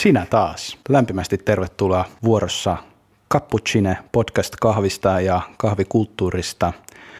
Sinä 0.00 0.26
taas. 0.30 0.78
Lämpimästi 0.88 1.38
tervetuloa 1.38 2.04
vuorossa 2.22 2.76
Cappuccine 3.32 3.98
podcast 4.12 4.56
kahvista 4.60 5.20
ja 5.20 5.40
kahvikulttuurista. 5.56 6.72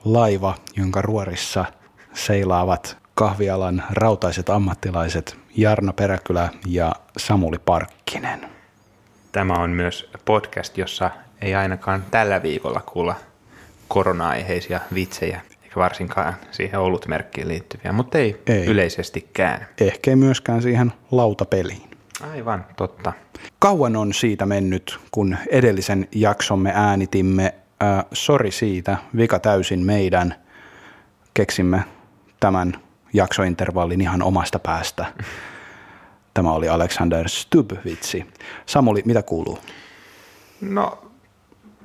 Laiva, 0.04 0.54
jonka 0.76 1.02
ruorissa 1.02 1.64
seilaavat 2.12 2.98
kahvialan 3.14 3.82
rautaiset 3.90 4.50
ammattilaiset 4.50 5.36
Jarno 5.56 5.92
Peräkylä 5.92 6.48
ja 6.66 6.92
Samuli 7.16 7.58
Parkkinen. 7.64 8.40
Tämä 9.32 9.54
on 9.54 9.70
myös 9.70 10.10
podcast, 10.24 10.78
jossa 10.78 11.10
ei 11.42 11.54
ainakaan 11.54 12.04
tällä 12.10 12.42
viikolla 12.42 12.80
kuulla 12.80 13.14
korona-aiheisia 13.88 14.80
vitsejä, 14.94 15.40
eikä 15.62 15.76
varsinkaan 15.76 16.34
siihen 16.50 16.80
olutmerkkiin 16.80 17.48
liittyviä, 17.48 17.92
mutta 17.92 18.18
ei, 18.18 18.42
ei. 18.46 18.66
yleisestikään. 18.66 19.66
Ehkä 19.80 20.16
myöskään 20.16 20.62
siihen 20.62 20.92
lautapeliin. 21.10 21.89
Aivan, 22.20 22.66
totta. 22.76 23.12
Kauan 23.58 23.96
on 23.96 24.14
siitä 24.14 24.46
mennyt, 24.46 24.98
kun 25.10 25.36
edellisen 25.50 26.08
jaksomme 26.12 26.72
äänitimme. 26.74 27.54
Äh, 27.82 28.04
sori 28.12 28.50
siitä, 28.50 28.96
vika 29.16 29.38
täysin 29.38 29.80
meidän. 29.86 30.34
Keksimme 31.34 31.84
tämän 32.40 32.72
jaksointervallin 33.12 34.00
ihan 34.00 34.22
omasta 34.22 34.58
päästä. 34.58 35.06
Tämä 36.34 36.52
oli 36.52 36.68
Alexander 36.68 37.28
Stubb-vitsi. 37.28 38.26
Samuli, 38.66 39.02
mitä 39.04 39.22
kuuluu? 39.22 39.58
No, 40.60 41.04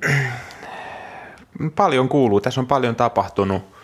paljon 1.76 2.08
kuuluu. 2.08 2.40
Tässä 2.40 2.60
on 2.60 2.66
paljon 2.66 2.96
tapahtunut. 2.96 3.75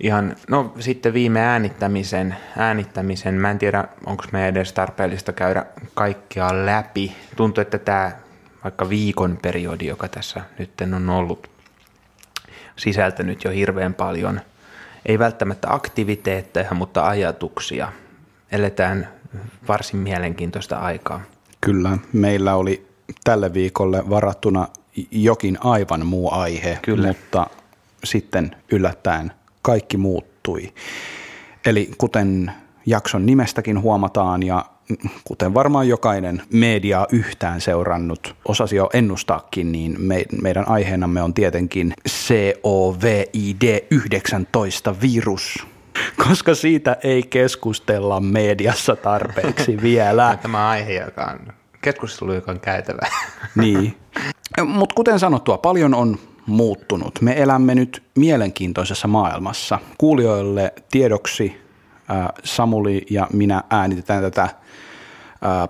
Ihan, 0.00 0.36
no 0.48 0.74
sitten 0.80 1.14
viime 1.14 1.40
äänittämisen, 1.40 2.36
äänittämisen, 2.56 3.34
mä 3.34 3.50
en 3.50 3.58
tiedä, 3.58 3.84
onko 4.06 4.24
me 4.32 4.48
edes 4.48 4.72
tarpeellista 4.72 5.32
käydä 5.32 5.66
kaikkea 5.94 6.66
läpi. 6.66 7.16
Tuntuu, 7.36 7.62
että 7.62 7.78
tämä 7.78 8.12
vaikka 8.64 8.88
viikon 8.88 9.38
periodi, 9.42 9.86
joka 9.86 10.08
tässä 10.08 10.40
nyt 10.58 10.70
on 10.94 11.10
ollut, 11.10 11.50
sisältänyt 12.76 13.44
jo 13.44 13.50
hirveän 13.50 13.94
paljon, 13.94 14.40
ei 15.06 15.18
välttämättä 15.18 15.74
aktiviteetteja, 15.74 16.74
mutta 16.74 17.06
ajatuksia. 17.06 17.92
Eletään 18.52 19.08
varsin 19.68 20.00
mielenkiintoista 20.00 20.76
aikaa. 20.76 21.20
Kyllä, 21.60 21.98
meillä 22.12 22.54
oli 22.54 22.86
tälle 23.24 23.54
viikolle 23.54 24.10
varattuna 24.10 24.68
jokin 25.10 25.58
aivan 25.60 26.06
muu 26.06 26.32
aihe, 26.32 26.78
Kyllä. 26.82 27.06
mutta 27.06 27.46
sitten 28.04 28.56
yllättäen 28.72 29.32
kaikki 29.66 29.96
muuttui. 29.96 30.72
Eli 31.66 31.90
kuten 31.98 32.52
jakson 32.86 33.26
nimestäkin 33.26 33.82
huomataan 33.82 34.42
ja 34.42 34.64
kuten 35.24 35.54
varmaan 35.54 35.88
jokainen 35.88 36.42
media 36.52 37.06
yhtään 37.12 37.60
seurannut 37.60 38.36
osasi 38.48 38.76
jo 38.76 38.90
ennustaakin, 38.92 39.72
niin 39.72 39.96
me, 39.98 40.24
meidän 40.42 40.68
aiheenamme 40.68 41.22
on 41.22 41.34
tietenkin 41.34 41.94
COVID-19 42.08 44.94
virus, 45.02 45.66
koska 46.28 46.54
siitä 46.54 46.96
ei 47.04 47.22
keskustella 47.22 48.20
mediassa 48.20 48.96
tarpeeksi 48.96 49.80
vielä. 49.82 50.38
Tämä 50.42 50.68
aihe, 50.68 50.92
joka 50.92 51.24
on 51.24 51.38
keskustelu, 51.82 52.32
joka 52.32 52.52
on 52.52 52.60
käytävä. 52.60 53.06
Niin. 53.54 53.96
Mutta 54.64 54.94
kuten 54.94 55.18
sanottua, 55.18 55.58
paljon 55.58 55.94
on 55.94 56.18
muuttunut. 56.46 57.20
Me 57.20 57.42
elämme 57.42 57.74
nyt 57.74 58.02
mielenkiintoisessa 58.16 59.08
maailmassa. 59.08 59.78
Kuulijoille 59.98 60.72
tiedoksi 60.90 61.60
äh, 62.10 62.28
Samuli 62.44 63.06
ja 63.10 63.26
minä 63.32 63.62
äänitetään 63.70 64.22
tätä 64.22 64.42
äh, 64.42 64.52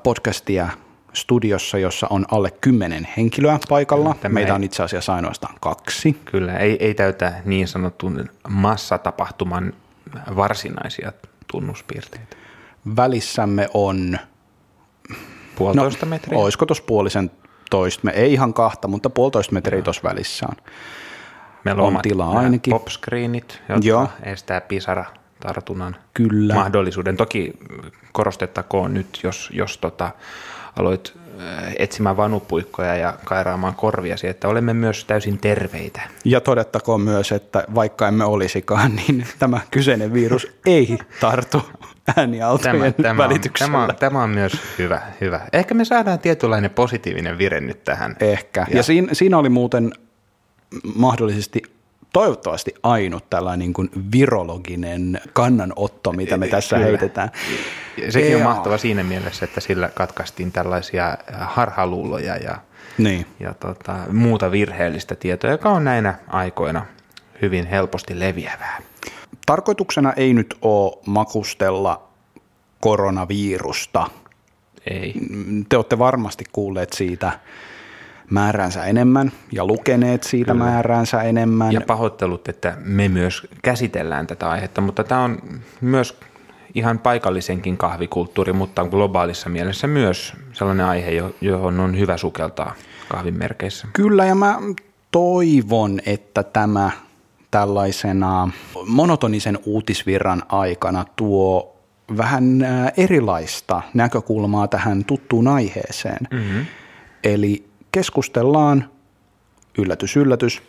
podcastia 0.02 0.68
studiossa, 1.12 1.78
jossa 1.78 2.06
on 2.10 2.24
alle 2.30 2.50
kymmenen 2.50 3.08
henkilöä 3.16 3.58
paikalla. 3.68 4.14
Tämä 4.20 4.32
Meitä 4.32 4.54
on 4.54 4.64
itse 4.64 4.82
asiassa 4.82 5.14
ainoastaan 5.14 5.54
kaksi. 5.60 6.16
Kyllä, 6.24 6.58
ei, 6.58 6.76
ei 6.80 6.94
täytä 6.94 7.34
niin 7.44 7.68
sanotun 7.68 8.28
massatapahtuman 8.48 9.72
varsinaisia 10.36 11.12
tunnuspiirteitä. 11.52 12.36
Välissämme 12.96 13.68
on 13.74 14.18
Puolitoista 15.56 16.06
no, 16.06 16.10
metriä? 16.10 16.38
Olisiko 16.38 16.66
tuossa 16.66 16.84
puolisen 16.86 17.30
toista, 17.70 18.00
me 18.04 18.10
ei 18.10 18.32
ihan 18.32 18.54
kahta, 18.54 18.88
mutta 18.88 19.10
puolitoista 19.10 19.52
metriä 19.52 19.82
tuossa 19.82 20.02
välissä 20.04 20.46
on. 20.48 20.56
Meillä 21.64 21.82
on, 21.82 21.96
on 21.96 22.02
tilaa 22.02 22.38
ainakin. 22.38 22.70
popscreenit, 22.70 23.62
jotka 23.68 23.86
Joo. 23.88 24.08
estää 24.22 24.60
pisara 24.60 25.04
tartunnan 25.40 25.96
Kyllä. 26.14 26.54
mahdollisuuden. 26.54 27.16
Toki 27.16 27.52
korostettakoon 28.12 28.94
nyt, 28.94 29.20
jos, 29.22 29.50
jos 29.52 29.78
tota, 29.78 30.10
aloit 30.78 31.18
etsimään 31.78 32.16
vanupuikkoja 32.16 32.96
ja 32.96 33.14
kairaamaan 33.24 33.74
korviasi, 33.74 34.28
että 34.28 34.48
olemme 34.48 34.74
myös 34.74 35.04
täysin 35.04 35.38
terveitä. 35.38 36.00
Ja 36.24 36.40
todettakoon 36.40 37.00
myös, 37.00 37.32
että 37.32 37.64
vaikka 37.74 38.08
emme 38.08 38.24
olisikaan, 38.24 38.96
niin 38.96 39.26
tämä 39.38 39.60
kyseinen 39.70 40.12
virus 40.12 40.52
ei 40.66 40.98
tartu 41.20 41.62
äänialtojen 42.16 42.94
tämä, 42.94 43.02
tämä 43.02 43.22
välityksellä. 43.24 43.78
On, 43.78 43.86
tämä, 43.86 43.92
on, 43.92 43.96
tämä 43.96 44.22
on 44.22 44.30
myös 44.30 44.52
hyvä, 44.78 45.00
hyvä. 45.20 45.40
Ehkä 45.52 45.74
me 45.74 45.84
saadaan 45.84 46.18
tietynlainen 46.18 46.70
positiivinen 46.70 47.38
vire 47.38 47.60
nyt 47.60 47.84
tähän. 47.84 48.16
Ehkä. 48.20 48.66
Ja, 48.70 48.76
ja 48.76 48.82
siinä, 48.82 49.08
siinä 49.14 49.38
oli 49.38 49.48
muuten 49.48 49.92
mahdollisesti 50.94 51.62
toivottavasti 52.16 52.74
ainut 52.82 53.30
tällainen 53.30 53.58
niin 53.58 53.72
kuin 53.72 53.90
virologinen 54.12 55.20
kannanotto, 55.32 56.12
mitä 56.12 56.36
me 56.36 56.48
tässä 56.48 56.76
Kyllä. 56.76 56.88
heitetään. 56.88 57.30
Sekin 58.08 58.30
ja. 58.30 58.36
on 58.36 58.42
mahtava 58.42 58.78
siinä 58.78 59.04
mielessä, 59.04 59.44
että 59.44 59.60
sillä 59.60 59.88
katkaistiin 59.94 60.52
tällaisia 60.52 61.18
harhaluuloja 61.32 62.36
ja, 62.36 62.58
niin. 62.98 63.26
ja 63.40 63.54
tota, 63.54 63.96
muuta 64.12 64.50
virheellistä 64.50 65.14
tietoa, 65.14 65.50
joka 65.50 65.70
on 65.70 65.84
näinä 65.84 66.14
aikoina 66.28 66.86
hyvin 67.42 67.66
helposti 67.66 68.18
leviävää. 68.18 68.78
Tarkoituksena 69.46 70.12
ei 70.12 70.34
nyt 70.34 70.58
ole 70.62 70.98
makustella 71.06 72.08
koronavirusta. 72.80 74.06
Ei. 74.90 75.14
Te 75.68 75.76
olette 75.76 75.98
varmasti 75.98 76.44
kuulleet 76.52 76.92
siitä 76.92 77.38
määräänsä 78.30 78.84
enemmän 78.84 79.32
ja 79.52 79.64
lukeneet 79.64 80.22
siitä 80.22 80.52
Kyllä. 80.52 80.64
määräänsä 80.64 81.22
enemmän. 81.22 81.72
Ja 81.72 81.80
pahoittelut, 81.80 82.48
että 82.48 82.76
me 82.84 83.08
myös 83.08 83.46
käsitellään 83.62 84.26
tätä 84.26 84.50
aihetta, 84.50 84.80
mutta 84.80 85.04
tämä 85.04 85.20
on 85.20 85.38
myös 85.80 86.18
ihan 86.74 86.98
paikallisenkin 86.98 87.76
kahvikulttuuri, 87.76 88.52
mutta 88.52 88.82
on 88.82 88.88
globaalissa 88.88 89.48
mielessä 89.48 89.86
myös 89.86 90.34
sellainen 90.52 90.86
aihe, 90.86 91.10
johon 91.40 91.80
on 91.80 91.98
hyvä 91.98 92.16
sukeltaa 92.16 92.74
kahvin 93.08 93.38
merkeissä. 93.38 93.88
Kyllä, 93.92 94.24
ja 94.24 94.34
mä 94.34 94.58
toivon, 95.10 96.00
että 96.06 96.42
tämä 96.42 96.90
tällaisena 97.50 98.48
monotonisen 98.86 99.58
uutisvirran 99.64 100.42
aikana 100.48 101.04
tuo 101.16 101.76
vähän 102.16 102.66
erilaista 102.96 103.82
näkökulmaa 103.94 104.68
tähän 104.68 105.04
tuttuun 105.04 105.48
aiheeseen. 105.48 106.28
Mm-hmm. 106.30 106.66
Eli 107.24 107.68
keskustellaan, 107.96 108.90
yllätys, 109.78 110.16
yllätys, 110.16 110.62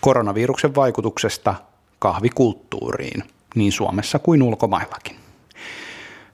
koronaviruksen 0.00 0.74
vaikutuksesta 0.74 1.54
kahvikulttuuriin 1.98 3.22
niin 3.54 3.72
Suomessa 3.72 4.18
kuin 4.18 4.42
ulkomaillakin. 4.42 5.16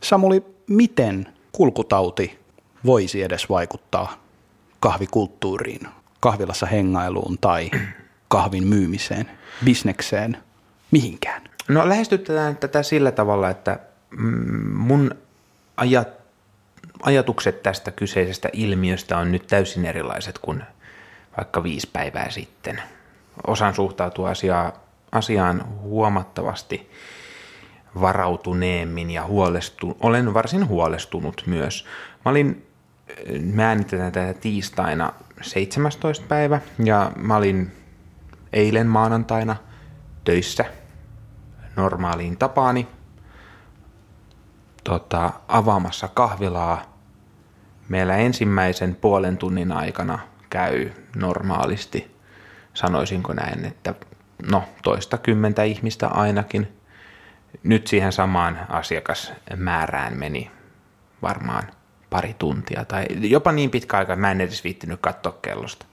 Samuli, 0.00 0.44
miten 0.66 1.28
kulkutauti 1.52 2.38
voisi 2.84 3.22
edes 3.22 3.48
vaikuttaa 3.48 4.16
kahvikulttuuriin 4.80 5.80
kahvilassa 6.20 6.66
hengailuun 6.66 7.38
tai 7.40 7.70
kahvin 8.28 8.66
myymiseen, 8.66 9.30
bisnekseen, 9.64 10.36
mihinkään? 10.90 11.42
No 11.68 11.88
lähestytetään 11.88 12.56
tätä 12.56 12.82
sillä 12.82 13.12
tavalla, 13.12 13.50
että 13.50 13.78
mm, 14.10 14.70
mun 14.76 15.14
ajat, 15.76 16.21
ajatukset 17.02 17.62
tästä 17.62 17.90
kyseisestä 17.90 18.48
ilmiöstä 18.52 19.18
on 19.18 19.32
nyt 19.32 19.46
täysin 19.46 19.84
erilaiset 19.86 20.38
kuin 20.38 20.62
vaikka 21.36 21.62
viisi 21.62 21.88
päivää 21.92 22.30
sitten. 22.30 22.82
Osaan 23.46 23.74
suhtautua 23.74 24.30
asiaa, 24.30 24.72
asiaan 25.12 25.64
huomattavasti 25.80 26.90
varautuneemmin 28.00 29.10
ja 29.10 29.24
huolestu, 29.24 29.96
olen 30.00 30.34
varsin 30.34 30.68
huolestunut 30.68 31.42
myös. 31.46 31.86
Mä 32.24 32.30
olin, 32.30 32.66
mä 33.52 33.68
äänitetään 33.68 34.12
tätä 34.12 34.34
tiistaina 34.34 35.12
17. 35.42 36.26
päivä 36.28 36.60
ja 36.84 37.12
mä 37.16 37.36
olin 37.36 37.72
eilen 38.52 38.86
maanantaina 38.86 39.56
töissä 40.24 40.64
normaaliin 41.76 42.36
tapaani 42.36 42.88
tota, 44.84 45.30
avaamassa 45.48 46.08
kahvilaa. 46.08 46.91
Meillä 47.92 48.16
ensimmäisen 48.16 48.94
puolen 48.94 49.36
tunnin 49.36 49.72
aikana 49.72 50.18
käy 50.50 50.90
nyt 57.62 57.86
siihen 57.86 58.12
samaan 58.12 58.58
asiakasmäärään 58.68 60.18
meni 60.18 60.50
varmaan 61.22 61.62
pari 62.10 62.34
tuntia 62.38 62.84
tai 62.84 63.06
jopa 63.20 63.52
niin 63.52 63.70
pitkä 63.70 63.98
aika, 63.98 64.16
mä 64.16 64.30
en 64.30 64.40
edes 64.40 64.64
viittinyt 64.64 65.00
katsoa 65.00 65.38
kellosta. 65.42 65.86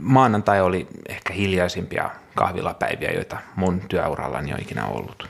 Maanantai 0.00 0.60
oli 0.60 0.86
ehkä 1.08 1.32
hiljaisimpia 1.32 2.10
kahvilapäiviä, 2.34 3.10
joita 3.10 3.38
mun 3.56 3.80
työurallani 3.88 4.54
on 4.54 4.60
ikinä 4.60 4.86
ollut. 4.86 5.28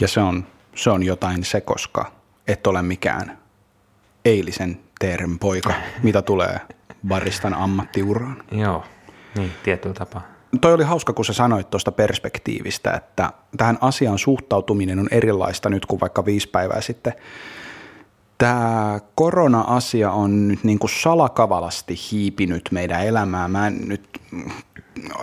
Ja 0.00 0.08
se 0.08 0.20
on, 0.20 0.46
se 0.74 0.90
on 0.90 1.02
jotain 1.02 1.44
se, 1.44 1.60
koska 1.60 2.12
et 2.46 2.66
ole 2.66 2.82
mikään 2.82 3.43
eilisen 4.24 4.80
teeren 4.98 5.38
poika, 5.38 5.72
mitä 6.02 6.22
tulee 6.22 6.60
baristan 7.08 7.54
ammattiuraan. 7.54 8.42
Joo, 8.52 8.84
niin, 9.36 9.52
tietyllä 9.62 9.94
tapaa. 9.94 10.22
Toi 10.60 10.74
oli 10.74 10.84
hauska, 10.84 11.12
kun 11.12 11.24
sä 11.24 11.32
sanoit 11.32 11.70
tuosta 11.70 11.92
perspektiivistä, 11.92 12.90
että 12.92 13.32
tähän 13.56 13.78
asian 13.80 14.18
suhtautuminen 14.18 14.98
on 14.98 15.08
erilaista 15.10 15.70
nyt 15.70 15.86
kuin 15.86 16.00
vaikka 16.00 16.24
viisi 16.24 16.48
päivää 16.48 16.80
sitten. 16.80 17.12
Tämä 18.38 19.00
korona-asia 19.14 20.10
on 20.10 20.48
nyt 20.48 20.64
niin 20.64 20.78
kuin 20.78 20.90
salakavalasti 20.90 21.94
hiipinyt 22.12 22.68
meidän 22.70 23.06
elämää. 23.06 23.48
Mä 23.48 23.66
en 23.66 23.88
nyt 23.88 24.20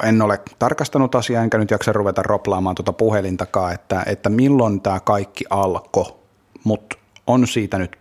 en 0.03 0.21
ole 0.21 0.41
tarkastanut 0.59 1.15
asiaa, 1.15 1.43
enkä 1.43 1.57
nyt 1.57 1.71
jaksa 1.71 1.93
ruveta 1.93 2.23
roplaamaan 2.23 2.75
tuota 2.75 2.93
puhelintakaan, 2.93 3.73
että, 3.73 4.03
että 4.05 4.29
milloin 4.29 4.81
tämä 4.81 4.99
kaikki 4.99 5.45
alkoi, 5.49 6.05
mutta 6.63 6.97
on 7.27 7.47
siitä 7.47 7.77
nyt 7.77 7.97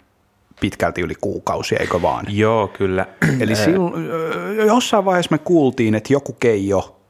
pitkälti 0.61 1.01
yli 1.01 1.15
kuukausi, 1.21 1.77
eikö 1.77 2.03
vaan? 2.03 2.27
Joo, 2.29 2.69
kyllä. 2.69 3.07
Eli 3.41 3.57
silloin, 3.57 4.09
jossain 4.67 5.05
vaiheessa 5.05 5.35
me 5.35 5.39
kuultiin, 5.39 5.95
että 5.95 6.13
joku 6.13 6.33
keijo 6.33 7.01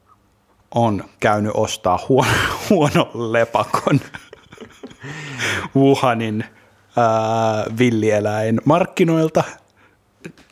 on 0.74 1.04
käynyt 1.20 1.52
ostaa 1.54 1.98
huono, 2.08 2.30
huonon 2.70 3.32
lepakon 3.32 4.00
Wuhanin 5.76 6.44
ää, 6.96 7.64
villieläin 7.78 8.60
markkinoilta 8.64 9.44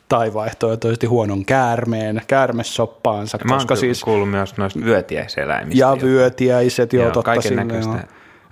tai 0.09 0.33
vaihtoehtoisesti 0.33 1.07
huonon 1.07 1.45
käärmeen, 1.45 2.21
käärmessoppaansa. 2.27 3.37
Mä 3.43 3.53
koska 3.53 3.75
siis, 3.75 4.03
kuullut 4.03 4.29
myös 4.29 4.57
noista 4.57 4.79
vyötiäiseläimistä. 4.79 5.79
Ja 5.79 5.97
vyötiäiset, 6.01 6.93
joo, 6.93 7.03
joo 7.03 7.11
totta 7.11 7.41
sille, 7.41 7.65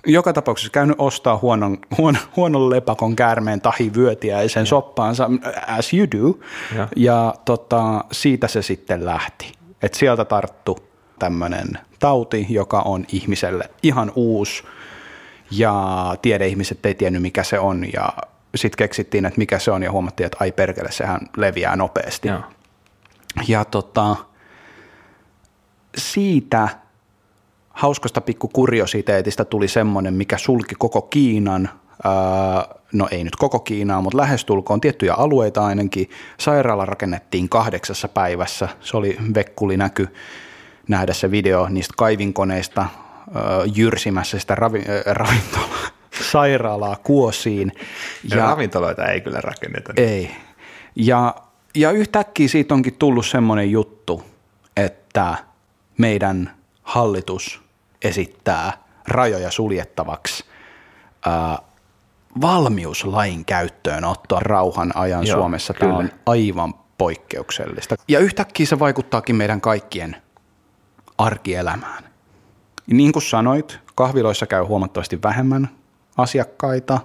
joka 0.06 0.32
tapauksessa 0.32 0.72
käynyt 0.72 0.96
ostaa 0.98 1.38
huonon, 1.38 1.78
huonon, 1.98 2.22
huonon 2.36 2.70
lepakon 2.70 3.16
käärmeen 3.16 3.60
tahi 3.60 3.92
vyötiäisen 3.94 4.60
ja. 4.60 4.66
soppaansa, 4.66 5.30
as 5.66 5.94
you 5.94 6.06
do, 6.16 6.38
ja, 6.76 6.88
ja 6.96 7.34
tota, 7.44 8.04
siitä 8.12 8.48
se 8.48 8.62
sitten 8.62 9.06
lähti. 9.06 9.52
Et 9.82 9.94
sieltä 9.94 10.24
tarttu 10.24 10.78
tämmöinen 11.18 11.78
tauti, 11.98 12.46
joka 12.48 12.80
on 12.80 13.04
ihmiselle 13.12 13.70
ihan 13.82 14.12
uusi, 14.14 14.62
ja 15.50 16.16
tiedeihmiset 16.22 16.86
ei 16.86 16.94
tiennyt 16.94 17.22
mikä 17.22 17.42
se 17.42 17.58
on, 17.58 17.84
ja 17.92 18.12
sitten 18.54 18.78
keksittiin, 18.78 19.26
että 19.26 19.38
mikä 19.38 19.58
se 19.58 19.70
on, 19.70 19.82
ja 19.82 19.92
huomattiin, 19.92 20.24
että 20.26 20.38
ai 20.40 20.52
perkele, 20.52 20.92
sehän 20.92 21.20
leviää 21.36 21.76
nopeasti. 21.76 22.28
Ja, 22.28 22.42
ja 23.48 23.64
tota, 23.64 24.16
siitä 25.96 26.68
hauskasta 27.78 28.20
pikku 28.20 28.48
kuriositeetista 28.48 29.44
tuli 29.44 29.68
semmoinen, 29.68 30.14
mikä 30.14 30.38
sulki 30.38 30.74
koko 30.78 31.02
Kiinan, 31.02 31.70
no 32.92 33.08
ei 33.10 33.24
nyt 33.24 33.36
koko 33.36 33.60
Kiinaa, 33.60 34.00
mutta 34.00 34.16
lähestulkoon 34.16 34.80
tiettyjä 34.80 35.14
alueita 35.14 35.66
ainakin. 35.66 36.10
Sairaala 36.38 36.86
rakennettiin 36.86 37.48
kahdeksassa 37.48 38.08
päivässä, 38.08 38.68
se 38.80 38.96
oli 38.96 39.16
vekkuli 39.34 39.76
näky 39.76 40.08
nähdä 40.88 41.12
se 41.12 41.30
video 41.30 41.68
niistä 41.68 41.94
kaivinkoneista 41.96 42.86
jyrsimässä 43.74 44.38
sitä 44.38 44.54
ravi, 44.54 44.84
ravintolaa, 45.06 45.88
sairaalaa 46.32 46.96
kuosiin. 46.96 47.72
Ja, 48.30 48.36
ja 48.36 48.44
ravintoloita 48.44 49.06
ei 49.06 49.20
kyllä 49.20 49.40
rakenneta. 49.40 49.92
Ei. 49.96 50.30
Ja, 50.96 51.34
ja 51.74 51.90
yhtäkkiä 51.90 52.48
siitä 52.48 52.74
onkin 52.74 52.94
tullut 52.94 53.26
semmoinen 53.26 53.70
juttu, 53.70 54.22
että 54.76 55.36
meidän 55.98 56.50
hallitus 56.82 57.67
esittää 58.02 58.72
rajoja 59.08 59.50
suljettavaksi 59.50 60.44
ää, 61.26 61.58
valmiuslain 62.40 63.44
käyttöönottoa 63.44 64.40
rauhan 64.40 64.92
ajan 64.94 65.26
Joo, 65.26 65.38
Suomessa. 65.38 65.74
Tämä 65.74 65.92
kyllä. 65.92 65.98
on 65.98 66.10
aivan 66.26 66.74
poikkeuksellista. 66.98 67.96
Ja 68.08 68.18
yhtäkkiä 68.18 68.66
se 68.66 68.78
vaikuttaakin 68.78 69.36
meidän 69.36 69.60
kaikkien 69.60 70.16
arkielämään. 71.18 72.04
Niin 72.86 73.12
kuin 73.12 73.22
sanoit, 73.22 73.78
kahviloissa 73.94 74.46
käy 74.46 74.64
huomattavasti 74.64 75.22
vähemmän 75.22 75.68
asiakkaita. 76.16 77.00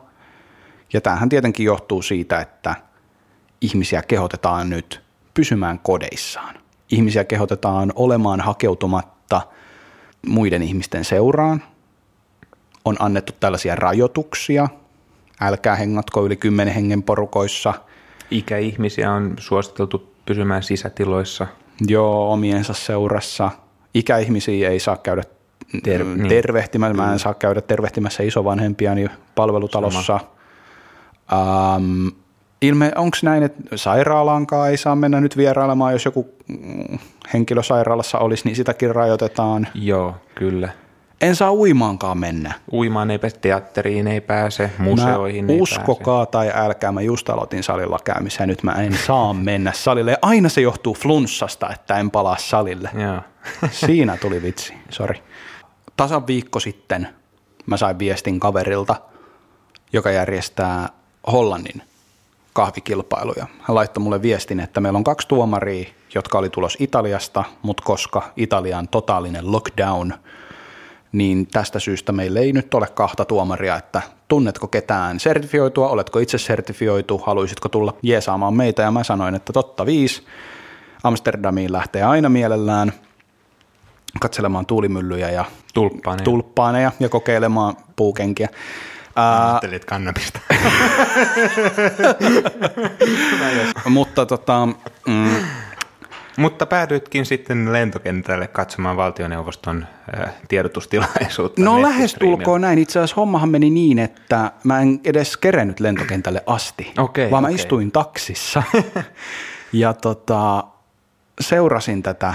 Ja 0.93 1.01
tämähän 1.01 1.29
tietenkin 1.29 1.65
johtuu 1.65 2.01
siitä, 2.01 2.41
että 2.41 2.75
ihmisiä 3.61 4.01
kehotetaan 4.01 4.69
nyt 4.69 5.01
pysymään 5.33 5.79
kodeissaan. 5.79 6.55
Ihmisiä 6.89 7.23
kehotetaan 7.23 7.93
olemaan 7.95 8.41
hakeutumatta– 8.41 9.41
muiden 10.27 10.61
ihmisten 10.61 11.05
seuraan. 11.05 11.63
On 12.85 12.95
annettu 12.99 13.33
tällaisia 13.39 13.75
rajoituksia. 13.75 14.67
Älkää 15.41 15.75
hengatko 15.75 16.25
yli 16.25 16.35
kymmenen 16.35 16.73
hengen 16.73 17.03
porukoissa. 17.03 17.73
Ikäihmisiä 18.31 19.11
on 19.11 19.35
suositeltu 19.39 20.13
pysymään 20.25 20.63
sisätiloissa. 20.63 21.47
Joo, 21.87 22.33
omiensa 22.33 22.73
seurassa. 22.73 23.51
Ikäihmisiä 23.93 24.69
ei 24.69 24.79
saa 24.79 24.97
käydä 24.97 25.23
Ter- 25.83 26.03
niin. 26.03 26.29
tervehtimässä. 26.29 26.93
Mä 26.93 27.13
en 27.13 27.19
saa 27.19 27.33
käydä 27.33 27.61
tervehtimässä 27.61 28.23
isovanhempiani 28.23 29.07
palvelutalossa. 29.35 30.19
Um, 31.31 32.11
ilme, 32.63 32.91
onko 32.95 33.17
näin, 33.23 33.43
että 33.43 33.77
sairaalaankaan 33.77 34.69
ei 34.69 34.77
saa 34.77 34.95
mennä 34.95 35.21
nyt 35.21 35.37
vierailemaan, 35.37 35.93
jos 35.93 36.05
joku 36.05 36.29
mm, 36.47 36.99
henkilö 37.33 37.63
sairaalassa 37.63 38.19
olisi, 38.19 38.45
niin 38.45 38.55
sitäkin 38.55 38.95
rajoitetaan. 38.95 39.67
Joo, 39.73 40.15
kyllä. 40.35 40.69
En 41.21 41.35
saa 41.35 41.53
uimaankaan 41.53 42.17
mennä. 42.17 42.53
Uimaan 42.73 43.11
ei 43.11 43.19
pääse, 43.19 43.37
teatteriin 43.39 44.07
ei 44.07 44.21
pääse, 44.21 44.71
museoihin 44.77 45.45
mä 45.45 45.51
ei 45.51 45.61
uskokaa 45.61 46.25
pääse. 46.25 46.31
tai 46.31 46.63
älkää, 46.65 46.91
mä 46.91 47.01
just 47.01 47.29
aloitin 47.29 47.63
salilla 47.63 47.99
käymisen, 48.03 48.47
nyt 48.47 48.63
mä 48.63 48.71
en 48.71 48.97
saa 49.05 49.33
mennä 49.33 49.71
salille. 49.75 50.11
Ja 50.11 50.17
aina 50.21 50.49
se 50.49 50.61
johtuu 50.61 50.93
flunssasta, 50.93 51.69
että 51.69 51.97
en 51.97 52.11
palaa 52.11 52.37
salille. 52.39 52.89
Joo. 52.93 53.21
Siinä 53.85 54.17
tuli 54.17 54.41
vitsi, 54.41 54.73
sori. 54.89 55.23
Tasan 55.97 56.27
viikko 56.27 56.59
sitten 56.59 57.07
mä 57.65 57.77
sain 57.77 57.99
viestin 57.99 58.39
kaverilta, 58.39 58.95
joka 59.93 60.11
järjestää 60.11 60.89
Hollannin 61.31 61.81
kahvikilpailuja. 62.53 63.47
Hän 63.61 63.75
laittoi 63.75 64.03
mulle 64.03 64.21
viestin, 64.21 64.59
että 64.59 64.81
meillä 64.81 64.97
on 64.97 65.03
kaksi 65.03 65.27
tuomaria, 65.27 65.85
jotka 66.15 66.37
oli 66.37 66.49
tulos 66.49 66.77
Italiasta, 66.79 67.43
mutta 67.61 67.83
koska 67.83 68.21
Italian 68.35 68.87
totaalinen 68.87 69.51
lockdown, 69.51 70.13
niin 71.11 71.47
tästä 71.47 71.79
syystä 71.79 72.11
meillä 72.11 72.39
ei 72.39 72.53
nyt 72.53 72.73
ole 72.73 72.87
kahta 72.87 73.25
tuomaria, 73.25 73.75
että 73.75 74.01
tunnetko 74.27 74.67
ketään 74.67 75.19
sertifioitua, 75.19 75.89
oletko 75.89 76.19
itse 76.19 76.37
sertifioitu, 76.37 77.17
haluaisitko 77.17 77.69
tulla 77.69 77.93
jeesaamaan 78.01 78.53
meitä, 78.53 78.81
ja 78.81 78.91
mä 78.91 79.03
sanoin, 79.03 79.35
että 79.35 79.53
totta 79.53 79.85
viisi, 79.85 80.23
Amsterdamiin 81.03 81.73
lähtee 81.73 82.03
aina 82.03 82.29
mielellään 82.29 82.93
katselemaan 84.19 84.65
tuulimyllyjä 84.65 85.29
ja 85.29 85.45
tulppaaneja, 85.73 86.23
tulppaaneja 86.23 86.91
ja 86.99 87.09
kokeilemaan 87.09 87.75
puukenkiä. 87.95 88.49
Ajattelit 89.15 89.85
kannabista. 89.85 90.39
Mutta 93.89 94.25
tota, 94.25 94.67
mm, 95.07 95.35
mutta 96.37 96.65
päädyitkin 96.65 97.25
sitten 97.25 97.73
lentokentälle 97.73 98.47
katsomaan 98.47 98.97
valtioneuvoston 98.97 99.87
äh, 100.19 100.33
tiedotustilaisuutta. 100.47 101.61
No 101.61 101.81
lähestulkoon 101.81 102.61
näin. 102.61 102.79
Itse 102.79 102.99
asiassa 102.99 103.15
hommahan 103.15 103.49
meni 103.49 103.69
niin, 103.69 103.99
että 103.99 104.51
mä 104.63 104.79
en 104.79 104.99
edes 105.03 105.37
kerennyt 105.37 105.79
lentokentälle 105.79 106.43
asti, 106.45 106.93
okay, 106.97 107.31
vaan 107.31 107.43
okay. 107.43 107.53
mä 107.53 107.55
istuin 107.55 107.91
taksissa 107.91 108.63
ja 109.73 109.93
tota, 109.93 110.63
seurasin 111.41 112.03
tätä 112.03 112.33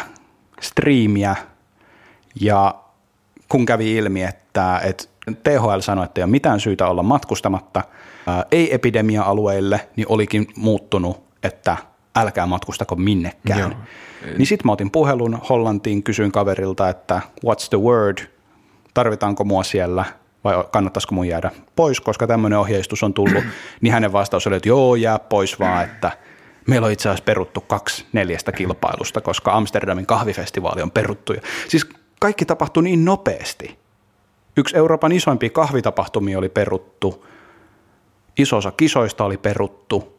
striimiä 0.61 1.37
ja 2.40 2.75
kun 3.49 3.66
kävi 3.66 3.97
ilmi, 3.97 4.23
että, 4.23 4.80
että 4.85 5.04
THL 5.37 5.80
sanoi, 5.80 6.04
että 6.04 6.20
ei 6.20 6.23
ole 6.23 6.30
mitään 6.30 6.61
syytä 6.61 6.88
olla 6.88 7.02
matkustamatta 7.02 7.82
ei-epidemia-alueille, 8.52 9.88
niin 9.97 10.06
olikin 10.08 10.47
muuttunut, 10.56 11.25
että 11.42 11.76
älkää 12.16 12.47
matkustako 12.47 12.97
minnekään. 12.97 13.61
Joo. 13.61 13.70
Niin 14.38 14.47
sitten 14.47 14.66
mä 14.66 14.73
otin 14.73 14.90
puhelun 14.90 15.38
Hollantiin, 15.49 16.02
kysyin 16.02 16.32
kaverilta, 16.32 16.88
että 16.88 17.20
what's 17.47 17.68
the 17.68 17.78
word, 17.78 18.18
tarvitaanko 18.94 19.44
mua 19.44 19.62
siellä 19.62 20.04
vai 20.44 20.64
kannattaisiko 20.70 21.14
mun 21.14 21.28
jäädä 21.28 21.50
pois, 21.76 22.00
koska 22.00 22.26
tämmöinen 22.26 22.58
ohjeistus 22.58 23.02
on 23.02 23.14
tullut, 23.14 23.44
niin 23.80 23.92
hänen 23.92 24.12
vastaus 24.12 24.47
oli, 24.47 24.56
että 24.56 24.68
joo, 24.68 24.94
jää 24.94 25.18
pois 25.18 25.61
vaan, 25.61 25.85
että 25.85 26.11
meillä 26.66 26.87
on 26.87 26.92
itse 26.92 27.08
asiassa 27.08 27.25
peruttu 27.25 27.61
kaksi 27.61 28.06
neljästä 28.12 28.52
kilpailusta, 28.52 29.20
koska 29.20 29.52
Amsterdamin 29.52 30.06
kahvifestivaali 30.06 30.82
on 30.82 30.90
peruttu. 30.90 31.35
Siis 31.68 31.87
kaikki 32.20 32.44
tapahtui 32.44 32.82
niin 32.82 33.04
nopeasti, 33.04 33.78
Yksi 34.58 34.76
Euroopan 34.76 35.12
isoimpia 35.12 35.50
kahvitapahtumia 35.50 36.38
oli 36.38 36.48
peruttu, 36.48 37.26
iso 38.38 38.56
osa 38.56 38.70
kisoista 38.70 39.24
oli 39.24 39.36
peruttu, 39.36 40.18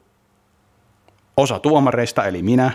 osa 1.38 1.60
tuomareista 1.60 2.26
eli 2.26 2.42
minä 2.42 2.72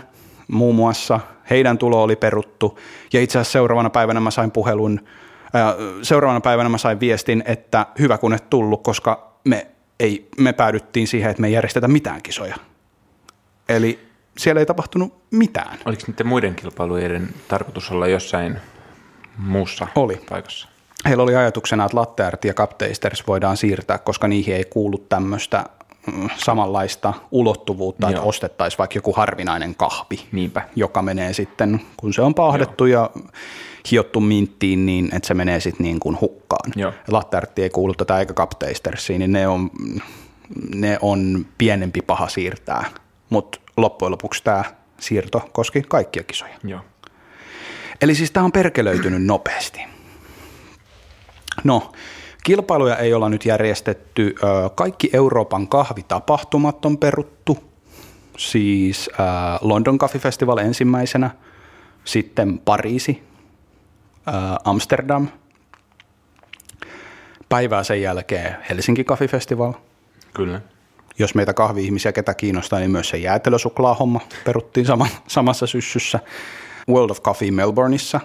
muun 0.47 0.75
muassa, 0.75 1.19
heidän 1.49 1.77
tulo 1.77 2.03
oli 2.03 2.15
peruttu 2.15 2.79
ja 3.13 3.21
itse 3.21 3.39
asiassa 3.39 3.51
seuraavana 3.51 3.89
päivänä 3.89 4.19
mä 4.19 4.31
sain 4.31 4.51
puhelun, 4.51 5.01
ää, 5.53 5.75
seuraavana 6.01 6.41
päivänä 6.41 6.69
mä 6.69 6.77
sain 6.77 6.99
viestin, 6.99 7.43
että 7.45 7.85
hyvä 7.99 8.17
kun 8.17 8.33
et 8.33 8.49
tullut, 8.49 8.83
koska 8.83 9.33
me, 9.43 9.67
ei, 9.99 10.29
me 10.37 10.53
päädyttiin 10.53 11.07
siihen, 11.07 11.31
että 11.31 11.41
me 11.41 11.47
ei 11.47 11.53
järjestetä 11.53 11.87
mitään 11.87 12.21
kisoja. 12.21 12.55
Eli 13.69 13.99
siellä 14.37 14.59
ei 14.59 14.65
tapahtunut 14.65 15.13
mitään. 15.31 15.77
Oliko 15.85 16.03
niiden 16.07 16.27
muiden 16.27 16.55
kilpailujen 16.55 17.29
tarkoitus 17.47 17.91
olla 17.91 18.07
jossain 18.07 18.57
muussa 19.37 19.87
oli. 19.95 20.21
paikassa? 20.29 20.74
Heillä 21.05 21.23
oli 21.23 21.35
ajatuksena, 21.35 21.85
että 21.85 21.97
latteart 21.97 22.45
ja 22.45 22.53
kapteisters 22.53 23.27
voidaan 23.27 23.57
siirtää, 23.57 23.97
koska 23.97 24.27
niihin 24.27 24.55
ei 24.55 24.63
kuulu 24.63 24.97
tämmöistä 24.97 25.63
mm, 26.13 26.29
samanlaista 26.37 27.13
ulottuvuutta, 27.31 28.05
Joo. 28.05 28.09
että 28.09 28.21
ostettaisiin 28.21 28.77
vaikka 28.77 28.97
joku 28.97 29.13
harvinainen 29.13 29.75
kahvi, 29.75 30.19
Niinpä. 30.31 30.61
joka 30.75 31.01
menee 31.01 31.33
sitten, 31.33 31.81
kun 31.97 32.13
se 32.13 32.21
on 32.21 32.33
pahdettu 32.33 32.85
Joo. 32.85 33.01
ja 33.15 33.21
hiottu 33.91 34.19
minttiin, 34.19 34.85
niin 34.85 35.09
että 35.15 35.27
se 35.27 35.33
menee 35.33 35.59
sitten 35.59 35.83
niin 35.83 35.99
kuin 35.99 36.17
hukkaan. 36.21 36.71
Latteartti 37.07 37.63
ei 37.63 37.69
kuulu 37.69 37.93
tätä 37.93 38.19
eikä 38.19 38.33
kapteistersiin, 38.33 39.19
niin 39.19 39.31
ne 39.31 39.47
on, 39.47 39.69
ne 40.75 40.97
on 41.01 41.45
pienempi 41.57 42.01
paha 42.01 42.27
siirtää, 42.27 42.85
mutta 43.29 43.59
loppujen 43.77 44.11
lopuksi 44.11 44.43
tämä 44.43 44.63
siirto 44.99 45.49
koski 45.51 45.81
kaikkia 45.81 46.23
kisoja. 46.23 46.53
Joo. 46.63 46.81
Eli 48.01 48.15
siis 48.15 48.31
tämä 48.31 48.43
on 48.43 48.51
perkelöitynyt 48.51 49.23
nopeasti. 49.23 49.94
No, 51.63 51.91
kilpailuja 52.43 52.97
ei 52.97 53.13
olla 53.13 53.29
nyt 53.29 53.45
järjestetty. 53.45 54.35
Kaikki 54.75 55.09
Euroopan 55.13 55.67
kahvitapahtumat 55.67 56.85
on 56.85 56.97
peruttu. 56.97 57.63
Siis 58.37 59.09
London 59.61 59.97
Coffee 59.97 60.21
Festival 60.21 60.57
ensimmäisenä, 60.57 61.31
sitten 62.05 62.59
Pariisi, 62.59 63.23
Amsterdam, 64.63 65.27
päivää 67.49 67.83
sen 67.83 68.01
jälkeen 68.01 68.55
Helsinki 68.69 69.03
Coffee 69.03 69.27
Festival. 69.27 69.73
Kyllä. 70.33 70.61
Jos 71.19 71.35
meitä 71.35 71.53
kahvi-ihmisiä 71.53 72.11
ketä 72.11 72.33
kiinnostaa, 72.33 72.79
niin 72.79 72.91
myös 72.91 73.09
se 73.09 73.17
jäätelösuklaahomma 73.17 74.19
peruttiin 74.45 74.85
sama, 74.85 75.07
samassa 75.27 75.67
syssyssä. 75.67 76.19
World 76.89 77.09
of 77.09 77.21
Coffee 77.21 77.51
Melbourneissa 77.51 78.19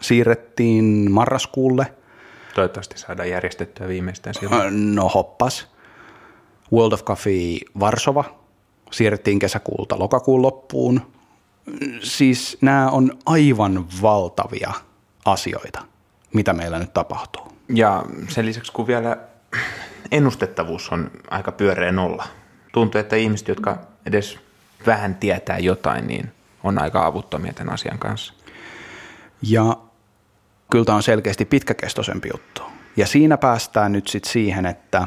siirrettiin 0.00 1.10
marraskuulle– 1.10 1.86
Toivottavasti 2.60 2.98
saadaan 2.98 3.30
järjestettyä 3.30 3.88
viimeistään 3.88 4.34
silloin. 4.34 4.94
No 4.94 5.08
hoppas. 5.08 5.68
World 6.72 6.92
of 6.92 7.04
Coffee 7.04 7.58
Varsova 7.80 8.24
siirrettiin 8.90 9.38
kesäkuulta 9.38 9.98
lokakuun 9.98 10.42
loppuun. 10.42 11.12
Siis 12.02 12.58
nämä 12.60 12.90
on 12.90 13.18
aivan 13.26 13.86
valtavia 14.02 14.72
asioita, 15.24 15.82
mitä 16.34 16.52
meillä 16.52 16.78
nyt 16.78 16.92
tapahtuu. 16.92 17.52
Ja 17.68 18.04
sen 18.28 18.46
lisäksi 18.46 18.72
kun 18.72 18.86
vielä 18.86 19.16
ennustettavuus 20.12 20.88
on 20.88 21.10
aika 21.30 21.52
pyöreä 21.52 21.92
nolla. 21.92 22.24
Tuntuu, 22.72 23.00
että 23.00 23.16
ihmiset, 23.16 23.48
jotka 23.48 23.78
edes 24.06 24.38
vähän 24.86 25.14
tietää 25.14 25.58
jotain, 25.58 26.06
niin 26.06 26.32
on 26.64 26.78
aika 26.78 27.06
avuttomia 27.06 27.52
tämän 27.52 27.74
asian 27.74 27.98
kanssa. 27.98 28.34
Ja 29.42 29.76
kyllä 30.70 30.84
tämä 30.84 30.96
on 30.96 31.02
selkeästi 31.02 31.44
pitkäkestoisempi 31.44 32.28
juttu. 32.32 32.62
Ja 32.96 33.06
siinä 33.06 33.36
päästään 33.36 33.92
nyt 33.92 34.08
sitten 34.08 34.32
siihen, 34.32 34.66
että, 34.66 35.06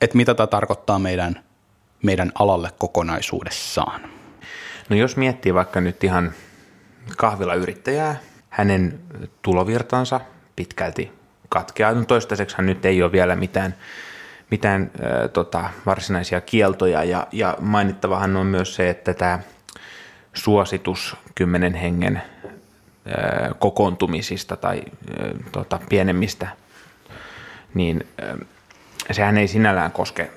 että 0.00 0.16
mitä 0.16 0.34
tämä 0.34 0.46
tarkoittaa 0.46 0.98
meidän, 0.98 1.40
meidän 2.02 2.32
alalle 2.34 2.70
kokonaisuudessaan. 2.78 4.00
No 4.88 4.96
jos 4.96 5.16
miettii 5.16 5.54
vaikka 5.54 5.80
nyt 5.80 6.04
ihan 6.04 6.32
kahvilayrittäjää, 7.16 8.20
hänen 8.50 9.00
tulovirtansa 9.42 10.20
pitkälti 10.56 11.12
katkeaa. 11.48 11.92
No 11.92 12.04
toistaiseksi 12.04 12.62
nyt 12.62 12.84
ei 12.84 13.02
ole 13.02 13.12
vielä 13.12 13.36
mitään, 13.36 13.74
mitään 14.50 14.82
äh, 14.82 15.30
tota, 15.32 15.70
varsinaisia 15.86 16.40
kieltoja 16.40 17.04
ja, 17.04 17.26
ja 17.32 17.56
mainittavahan 17.60 18.36
on 18.36 18.46
myös 18.46 18.74
se, 18.74 18.90
että 18.90 19.14
tämä 19.14 19.38
suositus 20.34 21.16
kymmenen 21.34 21.74
hengen 21.74 22.22
kokoontumisista 23.58 24.56
tai 24.56 24.82
tota, 25.52 25.80
pienemmistä, 25.88 26.48
niin 27.74 28.06
sehän 29.10 29.38
ei 29.38 29.48
sinällään 29.48 29.92
koske 29.92 30.30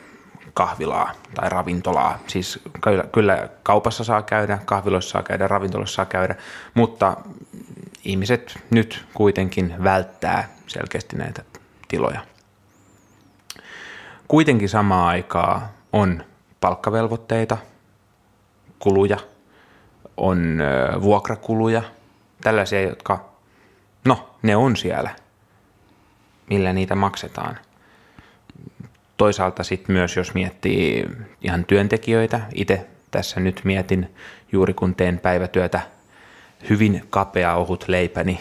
kahvilaa 0.54 1.12
tai 1.36 1.50
ravintolaa. 1.50 2.20
Siis 2.28 2.60
kyllä, 2.82 3.04
kyllä 3.12 3.50
kaupassa 3.64 4.04
saa 4.04 4.22
käydä, 4.22 4.60
kahviloissa 4.66 5.12
saa 5.12 5.24
käydä, 5.24 5.48
ravintolassa 5.48 5.96
saa 5.96 6.06
käydä, 6.06 6.36
mutta 6.74 7.18
ihmiset 8.04 8.60
nyt 8.70 9.06
kuitenkin 9.14 9.76
välttää 9.84 10.50
selkeästi 10.68 11.16
näitä 11.16 11.44
tiloja. 11.88 12.22
Kuitenkin 14.28 14.70
samaa 14.70 15.08
aikaa 15.08 15.72
on 15.94 16.24
palkkavelvoitteita, 16.62 17.58
kuluja, 18.80 19.18
on 20.18 20.60
vuokrakuluja– 21.02 21.84
tällaisia, 22.46 22.82
jotka, 22.82 23.26
no, 24.04 24.30
ne 24.42 24.56
on 24.56 24.76
siellä, 24.76 25.10
millä 26.50 26.74
niitä 26.74 26.96
maksetaan. 26.96 27.58
Toisaalta 29.18 29.64
sitten 29.64 29.96
myös, 29.96 30.16
jos 30.16 30.34
miettii 30.34 31.06
ihan 31.42 31.66
työntekijöitä, 31.66 32.42
itse 32.56 32.88
tässä 33.12 33.40
nyt 33.40 33.62
mietin 33.64 34.16
juuri 34.52 34.74
kun 34.74 34.96
teen 34.96 35.20
päivätyötä, 35.20 35.82
hyvin 36.70 37.04
kapea 37.10 37.56
ohut 37.56 37.88
leipäni 37.88 38.40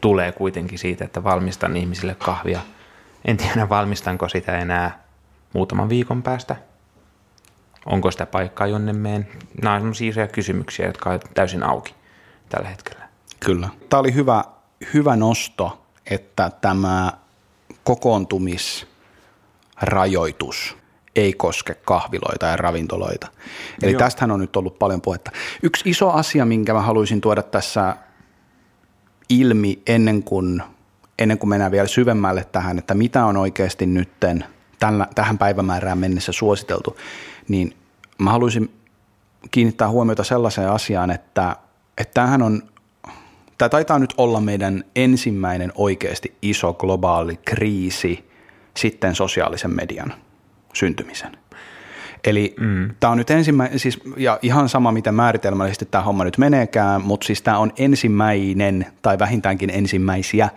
tulee 0.00 0.32
kuitenkin 0.32 0.78
siitä, 0.78 1.04
että 1.04 1.24
valmistan 1.24 1.76
ihmisille 1.76 2.14
kahvia. 2.14 2.60
En 3.24 3.36
tiedä, 3.36 3.68
valmistanko 3.68 4.28
sitä 4.28 4.58
enää 4.58 5.04
muutaman 5.52 5.88
viikon 5.88 6.22
päästä. 6.22 6.56
Onko 7.86 8.10
sitä 8.10 8.26
paikkaa, 8.26 8.66
jonne 8.66 8.92
meen? 8.92 9.28
Nämä 9.62 9.74
on 9.74 9.94
sellaisia 9.94 10.28
kysymyksiä, 10.28 10.86
jotka 10.86 11.10
ovat 11.10 11.30
täysin 11.34 11.62
auki 11.62 11.94
tällä 12.48 12.68
hetkellä. 12.68 13.11
Kyllä. 13.44 13.68
Tämä 13.88 14.00
oli 14.00 14.14
hyvä, 14.14 14.44
hyvä 14.94 15.16
nosto, 15.16 15.86
että 16.10 16.50
tämä 16.60 17.12
kokoontumisrajoitus 17.84 20.76
ei 21.16 21.32
koske 21.32 21.74
kahviloita 21.74 22.46
ja 22.46 22.56
ravintoloita. 22.56 23.28
Eli 23.82 23.92
Joo. 23.92 23.98
tästähän 23.98 24.30
on 24.30 24.40
nyt 24.40 24.56
ollut 24.56 24.78
paljon 24.78 25.00
puhetta. 25.00 25.30
Yksi 25.62 25.90
iso 25.90 26.10
asia, 26.10 26.44
minkä 26.44 26.74
mä 26.74 26.80
haluaisin 26.80 27.20
tuoda 27.20 27.42
tässä 27.42 27.96
ilmi 29.28 29.82
ennen 29.86 30.22
kuin, 30.22 30.62
ennen 31.18 31.38
kuin 31.38 31.50
mennään 31.50 31.72
vielä 31.72 31.88
syvemmälle 31.88 32.46
tähän, 32.52 32.78
että 32.78 32.94
mitä 32.94 33.24
on 33.24 33.36
oikeasti 33.36 33.86
nytten 33.86 34.44
tällä, 34.78 35.08
tähän 35.14 35.38
päivämäärään 35.38 35.98
mennessä 35.98 36.32
suositeltu, 36.32 36.96
niin 37.48 37.76
mä 38.18 38.30
haluaisin 38.30 38.74
kiinnittää 39.50 39.88
huomiota 39.88 40.24
sellaiseen 40.24 40.70
asiaan, 40.70 41.10
että, 41.10 41.56
että 41.98 42.14
tämähän 42.14 42.42
on 42.42 42.71
tämä 43.58 43.68
taitaa 43.68 43.98
nyt 43.98 44.14
olla 44.16 44.40
meidän 44.40 44.84
ensimmäinen 44.96 45.72
oikeasti 45.74 46.34
iso 46.42 46.74
globaali 46.74 47.38
kriisi 47.44 48.24
sitten 48.76 49.14
sosiaalisen 49.14 49.70
median 49.70 50.14
syntymisen. 50.72 51.36
Eli 52.24 52.54
mm. 52.60 52.94
tämä 53.00 53.10
on 53.10 53.18
nyt 53.18 53.30
ensimmäinen, 53.30 53.78
siis, 53.78 54.00
ja 54.16 54.38
ihan 54.42 54.68
sama 54.68 54.92
miten 54.92 55.14
määritelmällisesti 55.14 55.86
tämä 55.90 56.04
homma 56.04 56.24
nyt 56.24 56.38
meneekään, 56.38 57.02
mutta 57.02 57.26
siis 57.26 57.42
tämä 57.42 57.58
on 57.58 57.72
ensimmäinen 57.78 58.86
tai 59.02 59.18
vähintäänkin 59.18 59.70
ensimmäisiä 59.70 60.48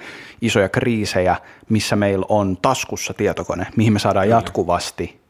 isoja 0.42 0.70
kriisejä, 0.70 1.36
missä 1.70 1.96
meillä 1.96 2.26
on 2.30 2.58
taskussa 2.62 3.14
tietokone, 3.14 3.68
mihin 3.76 3.94
me 3.94 4.00
saadaan 4.00 4.30
jatkuvasti 4.30 5.25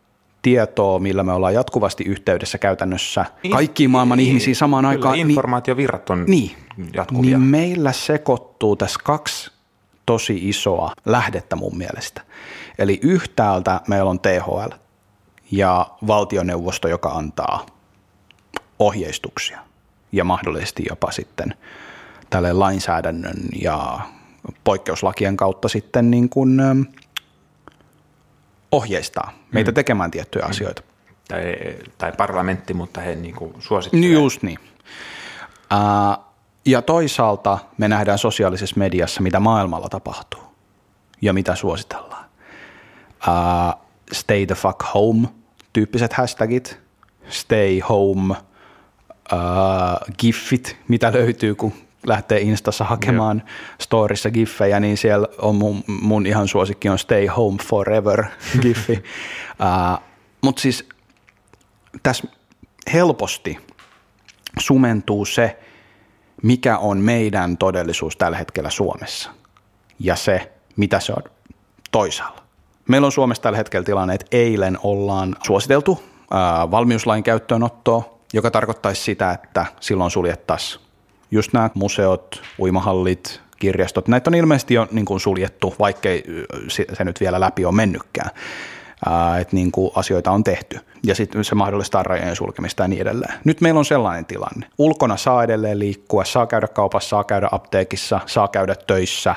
tietoa, 0.46 1.00
millä 1.00 1.24
me 1.24 1.34
ollaan 1.34 1.54
jatkuvasti 1.54 2.04
yhteydessä 2.04 2.58
käytännössä 2.58 3.26
kaikkiin 3.52 3.90
maailman 3.90 4.18
niin, 4.18 4.28
ihmisiin 4.28 4.56
samaan 4.56 4.82
kyllä, 4.82 4.90
aikaan. 4.90 5.14
Niin- 5.14 5.30
informaatiovirrat 5.30 6.10
on 6.10 6.26
niin, 6.28 6.52
jatkuvia. 6.94 7.38
Niin 7.38 7.48
meillä 7.48 7.92
sekoittuu 7.92 8.76
tässä 8.76 9.00
kaksi 9.04 9.52
tosi 10.06 10.50
isoa 10.50 10.92
lähdettä 11.06 11.56
mun 11.56 11.78
mielestä. 11.78 12.22
Eli 12.80 13.00
yhtäältä 13.02 13.82
meillä 13.88 14.10
on 14.10 14.20
THL 14.20 14.70
ja 15.52 15.88
valtioneuvosto, 16.08 16.88
joka 16.88 17.10
antaa 17.10 17.66
ohjeistuksia 18.80 19.60
ja 20.12 20.24
mahdollisesti 20.24 20.84
jopa 20.90 21.12
sitten 21.12 21.54
tälle 22.30 22.54
lainsäädännön 22.54 23.38
ja 23.62 24.00
poikkeuslakien 24.64 25.38
kautta 25.38 25.68
sitten 25.68 26.12
niin 26.12 26.30
kuin 26.30 26.60
ohjeistaa 28.76 29.32
meitä 29.52 29.72
mm. 29.72 29.76
tekemään 29.76 30.12
tiettyjä 30.12 30.46
mm. 30.46 30.50
asioita. 30.50 30.82
Tai, 31.28 31.44
tai 31.98 32.12
parlamentti, 32.12 32.74
mutta 32.74 33.02
he 33.02 33.16
niin 33.16 33.36
kuin 33.36 33.54
suosittelevat. 33.60 34.14
Just 34.14 34.42
niin. 34.44 34.60
Uh, 35.74 36.26
ja 36.66 36.82
toisaalta 36.82 37.58
me 37.78 37.88
nähdään 37.88 38.18
sosiaalisessa 38.18 38.76
mediassa, 38.78 39.22
mitä 39.22 39.40
maailmalla 39.40 39.90
tapahtuu. 39.90 40.42
ja 41.22 41.34
mitä 41.34 41.56
suositellaan. 41.56 42.26
Uh, 43.28 43.82
stay 44.12 44.46
the 44.46 44.56
fuck 44.56 44.84
home 44.94 45.28
tyyppiset 45.74 46.14
hashtagit, 46.14 46.80
stay 47.30 47.80
home, 47.80 48.36
uh, 49.34 50.14
giffit, 50.20 50.78
mitä 50.88 51.14
löytyy, 51.14 51.56
kun 51.56 51.74
lähtee 52.08 52.40
Instassa 52.42 52.84
hakemaan 52.84 53.38
Joo. 53.46 53.56
storissa 53.82 54.32
giffejä, 54.32 54.80
niin 54.80 54.98
siellä 54.98 55.28
on 55.38 55.56
mun, 55.56 55.84
mun 55.88 56.26
ihan 56.26 56.48
suosikki 56.48 56.90
on 56.90 57.00
stay 57.00 57.28
home 57.28 57.58
forever 57.64 58.26
giffi. 58.62 58.94
uh, 58.94 60.04
Mutta 60.42 60.62
siis 60.62 60.90
tässä 62.04 62.28
helposti 62.94 63.58
sumentuu 64.60 65.26
se, 65.26 65.60
mikä 66.44 66.78
on 66.78 66.98
meidän 66.98 67.58
todellisuus 67.58 68.18
tällä 68.18 68.38
hetkellä 68.38 68.70
Suomessa 68.70 69.32
ja 70.00 70.16
se, 70.16 70.52
mitä 70.76 71.00
se 71.00 71.14
on 71.14 71.24
toisaalla. 71.92 72.42
Meillä 72.90 73.06
on 73.06 73.12
Suomessa 73.12 73.44
tällä 73.44 73.58
hetkellä 73.58 73.86
tilanne, 73.86 74.14
että 74.14 74.26
eilen 74.32 74.78
ollaan 74.84 75.36
suositeltu 75.44 76.04
ää, 76.32 76.72
valmiuslain 76.72 77.24
käyttöönottoa, 77.24 78.20
joka 78.34 78.52
tarkoittaisi 78.52 79.02
sitä, 79.02 79.32
että 79.32 79.66
silloin 79.80 80.12
suljettaisiin 80.12 80.85
just 81.32 81.54
nämä 81.54 81.70
museot, 81.74 82.42
uimahallit, 82.60 83.42
kirjastot. 83.60 84.08
Näitä 84.08 84.30
on 84.30 84.36
ilmeisesti 84.36 84.74
jo 84.74 84.88
niin 84.92 85.06
kuin 85.06 85.20
suljettu, 85.20 85.76
vaikkei 85.80 86.24
se 86.94 87.04
nyt 87.04 87.20
vielä 87.20 87.40
läpi 87.40 87.66
on 87.66 87.76
mennytkään 87.76 88.30
että 89.42 89.56
niin 89.56 89.72
kuin 89.72 89.92
asioita 89.96 90.32
on 90.32 90.44
tehty. 90.44 90.80
Ja 91.04 91.16
sitten 91.16 91.44
se 91.44 91.56
mahdollistaa 91.56 92.04
rajojen 92.04 92.36
sulkemista 92.36 92.84
ja 92.84 92.88
niin 92.88 93.02
edelleen. 93.02 93.34
Nyt 93.44 93.62
meillä 93.62 93.78
on 93.78 93.86
sellainen 93.86 94.26
tilanne. 94.26 94.68
Ulkona 94.78 95.18
saa 95.18 95.44
edelleen 95.44 95.80
liikkua, 95.80 96.26
saa 96.26 96.48
käydä 96.48 96.68
kaupassa, 96.68 97.10
saa 97.10 97.24
käydä 97.24 97.50
apteekissa, 97.52 98.20
saa 98.26 98.48
käydä 98.48 98.76
töissä, 98.88 99.36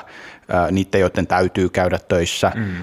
niiden, 0.71 1.01
joiden 1.01 1.27
täytyy 1.27 1.69
käydä 1.69 1.99
töissä. 2.07 2.51
Mm. 2.55 2.75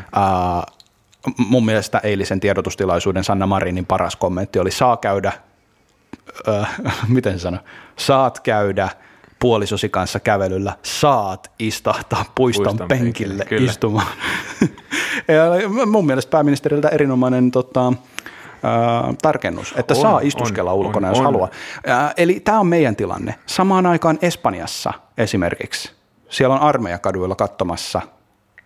mun 1.39 1.65
mielestä 1.65 2.01
eilisen 2.03 2.41
tiedotustilaisuuden 2.41 3.25
Sanna 3.25 3.47
Marinin 3.47 3.87
paras 3.87 4.17
kommentti 4.17 4.59
oli, 4.59 4.71
saa 4.71 4.97
käydä, 4.97 5.33
äh, 6.49 6.81
miten 7.09 7.39
sano, 7.39 7.59
saat 7.97 8.41
käydä– 8.41 8.89
puolisosi 9.39 9.89
kanssa 9.89 10.21
kävelyllä 10.21 10.73
saat 10.83 11.51
istahtaa 11.59 12.25
puiston, 12.35 12.65
puiston 12.65 12.89
penkille 12.89 13.45
penkille 13.45 13.71
istumaan. 13.71 14.07
ja 15.29 15.69
mun 15.87 16.07
mielestä 16.07 16.31
pääministeriltä 16.31 16.89
erinomainen 16.89 17.51
tota, 17.51 17.93
ää, 18.63 19.15
tarkennus, 19.23 19.75
että 19.77 19.95
on, 19.95 20.01
saa 20.01 20.21
istuskella 20.21 20.73
on, 20.73 20.79
ulkona, 20.79 21.09
on, 21.09 21.11
jos 21.11 21.19
on. 21.19 21.25
haluaa. 21.25 21.49
Ää, 21.87 22.13
eli 22.17 22.41
tämä 22.41 22.61
on 22.61 22.67
meidän 22.67 22.97
tilanne. 22.97 23.35
Samaan 23.47 23.87
aikaan 23.87 24.19
Espanjassa 24.23 24.93
esimerkiksi, 25.19 25.93
siellä 26.29 26.55
on 26.55 26.61
armeija 26.61 26.99
kaduilla 26.99 27.35
katsomassa, 27.35 28.03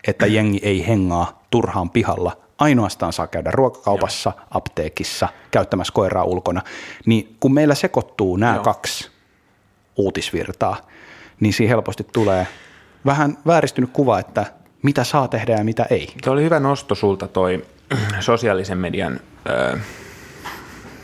että 0.06 0.26
jengi 0.36 0.60
ei 0.62 0.86
hengaa 0.86 1.42
turhaan 1.50 1.90
pihalla, 1.90 2.36
ainoastaan 2.60 3.12
saa 3.12 3.26
käydä 3.26 3.50
ruokakaupassa, 3.50 4.32
Joo. 4.36 4.46
apteekissa, 4.50 5.28
käyttämässä 5.50 5.92
koiraa 5.92 6.24
ulkona, 6.24 6.62
niin 7.06 7.36
kun 7.40 7.54
meillä 7.54 7.74
sekoittuu 7.74 8.36
nämä 8.36 8.54
Joo. 8.54 8.64
kaksi 8.64 9.10
uutisvirtaa, 9.96 10.76
niin 11.40 11.52
siinä 11.52 11.68
helposti 11.68 12.06
tulee 12.12 12.46
vähän 13.06 13.38
vääristynyt 13.46 13.90
kuva, 13.92 14.18
että 14.18 14.46
mitä 14.82 15.04
saa 15.04 15.28
tehdä 15.28 15.52
ja 15.52 15.64
mitä 15.64 15.86
ei. 15.90 16.12
Se 16.24 16.30
oli 16.30 16.42
hyvä 16.42 16.60
nosto 16.60 16.94
sulta 16.94 17.28
toi 17.28 17.64
sosiaalisen 18.20 18.78
median 18.78 19.20
ö, 19.48 19.78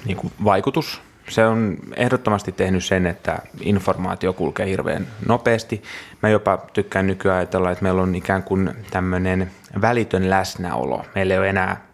niin 0.05 0.17
kuin 0.17 0.33
vaikutus. 0.45 1.01
Se 1.29 1.47
on 1.47 1.77
ehdottomasti 1.97 2.53
tehnyt 2.53 2.85
sen, 2.85 3.07
että 3.07 3.39
informaatio 3.61 4.33
kulkee 4.33 4.67
hirveän 4.67 5.07
nopeasti. 5.29 5.83
Mä 6.23 6.29
jopa 6.29 6.59
tykkään 6.73 7.07
nykyään 7.07 7.39
ajatella, 7.39 7.71
että 7.71 7.83
meillä 7.83 8.03
on 8.03 8.15
ikään 8.15 8.43
kuin 8.43 8.71
tämmöinen 8.91 9.51
välitön 9.81 10.31
läsnäolo. 10.31 11.05
Meillä 11.15 11.35
ei 11.35 11.39
ole 11.39 11.49
enää 11.49 11.87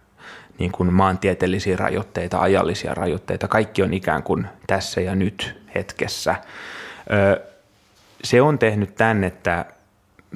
niin 0.59 0.73
kuin 0.73 0.93
maantieteellisiä 0.93 1.77
rajoitteita, 1.77 2.41
ajallisia 2.41 2.95
rajoitteita. 2.95 3.49
Kaikki 3.49 3.83
on 3.83 3.95
ikään 3.95 4.23
kuin 4.23 4.47
tässä 4.67 5.01
ja 5.01 5.15
nyt 5.15 5.63
hetkessä. 5.75 6.35
Se 8.25 8.43
on 8.43 8.59
tehnyt 8.59 8.95
tämän, 8.95 9.25
että 9.25 9.65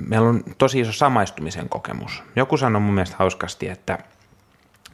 meillä 0.08 0.28
on 0.28 0.42
tosi 0.58 0.80
iso 0.80 0.92
samaistumisen 0.92 1.68
kokemus. 1.68 2.22
Joku 2.36 2.56
sanoi 2.56 2.80
mun 2.80 2.94
mielestä 2.94 3.16
hauskasti, 3.18 3.68
että 3.68 3.98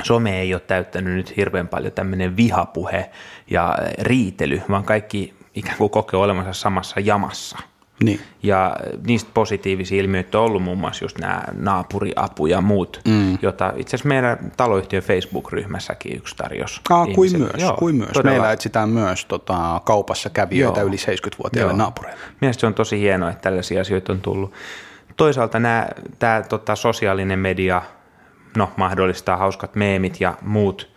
some 0.05 0.41
ei 0.41 0.55
ole 0.55 0.63
täyttänyt 0.67 1.15
nyt 1.15 1.37
hirveän 1.37 1.69
paljon 1.69 1.93
tämmöinen 1.93 2.37
vihapuhe 2.37 3.11
ja 3.51 3.79
riitely, 3.99 4.63
vaan 4.71 4.85
kaikki 4.85 5.35
ikään 5.55 5.79
kuin 5.79 5.91
kokee 5.91 6.21
olemassa 6.21 6.53
samassa 6.53 7.01
jamassa. 7.01 7.59
Niin. 8.05 8.21
Ja 8.43 8.77
niistä 9.07 9.31
positiivisia 9.35 10.01
ilmiöitä 10.01 10.39
on 10.39 10.45
ollut 10.45 10.63
muun 10.63 10.79
muassa 10.79 11.05
just 11.05 11.19
nämä 11.19 11.43
naapuriapu 11.53 12.47
ja 12.47 12.61
muut, 12.61 13.01
mm. 13.09 13.39
jota 13.43 13.73
itse 13.77 13.97
asiassa 13.97 14.09
meidän 14.09 14.53
taloyhtiön 14.57 15.03
Facebook-ryhmässäkin 15.03 16.17
yksi 16.17 16.37
tarjosi. 16.37 16.81
Ah, 16.91 17.09
kuin 17.15 17.39
myös, 17.39 17.53
Joo, 17.59 17.77
kuin 17.77 17.97
myös. 17.97 18.11
Todella. 18.13 18.31
Meillä 18.31 18.53
etsitään 18.53 18.89
myös 18.89 19.25
tota, 19.25 19.81
kaupassa 19.85 20.31
kävijöitä 20.31 20.81
Joo. 20.81 20.89
yli 20.89 20.97
70-vuotiaille 20.97 21.73
Joo. 21.73 21.79
naapureille. 21.79 22.21
Mielestäni 22.41 22.61
se 22.61 22.67
on 22.67 22.75
tosi 22.75 23.01
hienoa, 23.01 23.31
että 23.31 23.43
tällaisia 23.43 23.81
asioita 23.81 24.13
on 24.13 24.21
tullut. 24.21 24.53
Toisaalta 25.17 25.59
nämä, 25.59 25.89
tämä 26.19 26.43
tota, 26.49 26.77
sosiaalinen 26.77 27.39
media 27.39 27.83
no, 28.57 28.73
mahdollistaa 28.77 29.37
hauskat 29.37 29.75
meemit 29.75 30.21
ja 30.21 30.35
muut 30.41 30.91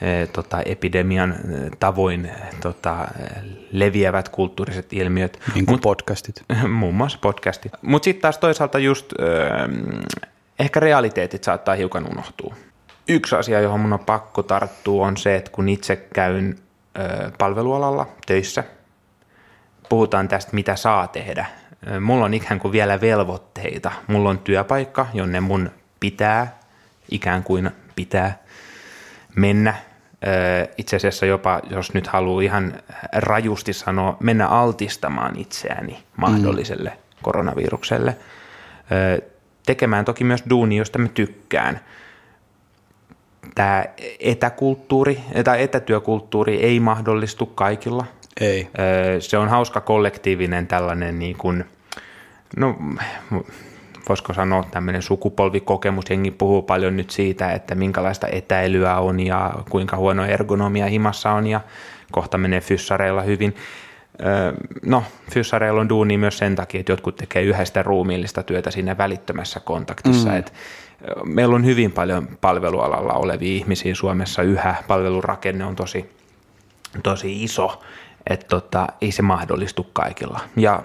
e, 0.00 0.26
tota, 0.26 0.62
epidemian 0.62 1.32
e, 1.32 1.36
tavoin 1.80 2.26
e, 2.26 2.34
tota, 2.60 3.08
leviävät 3.72 4.28
kulttuuriset 4.28 4.92
ilmiöt. 4.92 5.40
Niin 5.54 5.66
kuin 5.66 5.74
Mut, 5.74 5.82
podcastit. 5.82 6.42
Muun 6.68 6.94
muassa 6.94 7.18
podcastit. 7.20 7.72
Mutta 7.82 8.04
sitten 8.04 8.22
taas 8.22 8.38
toisaalta 8.38 8.78
just 8.78 9.12
ö, 9.12 9.24
ehkä 10.58 10.80
realiteetit 10.80 11.44
saattaa 11.44 11.74
hiukan 11.74 12.06
unohtua. 12.10 12.54
Yksi 13.08 13.36
asia, 13.36 13.60
johon 13.60 13.80
mun 13.80 13.92
on 13.92 13.98
pakko 13.98 14.42
tarttua, 14.42 15.06
on 15.06 15.16
se, 15.16 15.36
että 15.36 15.50
kun 15.50 15.68
itse 15.68 15.96
käyn 15.96 16.58
ö, 16.98 17.30
palvelualalla 17.38 18.06
töissä, 18.26 18.64
puhutaan 19.88 20.28
tästä, 20.28 20.50
mitä 20.54 20.76
saa 20.76 21.06
tehdä– 21.06 21.46
mulla 22.00 22.24
on 22.24 22.34
ikään 22.34 22.60
kuin 22.60 22.72
vielä 22.72 23.00
velvoitteita. 23.00 23.92
Mulla 24.06 24.30
on 24.30 24.38
työpaikka, 24.38 25.06
jonne 25.14 25.40
mun 25.40 25.70
pitää, 26.00 26.58
ikään 27.14 27.42
kuin 27.42 27.70
pitää 27.96 28.38
mennä. 29.36 29.74
Itse 30.78 30.96
asiassa 30.96 31.26
jopa, 31.26 31.60
jos 31.70 31.94
nyt 31.94 32.06
haluaa 32.06 32.42
ihan 32.42 32.74
rajusti 33.12 33.72
sanoa, 33.72 34.16
mennä 34.20 34.46
altistamaan 34.48 35.38
itseäni 35.38 36.02
mahdolliselle 36.16 36.90
mm. 36.90 36.96
koronavirukselle. 37.22 38.16
Tekemään 39.66 40.04
toki 40.04 40.24
myös 40.24 40.44
duuni, 40.50 40.76
josta 40.76 40.98
mä 40.98 41.08
tykkään. 41.08 41.80
Tämä 43.54 43.84
etäkulttuuri, 44.20 45.20
tai 45.44 45.62
etätyökulttuuri 45.62 46.56
ei 46.56 46.80
mahdollistu 46.80 47.46
kaikilla– 47.46 48.04
ei. 48.40 48.68
Se 49.20 49.38
on 49.38 49.48
hauska 49.48 49.80
kollektiivinen 49.80 50.66
tällainen, 50.66 51.18
niin 51.18 51.36
kuin, 51.36 51.64
no 52.56 52.78
voisiko 54.12 54.34
sanoa 54.34 54.64
tämmöinen 54.70 55.02
sukupolvikokemus. 55.02 56.04
Jengi 56.10 56.30
puhuu 56.30 56.62
paljon 56.62 56.96
nyt 56.96 57.10
siitä, 57.10 57.52
että 57.52 57.74
minkälaista 57.74 58.26
etäilyä 58.32 58.96
on 58.96 59.20
ja 59.20 59.54
kuinka 59.70 59.96
huono 59.96 60.24
ergonomia 60.24 60.86
himassa 60.86 61.30
on 61.30 61.46
ja 61.46 61.60
kohta 62.10 62.38
menee 62.38 62.60
fyssareilla 62.60 63.22
hyvin. 63.22 63.56
No, 64.86 65.04
fyssareilla 65.30 65.80
on 65.80 65.88
duuni 65.88 66.16
myös 66.16 66.38
sen 66.38 66.56
takia, 66.56 66.80
että 66.80 66.92
jotkut 66.92 67.16
tekee 67.16 67.42
yhdestä 67.42 67.82
ruumiillista 67.82 68.42
työtä 68.42 68.70
siinä 68.70 68.98
välittömässä 68.98 69.60
kontaktissa. 69.60 70.28
Mm. 70.28 70.36
Et 70.36 70.52
meillä 71.24 71.56
on 71.56 71.64
hyvin 71.64 71.92
paljon 71.92 72.28
palvelualalla 72.40 73.12
olevia 73.12 73.52
ihmisiä 73.52 73.94
Suomessa 73.94 74.42
yhä. 74.42 74.74
Palvelurakenne 74.88 75.64
on 75.64 75.76
tosi, 75.76 76.10
tosi 77.02 77.44
iso 77.44 77.82
että 78.26 78.46
tota, 78.48 78.86
ei 79.00 79.12
se 79.12 79.22
mahdollistu 79.22 79.86
kaikilla. 79.92 80.40
Ja 80.56 80.82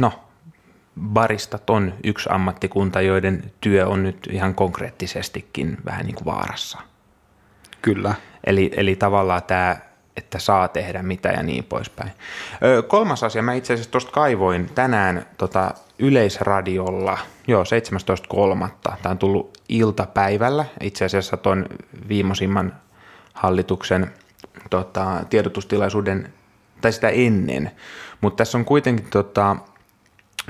no, 0.00 0.12
baristat 1.00 1.70
on 1.70 1.94
yksi 2.04 2.28
ammattikunta, 2.32 3.00
joiden 3.00 3.52
työ 3.60 3.86
on 3.86 4.02
nyt 4.02 4.28
ihan 4.30 4.54
konkreettisestikin 4.54 5.76
vähän 5.84 6.06
niin 6.06 6.14
kuin 6.14 6.24
vaarassa. 6.24 6.78
Kyllä. 7.82 8.14
Eli, 8.44 8.70
eli 8.76 8.96
tavallaan 8.96 9.42
tämä, 9.42 9.76
että 10.16 10.38
saa 10.38 10.68
tehdä 10.68 11.02
mitä 11.02 11.28
ja 11.28 11.42
niin 11.42 11.64
poispäin. 11.64 12.12
Ö, 12.62 12.82
kolmas 12.82 13.22
asia, 13.22 13.42
mä 13.42 13.54
itse 13.54 13.72
asiassa 13.72 13.90
tuosta 13.90 14.10
kaivoin 14.10 14.70
tänään 14.74 15.26
tota, 15.38 15.74
yleisradiolla, 15.98 17.18
joo 17.46 17.64
17.3. 17.64 18.68
Tämä 18.82 19.10
on 19.10 19.18
tullut 19.18 19.58
iltapäivällä, 19.68 20.64
itse 20.80 21.04
asiassa 21.04 21.36
tuon 21.36 21.66
viimeisimman 22.08 22.72
hallituksen 23.32 24.10
tota, 24.70 25.24
tiedotustilaisuuden 25.30 26.32
tai 26.80 26.92
sitä 26.92 27.08
ennen, 27.08 27.70
mutta 28.20 28.36
tässä 28.36 28.58
on 28.58 28.64
kuitenkin 28.64 29.10
tota, 29.10 29.56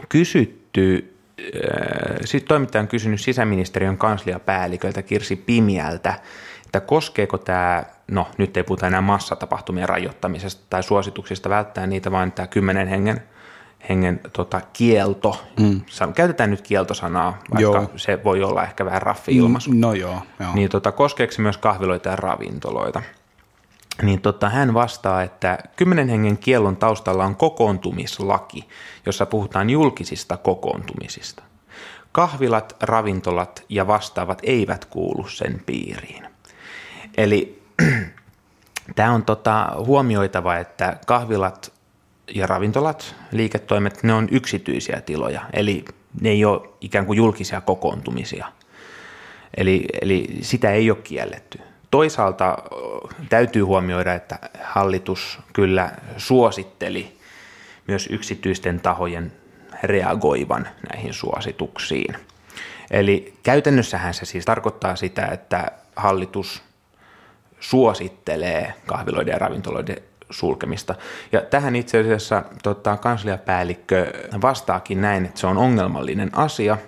kysytty, 0.08 1.14
äh, 1.40 2.16
sitten 2.24 2.48
toimittaja 2.48 2.82
on 2.82 2.88
kysynyt 2.88 3.20
sisäministeriön 3.20 3.98
kansliapäälliköltä 3.98 5.02
Kirsi 5.02 5.36
Pimiältä, 5.36 6.14
että 6.66 6.80
koskeeko 6.80 7.38
tämä, 7.38 7.84
no 8.10 8.28
nyt 8.38 8.56
ei 8.56 8.62
puhuta 8.62 8.86
enää 8.86 9.00
massatapahtumien 9.00 9.88
rajoittamisesta 9.88 10.62
tai 10.70 10.82
suosituksista 10.82 11.48
välttää 11.48 11.86
niitä, 11.86 12.10
vaan 12.10 12.32
tämä 12.32 12.46
kymmenen 12.46 12.88
hengen 12.88 13.22
hengen 13.88 14.20
tota, 14.32 14.60
kielto. 14.72 15.44
Mm. 15.60 15.80
Käytetään 16.14 16.50
nyt 16.50 16.62
kieltosanaa, 16.62 17.30
vaikka 17.30 17.60
joo. 17.60 17.90
se 17.96 18.24
voi 18.24 18.42
olla 18.42 18.62
ehkä 18.62 18.84
vähän 18.84 19.02
raffi 19.02 19.36
ilmaisu. 19.36 19.70
Mm, 19.70 19.80
no 19.80 19.92
joo. 19.92 20.22
joo. 20.40 20.54
Niin 20.54 20.68
tota, 20.68 20.92
koskeeko 20.92 21.32
se 21.32 21.42
myös 21.42 21.58
kahviloita 21.58 22.08
ja 22.08 22.16
ravintoloita? 22.16 23.02
Niin 24.02 24.20
tota, 24.20 24.48
hän 24.48 24.74
vastaa, 24.74 25.22
että 25.22 25.58
kymmenen 25.76 26.08
hengen 26.08 26.38
kiellon 26.38 26.76
taustalla 26.76 27.24
on 27.24 27.36
kokoontumislaki, 27.36 28.68
jossa 29.06 29.26
puhutaan 29.26 29.70
julkisista 29.70 30.36
kokoontumisista. 30.36 31.42
Kahvilat, 32.12 32.76
ravintolat 32.80 33.64
ja 33.68 33.86
vastaavat 33.86 34.38
eivät 34.42 34.84
kuulu 34.84 35.28
sen 35.28 35.62
piiriin. 35.66 36.26
Eli 37.16 37.62
tämä 38.96 39.12
on 39.12 39.24
tota, 39.24 39.72
huomioitava, 39.86 40.56
että 40.56 40.96
kahvilat 41.06 41.72
ja 42.34 42.46
ravintolat, 42.46 43.14
liiketoimet, 43.32 44.02
ne 44.02 44.14
on 44.14 44.28
yksityisiä 44.30 45.00
tiloja, 45.00 45.40
eli 45.52 45.84
ne 46.20 46.28
ei 46.28 46.44
ole 46.44 46.68
ikään 46.80 47.06
kuin 47.06 47.16
julkisia 47.16 47.60
kokoontumisia. 47.60 48.46
Eli, 49.56 49.84
eli 50.02 50.38
sitä 50.40 50.70
ei 50.70 50.90
ole 50.90 50.98
kielletty. 50.98 51.71
Toisaalta 51.92 52.58
täytyy 53.28 53.62
huomioida, 53.62 54.14
että 54.14 54.38
hallitus 54.62 55.38
kyllä 55.52 55.90
suositteli 56.16 57.18
myös 57.88 58.08
yksityisten 58.10 58.80
tahojen 58.80 59.32
reagoivan 59.82 60.68
näihin 60.92 61.14
suosituksiin. 61.14 62.16
Eli 62.90 63.34
käytännössähän 63.42 64.14
se 64.14 64.24
siis 64.24 64.44
tarkoittaa 64.44 64.96
sitä, 64.96 65.26
että 65.26 65.72
hallitus 65.96 66.62
suosittelee 67.60 68.74
kahviloiden 68.86 69.32
ja 69.32 69.38
ravintoloiden 69.38 69.96
sulkemista. 70.30 70.94
Ja 71.32 71.40
tähän 71.40 71.76
itse 71.76 72.00
asiassa 72.00 72.42
tota, 72.62 72.96
kansliapäällikkö 72.96 74.12
vastaakin 74.42 75.00
näin, 75.00 75.24
että 75.24 75.40
se 75.40 75.46
on 75.46 75.58
ongelmallinen 75.58 76.30
asia. 76.32 76.78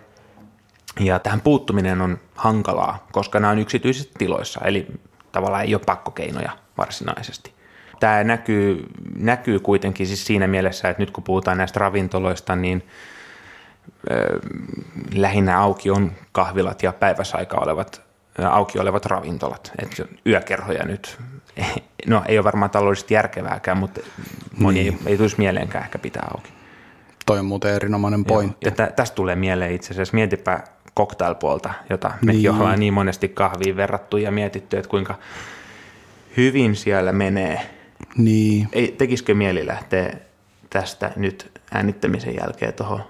Ja 1.00 1.18
tähän 1.18 1.40
puuttuminen 1.40 2.00
on 2.00 2.18
hankalaa, 2.34 3.06
koska 3.12 3.40
nämä 3.40 3.50
on 3.50 3.58
yksityisissä 3.58 4.10
tiloissa, 4.18 4.60
eli 4.64 4.86
tavallaan 5.32 5.64
ei 5.64 5.74
ole 5.74 5.82
pakkokeinoja 5.86 6.52
varsinaisesti. 6.78 7.54
Tämä 8.00 8.24
näkyy, 8.24 8.86
näkyy 9.16 9.60
kuitenkin 9.60 10.06
siis 10.06 10.26
siinä 10.26 10.46
mielessä, 10.46 10.88
että 10.88 11.02
nyt 11.02 11.10
kun 11.10 11.24
puhutaan 11.24 11.58
näistä 11.58 11.80
ravintoloista, 11.80 12.56
niin 12.56 12.86
ö, 14.10 14.40
lähinnä 15.14 15.58
auki 15.60 15.90
on 15.90 16.12
kahvilat 16.32 16.82
ja 16.82 16.92
päiväsaika 16.92 17.56
olevat, 17.56 18.02
auki 18.50 18.78
olevat 18.78 19.06
ravintolat. 19.06 19.72
Et 19.82 20.02
yökerhoja 20.26 20.84
nyt, 20.84 21.18
no 22.06 22.22
ei 22.28 22.38
ole 22.38 22.44
varmaan 22.44 22.70
taloudellisesti 22.70 23.14
järkevääkään, 23.14 23.78
mutta 23.78 24.00
moni 24.58 24.82
niin. 24.82 24.98
ei, 25.06 25.12
ei 25.12 25.16
tulisi 25.16 25.38
mieleenkään 25.38 25.84
ehkä 25.84 25.98
pitää 25.98 26.28
auki. 26.34 26.52
Toi 27.26 27.38
on 27.38 27.46
muuten 27.46 27.74
erinomainen 27.74 28.24
pointti. 28.24 28.66
Ja, 28.66 28.72
ja 28.78 28.90
tästä 28.90 29.14
tulee 29.14 29.36
mieleen 29.36 29.72
itse 29.72 29.92
asiassa, 29.92 30.14
mietipä 30.14 30.60
cocktailpuolta, 30.96 31.70
jota 31.90 32.08
niin. 32.08 32.26
mekin 32.26 32.50
ollaan 32.50 32.80
niin 32.80 32.94
monesti 32.94 33.28
kahviin 33.28 33.76
verrattu 33.76 34.16
ja 34.16 34.30
mietitty, 34.30 34.76
että 34.76 34.88
kuinka 34.88 35.14
hyvin 36.36 36.76
siellä 36.76 37.12
menee. 37.12 37.70
Niin. 38.16 38.68
Ei, 38.72 38.94
tekisikö 38.98 39.34
mieli 39.34 39.66
lähteä 39.66 40.16
tästä 40.70 41.12
nyt 41.16 41.50
äänittämisen 41.72 42.34
jälkeen 42.34 42.72
tuohon 42.72 43.04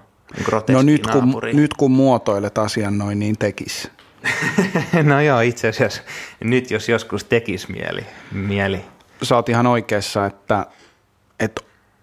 No 0.69 0.81
nyt 0.81 1.07
kun, 1.07 1.41
nyt 1.53 1.73
kun 1.73 1.91
muotoilet 1.91 2.57
asian 2.57 2.97
noin, 2.97 3.19
niin 3.19 3.37
tekis. 3.37 3.91
no 5.03 5.21
joo, 5.21 5.41
itse 5.41 5.67
asiassa 5.67 6.01
nyt 6.43 6.71
jos 6.71 6.89
joskus 6.89 7.23
tekis 7.23 7.69
mieli. 7.69 8.05
mieli. 8.31 8.81
Sä 9.23 9.35
oot 9.35 9.49
ihan 9.49 9.67
oikeassa, 9.67 10.25
että, 10.25 10.65
että 11.39 11.61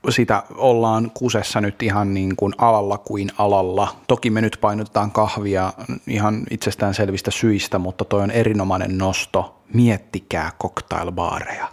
sitä 0.08 0.42
ollaan 0.54 1.10
kusessa 1.14 1.60
nyt 1.60 1.82
ihan 1.82 2.14
niin 2.14 2.36
kuin 2.36 2.52
alalla 2.58 2.98
kuin 2.98 3.30
alalla. 3.38 3.96
Toki 4.08 4.30
me 4.30 4.40
nyt 4.40 4.58
painotetaan 4.60 5.10
kahvia 5.10 5.72
ihan 6.06 6.42
itsestään 6.50 6.94
selvistä 6.94 7.30
syistä, 7.30 7.78
mutta 7.78 8.04
toi 8.04 8.22
on 8.22 8.30
erinomainen 8.30 8.98
nosto. 8.98 9.62
Miettikää 9.74 10.50
cocktailbaareja. 10.62 11.68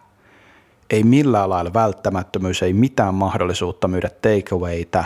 Ei 0.89 1.04
millään 1.04 1.50
lailla 1.50 1.74
välttämättömyys, 1.74 2.63
ei 2.63 2.74
mitään 2.74 3.13
mahdollisuutta 3.13 3.88
myydä 3.88 4.10
takeawayta. 4.10 5.04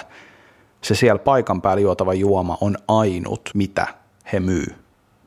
Se 0.82 0.96
siellä 0.96 1.20
paikan 1.20 1.62
päällä 1.62 1.82
juotava 1.82 2.14
juoma 2.14 2.58
on 2.62 2.78
ainut, 2.88 3.50
mitä 3.54 3.88
he 4.34 4.40
myy. 4.40 4.76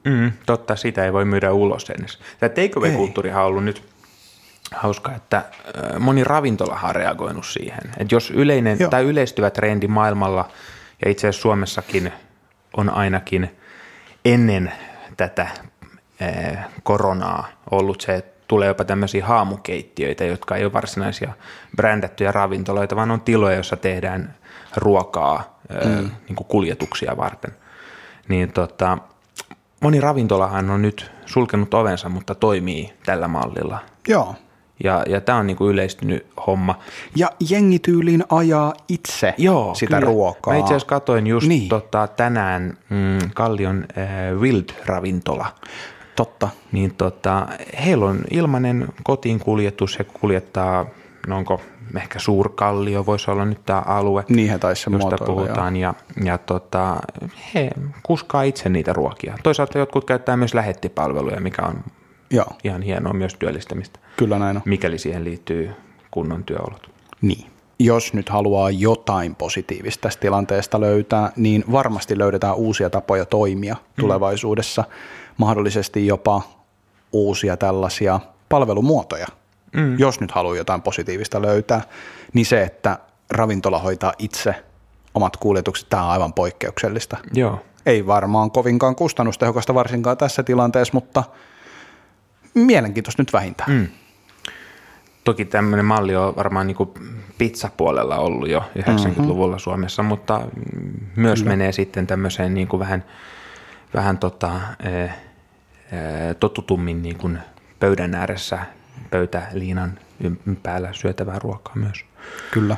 Mm, 0.04 0.32
totta, 0.46 0.76
sitä 0.76 1.04
ei 1.04 1.12
voi 1.12 1.24
myydä 1.24 1.52
ulos 1.52 1.90
edes. 1.90 2.18
Tämä 2.40 2.50
takeaway-kulttuurihan 2.50 3.42
on 3.42 3.48
ollut 3.48 3.64
nyt 3.64 3.82
hauska, 4.74 5.12
että 5.12 5.44
moni 5.98 6.24
ravintola 6.24 6.80
on 6.82 6.94
reagoinut 6.94 7.46
siihen. 7.46 7.80
Että 7.98 8.14
jos 8.14 8.30
yleinen 8.30 8.76
Joo. 8.80 8.90
tai 8.90 9.04
yleistyvä 9.04 9.50
trendi 9.50 9.88
maailmalla 9.88 10.48
ja 11.04 11.10
itse 11.10 11.28
asiassa 11.28 11.42
Suomessakin 11.42 12.12
on 12.76 12.90
ainakin 12.90 13.56
ennen 14.24 14.72
tätä 15.16 15.48
koronaa 16.82 17.48
ollut 17.70 18.00
se, 18.00 18.14
että 18.14 18.36
tulee 18.48 18.68
jopa 18.68 18.84
tämmöisiä 18.84 19.26
haamukeittiöitä, 19.26 20.24
jotka 20.24 20.56
ei 20.56 20.64
ole 20.64 20.72
varsinaisia 20.72 21.32
brändättyjä 21.76 22.32
ravintoloita, 22.32 22.96
vaan 22.96 23.10
on 23.10 23.20
tiloja, 23.20 23.54
joissa 23.54 23.76
tehdään 23.76 24.34
ruokaa 24.76 25.58
mm. 25.84 26.10
niin 26.28 26.36
kuin 26.36 26.46
kuljetuksia 26.46 27.16
varten. 27.16 27.50
Niin 28.28 28.52
tota, 28.52 28.98
moni 29.80 30.00
ravintolahan 30.00 30.70
on 30.70 30.82
nyt 30.82 31.10
sulkenut 31.26 31.74
ovensa, 31.74 32.08
mutta 32.08 32.34
toimii 32.34 32.92
tällä 33.06 33.28
mallilla. 33.28 33.78
Joo. 34.08 34.34
Ja, 34.84 35.02
ja 35.08 35.20
tämä 35.20 35.38
on 35.38 35.46
niinku 35.46 35.68
yleistynyt 35.68 36.26
homma. 36.46 36.78
Ja 37.16 37.30
jengityyliin 37.50 38.24
ajaa 38.30 38.74
itse 38.88 39.34
Joo, 39.38 39.74
sitä 39.74 39.96
kyllä. 39.96 40.06
ruokaa. 40.06 40.54
Mä 40.54 40.60
itse 40.60 40.74
asiassa 40.74 40.88
katoin 40.88 41.26
just 41.26 41.48
niin. 41.48 41.68
tota, 41.68 42.06
tänään 42.06 42.78
mm, 42.90 43.30
Kallion 43.34 43.84
äh, 43.98 44.08
Wild-ravintola. 44.40 45.46
Totta. 46.16 46.48
Niin 46.72 46.94
tota, 46.94 47.46
heillä 47.84 48.06
on 48.06 48.20
ilmainen 48.30 48.88
kotiin 49.04 49.38
kuljetus, 49.38 49.98
he 49.98 50.04
kuljettaa, 50.04 50.86
no 51.26 51.36
onko 51.36 51.60
ehkä 51.96 52.18
Suurkallio 52.18 53.06
voisi 53.06 53.30
olla 53.30 53.44
nyt 53.44 53.64
tämä 53.64 53.80
alue, 53.80 54.24
niin 54.28 54.48
he 54.48 54.58
josta 54.68 54.90
muotoilla, 54.90 55.26
puhutaan, 55.26 55.76
ja, 55.76 55.94
ja 56.24 56.38
tota, 56.38 56.96
he 57.54 57.70
kuskaa 58.02 58.42
itse 58.42 58.68
niitä 58.68 58.92
ruokia. 58.92 59.38
Toisaalta 59.42 59.78
jotkut 59.78 60.04
käyttää 60.04 60.36
myös 60.36 60.54
lähettipalveluja, 60.54 61.40
mikä 61.40 61.62
on 61.62 61.84
Joo. 62.30 62.46
ihan 62.64 62.82
hienoa 62.82 63.12
myös 63.12 63.34
työllistämistä. 63.34 63.98
Kyllä 64.16 64.38
näin 64.38 64.56
on. 64.56 64.62
Mikäli 64.64 64.98
siihen 64.98 65.24
liittyy 65.24 65.70
kunnon 66.10 66.44
työolot. 66.44 66.90
Niin. 67.22 67.46
Jos 67.78 68.14
nyt 68.14 68.28
haluaa 68.28 68.70
jotain 68.70 69.34
positiivista 69.34 70.02
tästä 70.02 70.20
tilanteesta 70.20 70.80
löytää, 70.80 71.32
niin 71.36 71.64
varmasti 71.72 72.18
löydetään 72.18 72.54
uusia 72.54 72.90
tapoja 72.90 73.24
toimia 73.24 73.74
mm. 73.74 74.00
tulevaisuudessa. 74.00 74.84
Mahdollisesti 75.36 76.06
jopa 76.06 76.42
uusia 77.12 77.56
tällaisia 77.56 78.20
palvelumuotoja. 78.48 79.26
Mm. 79.72 79.98
Jos 79.98 80.20
nyt 80.20 80.30
haluaa 80.30 80.56
jotain 80.56 80.82
positiivista 80.82 81.42
löytää, 81.42 81.82
niin 82.32 82.46
se, 82.46 82.62
että 82.62 82.98
ravintola 83.30 83.78
hoitaa 83.78 84.12
itse 84.18 84.54
omat 85.14 85.36
kuljetukset, 85.36 85.88
tämä 85.88 86.04
on 86.04 86.10
aivan 86.10 86.32
poikkeuksellista. 86.32 87.16
Joo. 87.34 87.58
Ei 87.86 88.06
varmaan 88.06 88.50
kovinkaan 88.50 88.96
kustannustehokasta 88.96 89.74
varsinkaan 89.74 90.16
tässä 90.16 90.42
tilanteessa, 90.42 90.94
mutta– 90.94 91.24
mielenkiintoista 92.56 93.22
nyt 93.22 93.32
vähintään. 93.32 93.70
Mm. 93.70 93.86
Toki 95.24 95.44
tämmöinen 95.44 95.84
malli 95.84 96.16
on 96.16 96.36
varmaan 96.36 96.66
niin 96.66 96.76
pizzapuolella 97.38 98.16
ollut 98.16 98.48
jo 98.48 98.64
90-luvulla 98.78 99.46
mm-hmm. 99.46 99.58
Suomessa, 99.58 100.02
mutta 100.02 100.40
myös 101.16 101.38
Kyllä. 101.38 101.56
menee 101.56 101.72
sitten 101.72 102.06
tämmöiseen 102.06 102.54
niin 102.54 102.68
kuin 102.68 102.80
vähän, 102.80 103.04
vähän 103.94 104.18
tota, 104.18 104.60
e, 104.80 105.04
e, 105.04 105.10
totutummin 106.40 107.02
niin 107.02 107.18
kuin 107.18 107.38
pöydän 107.80 108.14
ääressä 108.14 108.58
pöytäliinan 109.10 109.98
päällä 110.62 110.88
syötävää 110.92 111.38
ruokaa 111.38 111.76
myös. 111.76 112.04
Kyllä. 112.50 112.76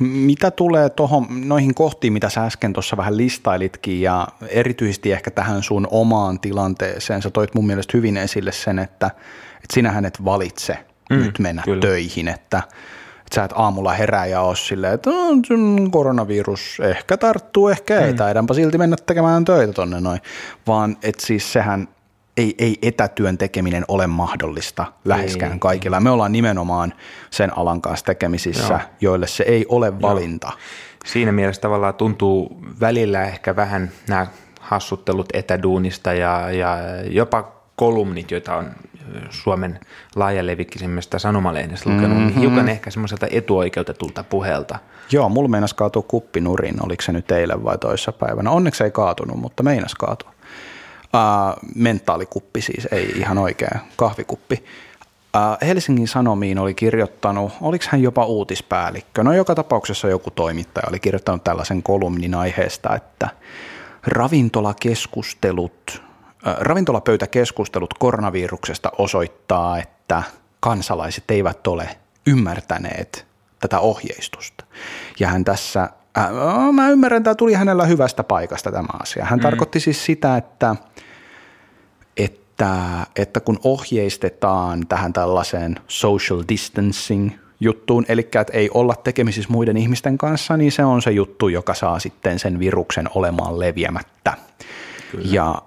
Mitä 0.00 0.50
tulee 0.50 0.90
tohon, 0.90 1.26
noihin 1.30 1.74
kohtiin, 1.74 2.12
mitä 2.12 2.28
sä 2.28 2.44
äsken 2.44 2.72
tuossa 2.72 2.96
vähän 2.96 3.16
listailitkin 3.16 4.00
ja 4.02 4.28
erityisesti 4.48 5.12
ehkä 5.12 5.30
tähän 5.30 5.62
sun 5.62 5.88
omaan 5.90 6.40
tilanteeseen, 6.40 7.22
sä 7.22 7.30
toit 7.30 7.54
mun 7.54 7.66
mielestä 7.66 7.96
hyvin 7.96 8.16
esille 8.16 8.52
sen, 8.52 8.78
että, 8.78 9.06
että 9.56 9.74
sinähän 9.74 10.04
et 10.04 10.24
valitse 10.24 10.78
mm, 11.10 11.16
nyt 11.16 11.38
mennä 11.38 11.62
kyllä. 11.62 11.80
töihin, 11.80 12.28
että, 12.28 12.62
että 13.18 13.34
sä 13.34 13.44
et 13.44 13.52
aamulla 13.54 13.92
herää 13.92 14.26
ja 14.26 14.40
ole 14.40 14.56
silleen, 14.56 14.94
että 14.94 15.10
no, 15.10 15.16
koronavirus 15.90 16.78
ehkä 16.80 17.16
tarttuu, 17.16 17.68
ehkä 17.68 18.00
ei, 18.00 18.12
mm. 18.12 18.16
taidanpa 18.16 18.54
silti 18.54 18.78
mennä 18.78 18.96
tekemään 19.06 19.44
töitä 19.44 19.72
tonne 19.72 20.00
noin, 20.00 20.20
vaan 20.66 20.96
että 21.02 21.26
siis 21.26 21.52
sehän 21.52 21.88
ei, 22.36 22.54
ei 22.58 22.78
etätyön 22.82 23.38
tekeminen 23.38 23.84
ole 23.88 24.06
mahdollista 24.06 24.86
läheskään 25.04 25.52
ei. 25.52 25.58
kaikilla. 25.58 26.00
Me 26.00 26.10
ollaan 26.10 26.32
nimenomaan 26.32 26.94
sen 27.30 27.58
alan 27.58 27.80
kanssa 27.80 28.06
tekemisissä, 28.06 28.74
Joo. 28.74 28.90
joille 29.00 29.26
se 29.26 29.44
ei 29.44 29.66
ole 29.68 30.02
valinta. 30.02 30.46
Joo. 30.46 30.58
Siinä 31.06 31.32
mielessä 31.32 31.62
tavallaan 31.62 31.94
tuntuu 31.94 32.60
välillä 32.80 33.24
ehkä 33.24 33.56
vähän 33.56 33.90
nämä 34.08 34.26
hassuttelut 34.60 35.28
etäduunista 35.32 36.12
ja, 36.12 36.50
ja 36.50 36.78
jopa 37.10 37.52
kolumnit, 37.76 38.30
joita 38.30 38.56
on 38.56 38.70
Suomen 39.30 39.80
laajalevikkisimmästä 40.16 41.18
sanomalehdestä 41.18 41.90
lukenut, 41.90 42.18
mm-hmm. 42.18 42.40
hiukan 42.40 42.68
ehkä 42.68 42.90
semmoiselta 42.90 43.26
etuoikeutetulta 43.30 44.24
puhelta. 44.24 44.78
Joo, 45.12 45.28
mulla 45.28 45.48
meinas 45.48 45.74
kaatua 45.74 46.02
kuppi 46.02 46.40
nurin, 46.40 46.84
oliko 46.84 47.02
se 47.02 47.12
nyt 47.12 47.30
eilen 47.30 47.64
vai 47.64 47.78
toissa 47.78 48.12
päivänä. 48.12 48.50
Onneksi 48.50 48.84
ei 48.84 48.90
kaatunut, 48.90 49.38
mutta 49.38 49.62
meinas 49.62 49.94
kaatua. 49.94 50.32
Uh, 51.06 51.70
mentaalikuppi 51.74 52.60
siis, 52.60 52.88
ei 52.90 53.12
ihan 53.16 53.38
oikea 53.38 53.78
kahvikuppi. 53.96 54.64
Uh, 55.36 55.66
Helsingin 55.68 56.08
Sanomiin 56.08 56.58
oli 56.58 56.74
kirjoittanut, 56.74 57.52
oliko 57.60 57.84
hän 57.88 58.02
jopa 58.02 58.24
uutispäällikkö, 58.24 59.24
no 59.24 59.32
joka 59.32 59.54
tapauksessa 59.54 60.08
joku 60.08 60.30
toimittaja 60.30 60.88
oli 60.88 61.00
kirjoittanut 61.00 61.44
tällaisen 61.44 61.82
kolumnin 61.82 62.34
aiheesta, 62.34 62.96
että 62.96 63.28
ravintolakeskustelut, 64.06 66.02
uh, 66.46 66.52
ravintolapöytäkeskustelut 66.58 67.94
koronaviruksesta 67.94 68.92
osoittaa, 68.98 69.78
että 69.78 70.22
kansalaiset 70.60 71.30
eivät 71.30 71.66
ole 71.66 71.88
ymmärtäneet 72.26 73.26
tätä 73.60 73.80
ohjeistusta. 73.80 74.64
Ja 75.20 75.28
hän 75.28 75.44
tässä, 75.44 75.90
äh, 76.18 76.72
mä 76.72 76.90
ymmärrän, 76.90 77.16
että 77.16 77.24
tämä 77.24 77.34
tuli 77.34 77.52
hänellä 77.54 77.84
hyvästä 77.84 78.24
paikasta 78.24 78.72
tämä 78.72 78.88
asia. 79.02 79.24
Hän 79.24 79.38
mm. 79.38 79.42
tarkoitti 79.42 79.80
siis 79.80 80.04
sitä, 80.04 80.36
että, 80.36 80.76
että, 82.16 82.76
että 83.16 83.40
kun 83.40 83.58
ohjeistetaan 83.64 84.86
tähän 84.86 85.12
tällaiseen 85.12 85.76
social 85.88 86.42
distancing 86.48 87.30
juttuun, 87.60 88.04
eli 88.08 88.20
että 88.20 88.52
ei 88.52 88.70
olla 88.74 88.94
tekemisissä 88.94 89.52
muiden 89.52 89.76
ihmisten 89.76 90.18
kanssa, 90.18 90.56
niin 90.56 90.72
se 90.72 90.84
on 90.84 91.02
se 91.02 91.10
juttu, 91.10 91.48
joka 91.48 91.74
saa 91.74 91.98
sitten 91.98 92.38
sen 92.38 92.58
viruksen 92.58 93.08
olemaan 93.14 93.58
leviämättä. 93.58 94.34
Kyllä. 95.10 95.26
Ja 95.30 95.62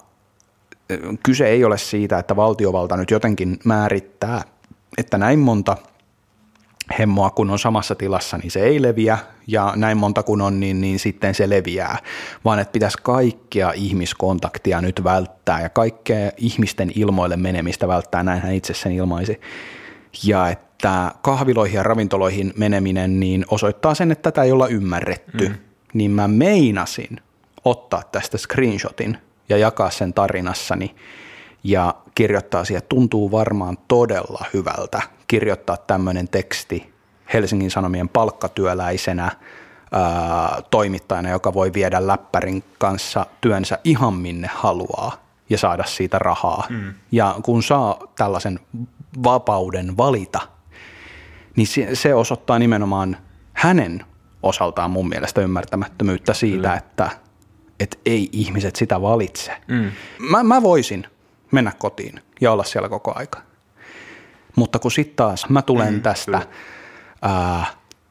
kyse 1.22 1.46
ei 1.46 1.64
ole 1.64 1.78
siitä, 1.78 2.18
että 2.18 2.36
valtiovalta 2.36 2.96
nyt 2.96 3.10
jotenkin 3.10 3.58
määrittää, 3.64 4.42
että 4.98 5.18
näin 5.18 5.38
monta– 5.38 5.76
hemmoa 6.98 7.30
kun 7.30 7.50
on 7.50 7.58
samassa 7.58 7.94
tilassa, 7.94 8.38
niin 8.38 8.50
se 8.50 8.60
ei 8.60 8.82
leviä. 8.82 9.18
Ja 9.46 9.72
näin 9.76 9.98
monta 9.98 10.22
kun 10.22 10.40
on, 10.40 10.60
niin, 10.60 10.80
niin 10.80 10.98
sitten 10.98 11.34
se 11.34 11.48
leviää, 11.48 11.98
vaan 12.44 12.58
että 12.58 12.72
pitäisi 12.72 12.98
kaikkea 13.02 13.72
ihmiskontaktia 13.72 14.80
nyt 14.80 15.04
välttää 15.04 15.60
ja 15.60 15.68
kaikkea 15.68 16.30
ihmisten 16.36 16.92
ilmoille 16.94 17.36
menemistä 17.36 17.88
välttää, 17.88 18.22
näin 18.22 18.42
hän 18.42 18.54
itse 18.54 18.74
sen 18.74 18.92
ilmaisi. 18.92 19.40
Ja 20.24 20.48
että 20.48 21.12
kahviloihin 21.22 21.76
ja 21.76 21.82
ravintoloihin 21.82 22.52
meneminen 22.56 23.20
niin 23.20 23.44
osoittaa 23.48 23.94
sen, 23.94 24.12
että 24.12 24.32
tätä 24.32 24.42
ei 24.42 24.52
olla 24.52 24.68
ymmärretty, 24.68 25.48
mm. 25.48 25.54
niin 25.94 26.10
mä 26.10 26.28
meinasin 26.28 27.20
ottaa 27.64 28.02
tästä 28.12 28.38
screenshotin 28.38 29.18
ja 29.48 29.56
jakaa 29.56 29.90
sen 29.90 30.14
tarinassani 30.14 30.94
ja 31.64 31.94
kirjoittaa 32.14 32.64
siihen, 32.64 32.82
tuntuu 32.88 33.30
varmaan 33.30 33.78
todella 33.88 34.44
hyvältä 34.54 35.02
kirjoittaa 35.30 35.76
tämmöinen 35.76 36.28
teksti 36.28 36.94
Helsingin 37.32 37.70
Sanomien 37.70 38.08
palkkatyöläisenä 38.08 39.30
ää, 39.92 40.62
toimittajana, 40.70 41.30
joka 41.30 41.54
voi 41.54 41.72
viedä 41.72 42.06
läppärin 42.06 42.64
kanssa 42.78 43.26
työnsä 43.40 43.78
ihan 43.84 44.14
minne 44.14 44.50
haluaa 44.54 45.24
ja 45.50 45.58
saada 45.58 45.84
siitä 45.84 46.18
rahaa. 46.18 46.66
Mm. 46.70 46.94
Ja 47.12 47.36
kun 47.42 47.62
saa 47.62 47.98
tällaisen 48.18 48.60
vapauden 49.24 49.96
valita, 49.96 50.40
niin 51.56 51.66
se, 51.66 51.88
se 51.92 52.14
osoittaa 52.14 52.58
nimenomaan 52.58 53.16
hänen 53.52 54.04
osaltaan 54.42 54.90
mun 54.90 55.08
mielestä 55.08 55.40
ymmärtämättömyyttä 55.40 56.34
siitä, 56.34 56.68
mm. 56.68 56.76
että, 56.76 57.10
että 57.80 57.96
ei 58.06 58.28
ihmiset 58.32 58.76
sitä 58.76 59.02
valitse. 59.02 59.52
Mm. 59.68 59.90
Mä, 60.30 60.42
mä 60.42 60.62
voisin 60.62 61.06
mennä 61.50 61.72
kotiin 61.78 62.22
ja 62.40 62.52
olla 62.52 62.64
siellä 62.64 62.88
koko 62.88 63.12
aika. 63.14 63.42
Mutta 64.56 64.78
kun 64.78 64.90
sitten 64.90 65.16
taas 65.16 65.48
mä 65.48 65.62
tulen 65.62 65.94
mm, 65.94 66.02
tästä 66.02 66.42
ää, 67.22 67.66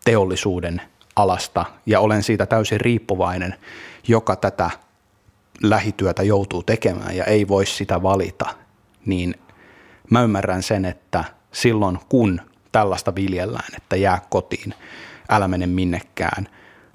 teollisuuden 0.06 0.82
alasta 1.16 1.66
ja 1.86 2.00
olen 2.00 2.24
siitä 2.24 2.46
täysin 2.46 2.82
riippuvainen, 2.82 3.56
joka 4.08 4.36
tätä 4.36 4.70
lähityötä 5.64 6.24
joutuu 6.24 6.64
tekemään 6.64 7.16
ja 7.16 7.24
ei 7.24 7.48
voi 7.48 7.66
sitä 7.66 8.04
valita, 8.04 8.46
niin 9.06 9.36
mä 10.10 10.22
ymmärrän 10.22 10.64
sen, 10.64 10.86
että 10.86 11.24
silloin 11.52 12.00
kun 12.10 12.42
tällaista 12.72 13.16
viljellään, 13.16 13.76
että 13.78 13.96
jää 13.96 14.22
kotiin, 14.30 14.74
älä 15.30 15.48
mene 15.48 15.68
minnekään, 15.68 16.48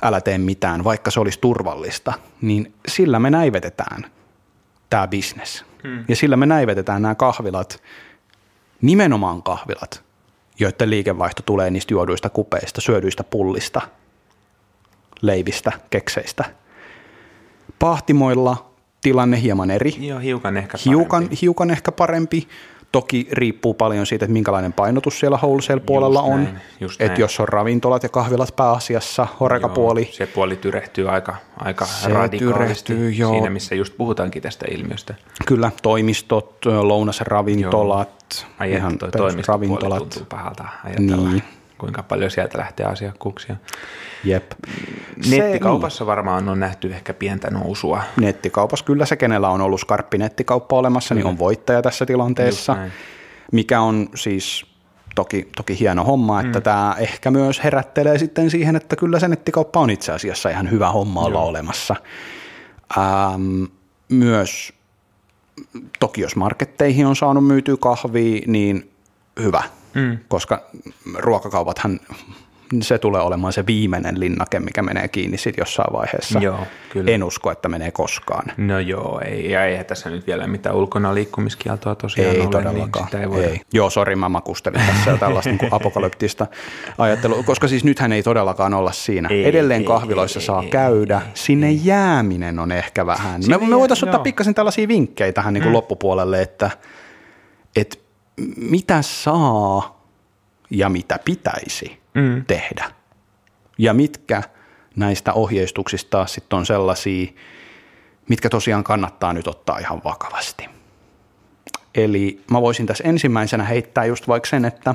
älä 0.02 0.20
tee 0.20 0.38
mitään, 0.38 0.84
vaikka 0.84 1.10
se 1.10 1.20
olisi 1.20 1.40
turvallista, 1.40 2.12
niin 2.40 2.74
sillä 2.88 3.18
me 3.18 3.30
näivetetään 3.30 4.06
tämä 4.94 5.08
bisnes. 5.08 5.64
Hmm. 5.82 6.04
Ja 6.08 6.16
sillä 6.16 6.36
me 6.36 6.46
näivetetään 6.46 7.02
nämä 7.02 7.14
kahvilat 7.14 7.82
nimenomaan 8.82 9.42
kahvilat, 9.42 10.02
joiden 10.58 10.90
liikevaihto 10.90 11.42
tulee 11.46 11.70
niistä 11.70 11.94
juoduista 11.94 12.30
kupeista, 12.30 12.80
syödyistä 12.80 13.24
pullista, 13.24 13.80
leivistä, 15.20 15.72
kekseistä. 15.90 16.44
Pahtimoilla 17.78 18.70
tilanne 19.02 19.42
hieman 19.42 19.70
eri. 19.70 19.96
Joo, 19.98 20.18
hiukan 20.18 20.56
ehkä 20.56 20.78
parempi. 20.78 20.90
Hiukan, 20.90 21.28
hiukan 21.42 21.70
ehkä 21.70 21.92
parempi. 21.92 22.48
Toki 22.94 23.28
riippuu 23.32 23.74
paljon 23.74 24.06
siitä, 24.06 24.24
että 24.24 24.32
minkälainen 24.32 24.72
painotus 24.72 25.20
siellä 25.20 25.38
wholesale-puolella 25.42 26.20
just 26.20 26.32
on. 26.32 26.44
Näin, 26.44 26.60
just 26.80 27.00
että 27.00 27.20
jos 27.20 27.40
on 27.40 27.48
ravintolat 27.48 28.02
ja 28.02 28.08
kahvilat 28.08 28.56
pääasiassa, 28.56 29.26
horekapuoli. 29.40 30.08
se 30.12 30.26
puoli 30.26 30.56
tyrehtyy 30.56 31.10
aika, 31.10 31.36
aika 31.56 31.84
se 31.84 32.08
radikaalisti 32.08 32.92
tyrehtyy, 32.92 33.10
joo. 33.10 33.32
siinä, 33.32 33.50
missä 33.50 33.74
just 33.74 33.96
puhutaankin 33.96 34.42
tästä 34.42 34.66
ilmiöstä. 34.70 35.14
Kyllä, 35.46 35.70
toimistot, 35.82 36.64
lounasravintolat, 36.82 38.46
Ai 38.58 38.72
ihan 38.72 38.98
toi 38.98 39.10
toimistopuoli 39.10 39.98
tuntuu 39.98 40.26
pahalta 40.28 40.64
ajatella. 40.84 41.30
Niin 41.30 41.42
kuinka 41.84 42.02
paljon 42.02 42.30
sieltä 42.30 42.58
lähtee 42.58 42.86
asiakkuuksia. 42.86 43.56
Jep. 44.24 44.52
Nettikaupassa 45.30 45.98
se, 45.98 46.04
niin. 46.04 46.06
varmaan 46.06 46.48
on 46.48 46.60
nähty 46.60 46.92
ehkä 46.92 47.14
pientä 47.14 47.50
nousua. 47.50 48.02
Nettikaupassa 48.20 48.84
kyllä 48.84 49.06
se, 49.06 49.16
kenellä 49.16 49.48
on 49.48 49.60
ollut 49.60 49.80
skarppi 49.80 50.18
nettikauppa 50.18 50.76
olemassa, 50.76 51.14
mm. 51.14 51.18
niin 51.18 51.26
on 51.26 51.38
voittaja 51.38 51.82
tässä 51.82 52.06
tilanteessa, 52.06 52.76
mikä 53.52 53.80
on 53.80 54.08
siis 54.14 54.66
toki, 55.14 55.48
toki 55.56 55.78
hieno 55.80 56.04
homma, 56.04 56.40
että 56.40 56.58
mm. 56.58 56.62
tämä 56.62 56.96
ehkä 56.98 57.30
myös 57.30 57.64
herättelee 57.64 58.18
sitten 58.18 58.50
siihen, 58.50 58.76
että 58.76 58.96
kyllä 58.96 59.18
se 59.18 59.28
nettikauppa 59.28 59.80
on 59.80 59.90
itse 59.90 60.12
asiassa 60.12 60.48
ihan 60.48 60.70
hyvä 60.70 60.90
homma 60.90 61.20
olla 61.20 61.38
Joo. 61.38 61.48
olemassa. 61.48 61.96
Ähm, 62.98 63.64
myös 64.08 64.72
toki 66.00 66.20
jos 66.20 66.36
marketteihin 66.36 67.06
on 67.06 67.16
saanut 67.16 67.46
myytyä 67.46 67.76
kahvia, 67.80 68.40
niin 68.46 68.90
hyvä, 69.40 69.62
mm. 69.94 70.18
koska 70.28 70.62
ruokakaupathan 71.14 72.00
se 72.82 72.98
tulee 72.98 73.22
olemaan 73.22 73.52
se 73.52 73.66
viimeinen 73.66 74.20
linnake, 74.20 74.60
mikä 74.60 74.82
menee 74.82 75.08
kiinni 75.08 75.38
sitten 75.38 75.62
jossain 75.62 75.92
vaiheessa. 75.92 76.38
Joo, 76.38 76.58
kyllä. 76.92 77.10
En 77.10 77.22
usko, 77.22 77.50
että 77.50 77.68
menee 77.68 77.90
koskaan. 77.90 78.44
No 78.56 78.78
joo, 78.78 79.20
ei, 79.24 79.50
ja 79.50 79.64
ei 79.64 79.84
tässä 79.84 80.10
nyt 80.10 80.26
vielä 80.26 80.46
mitään 80.46 80.76
ulkona 80.76 81.14
liikkumiskieltoa 81.14 81.94
tosiaan 81.94 82.34
ei 82.34 82.40
ole, 82.40 82.50
todellakaan. 82.50 83.08
Niin 83.12 83.34
ei, 83.34 83.44
ei. 83.44 83.60
Joo, 83.72 83.90
sori, 83.90 84.16
mä 84.16 84.28
makustelin 84.28 84.80
tässä 84.86 85.10
jo 85.10 85.16
tällaista 85.16 85.50
niin 85.50 85.72
apokalyptista 85.78 86.46
ajattelua, 86.98 87.42
koska 87.42 87.68
siis 87.68 87.84
nythän 87.84 88.12
ei 88.12 88.22
todellakaan 88.22 88.74
olla 88.74 88.92
siinä. 88.92 89.28
Ei, 89.28 89.48
Edelleen 89.48 89.80
ei, 89.80 89.86
kahviloissa 89.86 90.40
ei, 90.40 90.46
saa 90.46 90.62
ei, 90.62 90.70
käydä, 90.70 91.22
ei, 91.24 91.30
sinne 91.34 91.68
ei. 91.68 91.80
jääminen 91.84 92.58
on 92.58 92.72
ehkä 92.72 93.06
vähän. 93.06 93.42
Sinne 93.42 93.58
me, 93.58 93.66
me 93.66 93.76
voitaisiin 93.76 94.08
ottaa 94.08 94.22
pikkasen 94.22 94.54
tällaisia 94.54 94.88
vinkkejä 94.88 95.32
tähän 95.32 95.54
niin 95.54 95.62
kuin 95.62 95.70
mm. 95.70 95.74
loppupuolelle, 95.74 96.42
että, 96.42 96.70
että 97.76 98.03
mitä 98.56 99.02
saa 99.02 100.04
ja 100.70 100.88
mitä 100.88 101.18
pitäisi 101.24 101.98
mm. 102.14 102.44
tehdä. 102.46 102.90
Ja 103.78 103.94
mitkä 103.94 104.42
näistä 104.96 105.32
ohjeistuksista 105.32 106.10
taas 106.10 106.34
sitten 106.34 106.56
on 106.56 106.66
sellaisia, 106.66 107.32
mitkä 108.28 108.48
tosiaan 108.48 108.84
kannattaa 108.84 109.32
nyt 109.32 109.48
ottaa 109.48 109.78
ihan 109.78 110.00
vakavasti. 110.04 110.68
Eli 111.94 112.44
mä 112.50 112.60
voisin 112.62 112.86
tässä 112.86 113.04
ensimmäisenä 113.04 113.64
heittää 113.64 114.04
just 114.04 114.28
vaikka 114.28 114.48
sen, 114.48 114.64
että 114.64 114.94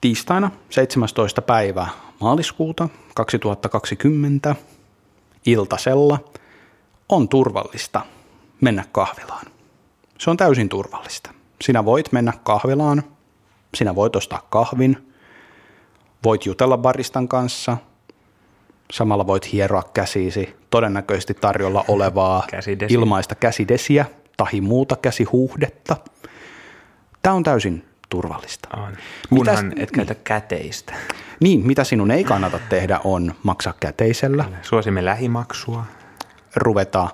tiistaina 0.00 0.50
17. 0.70 1.42
päivä 1.42 1.86
maaliskuuta 2.20 2.88
2020 3.14 4.56
iltasella 5.46 6.18
on 7.08 7.28
turvallista 7.28 8.00
mennä 8.60 8.84
kahvilaan. 8.92 9.46
Se 10.18 10.30
on 10.30 10.36
täysin 10.36 10.68
turvallista. 10.68 11.34
Sinä 11.62 11.84
voit 11.84 12.12
mennä 12.12 12.32
kahvilaan, 12.44 13.02
sinä 13.74 13.94
voit 13.94 14.16
ostaa 14.16 14.46
kahvin, 14.50 15.12
voit 16.24 16.46
jutella 16.46 16.78
baristan 16.78 17.28
kanssa, 17.28 17.76
samalla 18.92 19.26
voit 19.26 19.52
hieroa 19.52 19.82
käsisi 19.94 20.56
todennäköisesti 20.70 21.34
tarjolla 21.34 21.84
olevaa 21.88 22.44
Käsidesi. 22.50 22.94
ilmaista 22.94 23.34
käsidesiä 23.34 24.06
tai 24.36 24.60
muuta 24.60 24.96
käsihuhdetta. 24.96 25.96
Tämä 27.22 27.34
on 27.34 27.42
täysin 27.42 27.84
turvallista. 28.08 28.68
On. 28.76 28.96
Kunhan 29.28 29.66
mitä, 29.66 29.82
et 29.82 29.90
käytä 29.90 30.14
käteistä. 30.14 30.94
Niin, 31.40 31.66
mitä 31.66 31.84
sinun 31.84 32.10
ei 32.10 32.24
kannata 32.24 32.58
tehdä 32.68 33.00
on 33.04 33.34
maksaa 33.42 33.74
käteisellä. 33.80 34.44
Suosimme 34.62 35.04
lähimaksua. 35.04 35.84
Ruveta 36.56 37.08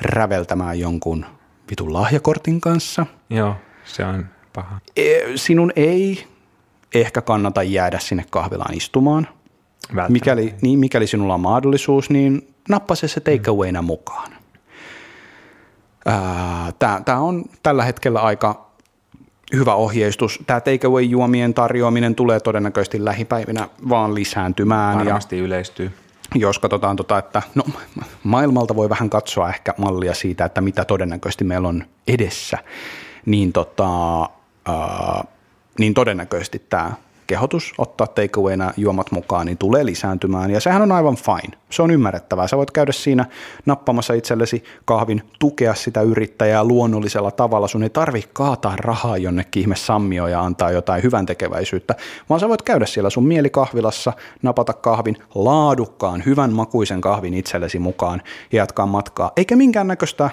räveltämään 0.00 0.78
jonkun 0.80 1.26
vitun 1.70 1.92
lahjakortin 1.92 2.60
kanssa. 2.60 3.06
Joo, 3.30 3.54
se 3.84 4.04
on 4.04 4.26
paha. 4.52 4.80
E, 4.96 5.18
sinun 5.34 5.72
ei 5.76 6.26
ehkä 6.94 7.22
kannata 7.22 7.62
jäädä 7.62 7.98
sinne 7.98 8.24
kahvilaan 8.30 8.74
istumaan. 8.74 9.28
Mikäli, 10.08 10.54
niin, 10.62 10.78
mikäli 10.78 11.06
sinulla 11.06 11.34
on 11.34 11.40
mahdollisuus, 11.40 12.10
niin 12.10 12.54
nappa 12.68 12.94
se 12.94 13.08
se 13.08 13.20
takeawayna 13.20 13.82
mukaan. 13.82 14.32
Tämä 17.04 17.18
on 17.18 17.44
tällä 17.62 17.84
hetkellä 17.84 18.20
aika 18.20 18.70
hyvä 19.52 19.74
ohjeistus. 19.74 20.38
Tämä 20.46 20.60
takeaway-juomien 20.60 21.54
tarjoaminen 21.54 22.14
tulee 22.14 22.40
todennäköisesti 22.40 23.04
lähipäivinä 23.04 23.68
vaan 23.88 24.14
lisääntymään. 24.14 24.98
Varmasti 24.98 25.38
ja 25.38 25.42
yleistyy. 25.42 25.90
Jos 26.34 26.58
katsotaan, 26.58 26.96
tota, 26.96 27.18
että 27.18 27.42
no, 27.54 27.64
maailmalta 28.22 28.76
voi 28.76 28.88
vähän 28.88 29.10
katsoa 29.10 29.48
ehkä 29.48 29.74
mallia 29.78 30.14
siitä, 30.14 30.44
että 30.44 30.60
mitä 30.60 30.84
todennäköisesti 30.84 31.44
meillä 31.44 31.68
on 31.68 31.84
edessä, 32.08 32.58
niin, 33.26 33.52
tota, 33.52 34.20
ää, 34.66 35.24
niin 35.78 35.94
todennäköisesti 35.94 36.58
tämä 36.58 36.92
kehotus 37.30 37.72
ottaa 37.78 38.06
takeawayna 38.06 38.72
juomat 38.76 39.10
mukaan, 39.10 39.46
niin 39.46 39.58
tulee 39.58 39.86
lisääntymään. 39.86 40.50
Ja 40.50 40.60
sehän 40.60 40.82
on 40.82 40.92
aivan 40.92 41.16
fine. 41.16 41.58
Se 41.70 41.82
on 41.82 41.90
ymmärrettävää. 41.90 42.46
Sä 42.46 42.56
voit 42.56 42.70
käydä 42.70 42.92
siinä 42.92 43.26
nappamassa 43.66 44.14
itsellesi 44.14 44.64
kahvin, 44.84 45.22
tukea 45.38 45.74
sitä 45.74 46.00
yrittäjää 46.00 46.64
luonnollisella 46.64 47.30
tavalla. 47.30 47.68
Sun 47.68 47.82
ei 47.82 47.90
tarvi 47.90 48.24
kaataa 48.32 48.76
rahaa 48.76 49.16
jonnekin 49.16 49.60
ihme 49.60 49.76
sammio 49.76 50.26
ja 50.26 50.40
antaa 50.40 50.70
jotain 50.70 51.02
hyvän 51.02 51.26
tekeväisyyttä, 51.26 51.94
vaan 52.28 52.40
sä 52.40 52.48
voit 52.48 52.62
käydä 52.62 52.86
siellä 52.86 53.10
sun 53.10 53.26
mielikahvilassa, 53.26 54.12
napata 54.42 54.72
kahvin, 54.72 55.16
laadukkaan, 55.34 56.22
hyvän 56.26 56.52
makuisen 56.52 57.00
kahvin 57.00 57.34
itsellesi 57.34 57.78
mukaan 57.78 58.22
ja 58.52 58.58
jatkaa 58.58 58.86
matkaa. 58.86 59.32
Eikä 59.36 59.56
minkäännäköistä 59.56 60.30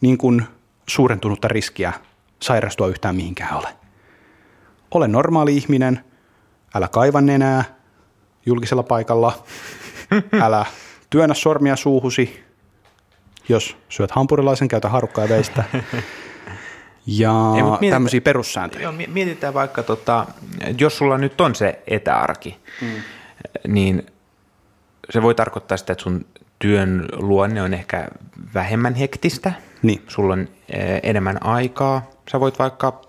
niin 0.00 0.18
kuin 0.18 0.44
suurentunutta 0.88 1.48
riskiä 1.48 1.92
sairastua 2.42 2.88
yhtään 2.88 3.16
mihinkään 3.16 3.56
ole 3.56 3.85
ole 4.90 5.08
normaali 5.08 5.56
ihminen, 5.56 6.00
älä 6.74 6.88
kaiva 6.88 7.20
nenää 7.20 7.64
julkisella 8.46 8.82
paikalla, 8.82 9.44
älä 10.40 10.66
työnnä 11.10 11.34
sormia 11.34 11.76
suuhusi, 11.76 12.44
jos 13.48 13.76
syöt 13.88 14.10
hampurilaisen, 14.10 14.68
käytä 14.68 14.88
harukkaa 14.88 15.24
ja 15.24 15.28
veistä. 15.28 15.64
Ja 17.08 17.32
Ei, 17.80 17.90
tämmöisiä 17.90 18.20
perussääntöjä. 18.20 18.82
Joo, 18.82 18.94
mietitään 19.08 19.54
vaikka, 19.54 19.82
tota, 19.82 20.26
jos 20.78 20.98
sulla 20.98 21.18
nyt 21.18 21.40
on 21.40 21.54
se 21.54 21.82
etäarki, 21.86 22.60
mm. 22.82 22.88
niin 23.66 24.06
se 25.10 25.22
voi 25.22 25.34
tarkoittaa 25.34 25.76
sitä, 25.76 25.92
että 25.92 26.02
sun 26.02 26.26
työn 26.58 27.08
luonne 27.12 27.62
on 27.62 27.74
ehkä 27.74 28.08
vähemmän 28.54 28.94
hektistä. 28.94 29.52
Niin. 29.82 30.02
Sulla 30.08 30.32
on 30.32 30.48
eh, 30.68 31.00
enemmän 31.02 31.46
aikaa. 31.46 32.10
Sä 32.32 32.40
voit 32.40 32.58
vaikka 32.58 33.02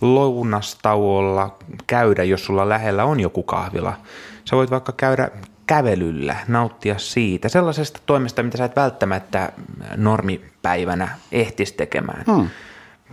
lounastauolla 0.00 1.58
käydä, 1.86 2.24
jos 2.24 2.44
sulla 2.44 2.68
lähellä 2.68 3.04
on 3.04 3.20
joku 3.20 3.42
kahvila. 3.42 3.96
Sä 4.44 4.56
voit 4.56 4.70
vaikka 4.70 4.92
käydä 4.92 5.30
kävelyllä, 5.66 6.36
nauttia 6.48 6.98
siitä, 6.98 7.48
sellaisesta 7.48 8.00
toimesta, 8.06 8.42
mitä 8.42 8.58
sä 8.58 8.64
et 8.64 8.76
välttämättä 8.76 9.52
normipäivänä 9.96 11.08
ehtisi 11.32 11.74
tekemään. 11.74 12.24
Hmm. 12.26 12.48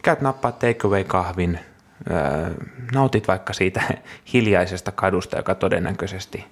Käyt 0.02 0.22
nappaa 0.22 0.52
takeaway-kahvin, 0.52 1.60
nautit 2.93 3.28
vaikka 3.28 3.54
siitä 3.54 3.82
hiljaisesta 4.34 4.91
kadusta, 4.91 5.38
joka 5.38 5.56
todennäköisesti 5.56 6.46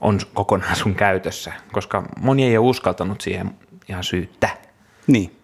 on 0.00 0.18
kokonaan 0.34 0.76
sun 0.76 0.94
käytössä, 0.94 1.52
koska 1.72 2.02
moni 2.20 2.44
ei 2.44 2.58
ole 2.58 2.68
uskaltanut 2.68 3.20
siihen 3.20 3.50
ihan 3.88 4.04
syyttä. 4.04 4.48
Niin. 5.06 5.37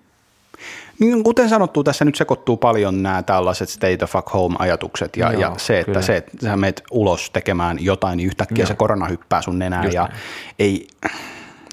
Niin, 0.99 1.25
kuten 1.25 1.49
sanottu, 1.49 1.85
tässä 1.85 2.05
nyt 2.05 2.15
sekoittuu 2.15 2.57
paljon 2.57 3.03
nämä 3.03 3.23
tällaiset 3.23 3.69
state 3.69 3.99
of 4.05 4.11
fuck 4.11 4.33
home-ajatukset 4.33 5.17
ja, 5.17 5.33
Joo, 5.33 5.41
ja 5.41 5.53
se, 5.57 5.81
että 5.81 6.03
se, 6.03 6.17
että 6.17 6.33
sä 6.43 6.57
menet 6.57 6.83
ulos 6.91 7.31
tekemään 7.31 7.85
jotain, 7.85 8.17
niin 8.17 8.27
yhtäkkiä 8.27 8.63
Joo. 8.63 8.67
se 8.67 8.75
korona 8.75 9.07
hyppää 9.07 9.43
sun 9.43 9.59
nenään 9.59 9.85
Just 9.85 9.95
ja 9.95 10.03
näin. 10.03 10.15
ei, 10.59 10.89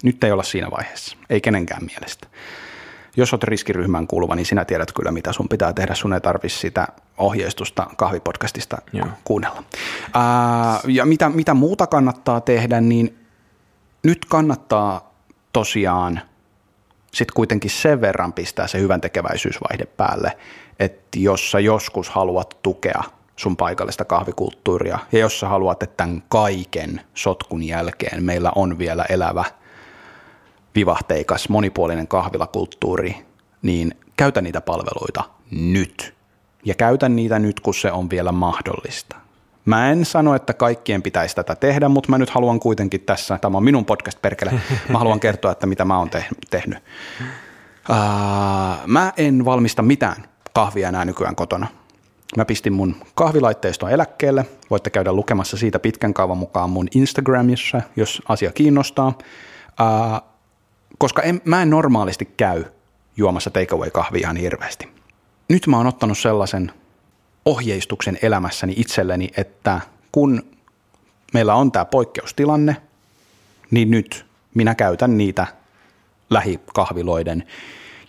nyt 0.02 0.24
ei 0.24 0.32
olla 0.32 0.42
siinä 0.42 0.70
vaiheessa, 0.70 1.16
ei 1.30 1.40
kenenkään 1.40 1.84
mielestä. 1.84 2.26
Jos 3.16 3.32
olet 3.32 3.44
riskiryhmään 3.44 4.06
kuuluva, 4.06 4.34
niin 4.34 4.46
sinä 4.46 4.64
tiedät 4.64 4.92
kyllä, 4.92 5.10
mitä 5.10 5.32
sun 5.32 5.48
pitää 5.48 5.72
tehdä. 5.72 5.94
Sun 5.94 6.12
ei 6.12 6.20
tarvitse 6.20 6.58
sitä 6.58 6.88
ohjeistusta 7.18 7.86
kahvipodcastista 7.96 8.78
Joo. 8.92 9.06
kuunnella. 9.24 9.62
Ää, 10.14 10.80
ja 10.86 11.06
mitä, 11.06 11.28
mitä 11.28 11.54
muuta 11.54 11.86
kannattaa 11.86 12.40
tehdä, 12.40 12.80
niin 12.80 13.18
nyt 14.02 14.24
kannattaa 14.28 15.12
tosiaan– 15.52 16.20
sitten 17.14 17.34
kuitenkin 17.34 17.70
sen 17.70 18.00
verran 18.00 18.32
pistää 18.32 18.66
se 18.66 18.80
hyvän 18.80 19.00
tekeväisyysvaihde 19.00 19.84
päälle, 19.84 20.36
että 20.78 21.18
jos 21.18 21.50
sä 21.50 21.60
joskus 21.60 22.10
haluat 22.10 22.58
tukea 22.62 23.02
sun 23.36 23.56
paikallista 23.56 24.04
kahvikulttuuria 24.04 24.98
ja 25.12 25.18
jos 25.18 25.40
sä 25.40 25.48
haluat, 25.48 25.82
että 25.82 25.96
tämän 25.96 26.22
kaiken 26.28 27.00
sotkun 27.14 27.62
jälkeen 27.62 28.24
meillä 28.24 28.52
on 28.54 28.78
vielä 28.78 29.04
elävä, 29.08 29.44
vivahteikas, 30.74 31.48
monipuolinen 31.48 32.08
kahvilakulttuuri, 32.08 33.16
niin 33.62 33.94
käytä 34.16 34.40
niitä 34.40 34.60
palveluita 34.60 35.24
nyt. 35.50 36.14
Ja 36.64 36.74
käytä 36.74 37.08
niitä 37.08 37.38
nyt, 37.38 37.60
kun 37.60 37.74
se 37.74 37.92
on 37.92 38.10
vielä 38.10 38.32
mahdollista. 38.32 39.16
Mä 39.64 39.90
en 39.90 40.04
sano, 40.04 40.34
että 40.34 40.54
kaikkien 40.54 41.02
pitäisi 41.02 41.36
tätä 41.36 41.54
tehdä, 41.54 41.88
mutta 41.88 42.10
mä 42.10 42.18
nyt 42.18 42.30
haluan 42.30 42.60
kuitenkin 42.60 43.00
tässä, 43.00 43.38
tämä 43.40 43.56
on 43.56 43.64
minun 43.64 43.84
podcast 43.84 44.22
perkele, 44.22 44.52
mä 44.88 44.98
haluan 44.98 45.20
kertoa, 45.20 45.52
että 45.52 45.66
mitä 45.66 45.84
mä 45.84 45.98
oon 45.98 46.10
te- 46.10 46.26
tehnyt. 46.50 46.78
Uh, 47.90 47.96
mä 48.86 49.12
en 49.16 49.44
valmista 49.44 49.82
mitään 49.82 50.24
kahvia 50.54 50.88
enää 50.88 51.04
nykyään 51.04 51.36
kotona. 51.36 51.66
Mä 52.36 52.44
pistin 52.44 52.72
mun 52.72 52.96
kahvilaitteiston 53.14 53.90
eläkkeelle. 53.90 54.46
Voitte 54.70 54.90
käydä 54.90 55.12
lukemassa 55.12 55.56
siitä 55.56 55.78
pitkän 55.78 56.14
kaavan 56.14 56.38
mukaan 56.38 56.70
mun 56.70 56.88
Instagramissa, 56.94 57.82
jos 57.96 58.22
asia 58.28 58.52
kiinnostaa. 58.52 59.08
Uh, 59.08 60.28
koska 60.98 61.22
en, 61.22 61.40
mä 61.44 61.62
en 61.62 61.70
normaalisti 61.70 62.24
käy 62.24 62.64
juomassa 63.16 63.50
takeaway-kahvia 63.50 64.20
ihan 64.20 64.36
hirveästi. 64.36 64.88
Nyt 65.48 65.66
mä 65.66 65.76
oon 65.76 65.86
ottanut 65.86 66.18
sellaisen 66.18 66.72
ohjeistuksen 67.44 68.18
elämässäni 68.22 68.74
itselleni, 68.76 69.30
että 69.36 69.80
kun 70.12 70.42
meillä 71.32 71.54
on 71.54 71.72
tämä 71.72 71.84
poikkeustilanne, 71.84 72.76
niin 73.70 73.90
nyt 73.90 74.26
minä 74.54 74.74
käytän 74.74 75.18
niitä 75.18 75.46
lähikahviloiden 76.30 77.44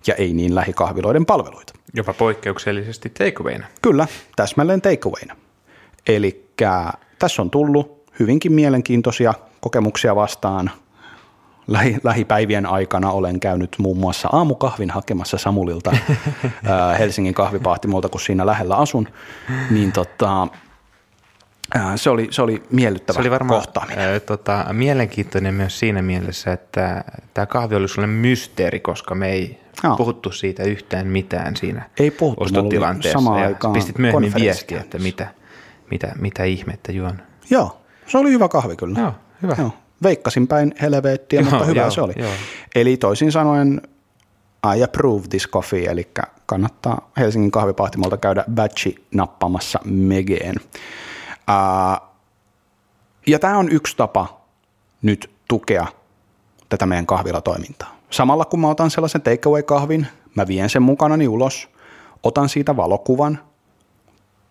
ja 0.07 0.15
ei 0.15 0.33
niin 0.33 0.55
lähikahviloiden 0.55 1.25
palveluita. 1.25 1.73
Jopa 1.93 2.13
poikkeuksellisesti 2.13 3.09
takeawayna. 3.09 3.67
Kyllä, 3.81 4.07
täsmälleen 4.35 4.81
takeawayna. 4.81 5.35
Eli 6.07 6.45
tässä 7.19 7.41
on 7.41 7.49
tullut 7.49 8.03
hyvinkin 8.19 8.51
mielenkiintoisia 8.51 9.33
kokemuksia 9.61 10.15
vastaan 10.15 10.71
lähi, 11.67 11.97
lähipäivien 12.03 12.65
aikana 12.65 13.11
olen 13.11 13.39
käynyt 13.39 13.75
muun 13.77 13.97
muassa 13.97 14.29
aamukahvin 14.31 14.91
hakemassa 14.91 15.37
Samulilta 15.37 15.91
Helsingin 16.99 17.33
kahvipahtimolta, 17.33 18.09
kun 18.09 18.21
siinä 18.21 18.45
lähellä 18.45 18.75
asun, 18.75 19.07
niin 19.69 19.91
tota, 19.91 20.47
se 21.95 22.09
oli, 22.09 22.27
se 22.31 22.41
oli 22.41 22.63
miellyttävä 22.71 23.15
se 23.15 23.19
oli 23.19 23.31
varmaan, 23.31 23.61
kohtaaminen. 23.61 24.09
Ää, 24.09 24.19
tota, 24.19 24.65
mielenkiintoinen 24.73 25.53
myös 25.53 25.79
siinä 25.79 26.01
mielessä, 26.01 26.53
että 26.53 27.03
tämä 27.33 27.45
kahvi 27.45 27.75
oli 27.75 27.87
sulle 27.87 28.07
mysteeri, 28.07 28.79
koska 28.79 29.15
me 29.15 29.31
ei 29.31 29.59
no. 29.83 29.95
puhuttu 29.95 30.31
siitä 30.31 30.63
yhtään 30.63 31.07
mitään 31.07 31.55
siinä 31.55 31.89
ei 31.99 32.11
puhuttu, 32.11 32.43
ostotilanteessa. 32.43 33.19
Samaan 33.19 33.41
ja 33.41 33.47
aikaan 33.47 33.73
pistit 33.73 33.97
myöhemmin 33.97 34.33
viestiä, 34.35 34.79
että 34.79 34.99
mitä, 34.99 35.27
mitä, 35.91 36.11
mitä 36.19 36.43
ihmettä 36.43 36.91
juon. 36.91 37.21
Joo, 37.49 37.81
se 38.07 38.17
oli 38.17 38.31
hyvä 38.31 38.47
kahvi 38.49 38.75
kyllä. 38.75 38.99
Joo, 38.99 39.13
hyvä. 39.41 39.55
Joo 39.57 39.71
veikkasin 40.03 40.47
päin 40.47 40.75
helvettiä, 40.81 41.41
joo, 41.41 41.49
mutta 41.49 41.65
hyvä 41.65 41.81
joo, 41.81 41.91
se 41.91 42.01
oli. 42.01 42.13
Joo. 42.15 42.31
Eli 42.75 42.97
toisin 42.97 43.31
sanoen 43.31 43.81
I 44.75 44.83
approve 44.83 45.27
this 45.29 45.49
coffee, 45.49 45.85
eli 45.85 46.07
kannattaa 46.45 47.11
Helsingin 47.17 47.51
kahvipahtimolta 47.51 48.17
käydä 48.17 48.43
batchi 48.51 49.05
nappamassa 49.13 49.79
megeen. 49.85 50.55
Uh, 50.55 52.07
ja 53.27 53.39
tämä 53.39 53.57
on 53.57 53.71
yksi 53.71 53.97
tapa 53.97 54.41
nyt 55.01 55.29
tukea 55.47 55.87
tätä 56.69 56.85
meidän 56.85 57.05
kahvilatoimintaa. 57.05 57.97
Samalla 58.09 58.45
kun 58.45 58.59
mä 58.59 58.69
otan 58.69 58.91
sellaisen 58.91 59.21
takeaway-kahvin, 59.21 60.07
mä 60.35 60.47
vien 60.47 60.69
sen 60.69 60.81
mukanani 60.81 61.27
ulos, 61.27 61.69
otan 62.23 62.49
siitä 62.49 62.77
valokuvan 62.77 63.39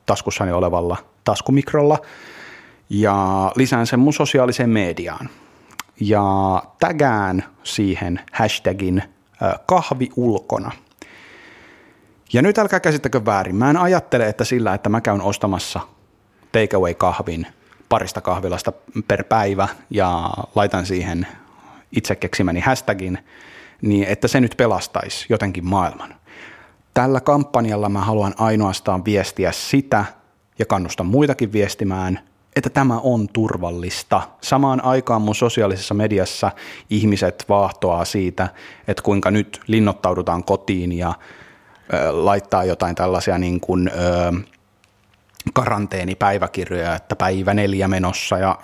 taskussani 0.06 0.52
olevalla 0.52 0.96
taskumikrolla 1.24 1.98
ja 2.92 3.52
lisään 3.56 3.86
sen 3.86 4.00
mun 4.00 4.12
sosiaaliseen 4.12 4.70
mediaan 4.70 5.28
ja 6.00 6.22
tägään 6.78 7.44
siihen 7.62 8.20
hashtagin 8.32 9.02
kahvi 9.66 10.10
ulkona. 10.16 10.70
Ja 12.32 12.42
nyt 12.42 12.58
älkää 12.58 12.80
käsittäkö 12.80 13.24
väärin. 13.24 13.56
Mä 13.56 13.70
en 13.70 13.76
ajattele, 13.76 14.28
että 14.28 14.44
sillä, 14.44 14.74
että 14.74 14.88
mä 14.88 15.00
käyn 15.00 15.20
ostamassa 15.20 15.80
takeaway-kahvin 16.52 17.46
parista 17.88 18.20
kahvilasta 18.20 18.72
per 19.08 19.24
päivä 19.24 19.68
ja 19.90 20.30
laitan 20.54 20.86
siihen 20.86 21.26
itse 21.96 22.16
keksimäni 22.16 22.60
hashtagin, 22.60 23.18
niin 23.82 24.08
että 24.08 24.28
se 24.28 24.40
nyt 24.40 24.54
pelastaisi 24.56 25.26
jotenkin 25.28 25.66
maailman. 25.66 26.14
tällä 26.94 27.20
kampanjalla 27.20 27.88
mä 27.88 28.00
haluan 28.00 28.34
ainoastaan 28.38 29.04
viestiä 29.04 29.52
sitä 29.52 30.04
ja 30.58 30.66
kannustan 30.66 31.06
muitakin 31.06 31.52
viestimään, 31.52 32.20
että 32.56 32.70
tämä 32.70 32.98
on 32.98 33.28
turvallista. 33.32 34.22
Samaan 34.40 34.84
aikaan 34.84 35.22
mun 35.22 35.34
sosiaalisessa 35.34 35.94
mediassa 35.94 36.50
ihmiset 36.90 37.44
vaahtoaa 37.48 38.04
siitä, 38.04 38.48
että 38.88 39.02
kuinka 39.02 39.30
nyt 39.30 39.60
linnoittaudutaan 39.66 40.44
kotiin 40.44 40.92
ja 40.92 41.14
ö, 41.94 42.24
laittaa 42.24 42.64
jotain 42.64 42.94
tällaisia 42.94 43.38
niin 43.38 43.60
kuin, 43.60 43.88
ö, 43.88 43.92
karanteenipäiväkirjoja, 45.52 46.94
että 46.94 47.16
päivä 47.16 47.54
neljä 47.54 47.88
menossa 47.88 48.38
ja 48.38 48.58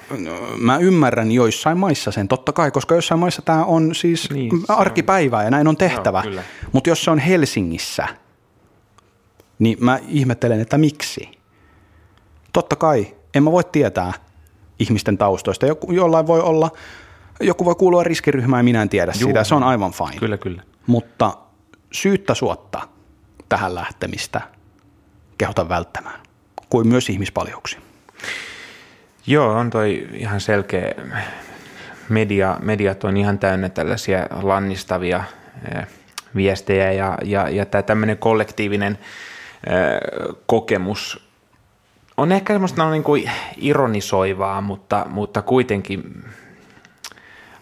mä 0.58 0.78
ymmärrän 0.78 1.32
joissain 1.32 1.78
maissa 1.78 2.10
sen 2.10 2.28
totta 2.28 2.52
kai, 2.52 2.70
koska 2.70 2.94
jossain 2.94 3.18
maissa 3.18 3.42
tämä 3.42 3.64
on 3.64 3.94
siis 3.94 4.30
niin, 4.30 4.50
arkipäivää 4.68 5.44
ja 5.44 5.50
näin 5.50 5.68
on 5.68 5.76
tehtävä, 5.76 6.22
no, 6.22 6.42
mutta 6.72 6.90
jos 6.90 7.04
se 7.04 7.10
on 7.10 7.18
Helsingissä, 7.18 8.08
niin 9.58 9.78
mä 9.80 9.98
ihmettelen, 10.08 10.60
että 10.60 10.78
miksi. 10.78 11.38
Totta 12.52 12.76
kai, 12.76 13.17
en 13.34 13.42
mä 13.42 13.52
voi 13.52 13.64
tietää 13.64 14.12
ihmisten 14.78 15.18
taustoista, 15.18 15.66
joku, 15.66 15.92
jollain 15.92 16.26
voi 16.26 16.40
olla, 16.40 16.70
joku 17.40 17.64
voi 17.64 17.74
kuulua 17.74 18.04
riskiryhmään 18.04 18.60
ja 18.60 18.64
minä 18.64 18.82
en 18.82 18.88
tiedä 18.88 19.12
Juu, 19.20 19.30
sitä, 19.30 19.44
se 19.44 19.54
on 19.54 19.62
aivan 19.62 19.92
fine. 19.92 20.20
Kyllä, 20.20 20.36
kyllä. 20.36 20.62
Mutta 20.86 21.36
syyttä 21.92 22.34
suotta 22.34 22.88
tähän 23.48 23.74
lähtemistä 23.74 24.40
kehotan 25.38 25.68
välttämään 25.68 26.20
kuin 26.70 26.88
myös 26.88 27.08
ihmispaljoksia. 27.08 27.80
Joo, 29.26 29.52
on 29.52 29.70
toi 29.70 30.08
ihan 30.12 30.40
selkeä. 30.40 30.94
Media, 32.08 32.58
mediat 32.62 33.04
on 33.04 33.16
ihan 33.16 33.38
täynnä 33.38 33.68
tällaisia 33.68 34.26
lannistavia 34.42 35.24
eh, 35.74 35.86
viestejä 36.36 36.92
ja, 36.92 37.18
ja, 37.24 37.48
ja 37.48 37.66
tämä 37.66 37.82
tämmöinen 37.82 38.18
kollektiivinen 38.18 38.98
eh, 39.66 40.34
kokemus 40.46 41.27
on 42.18 42.32
ehkä 42.32 42.52
semmoista 42.52 42.84
no, 42.84 42.90
niin 42.90 43.02
kuin 43.02 43.30
ironisoivaa, 43.56 44.60
mutta, 44.60 45.06
mutta 45.10 45.42
kuitenkin 45.42 46.24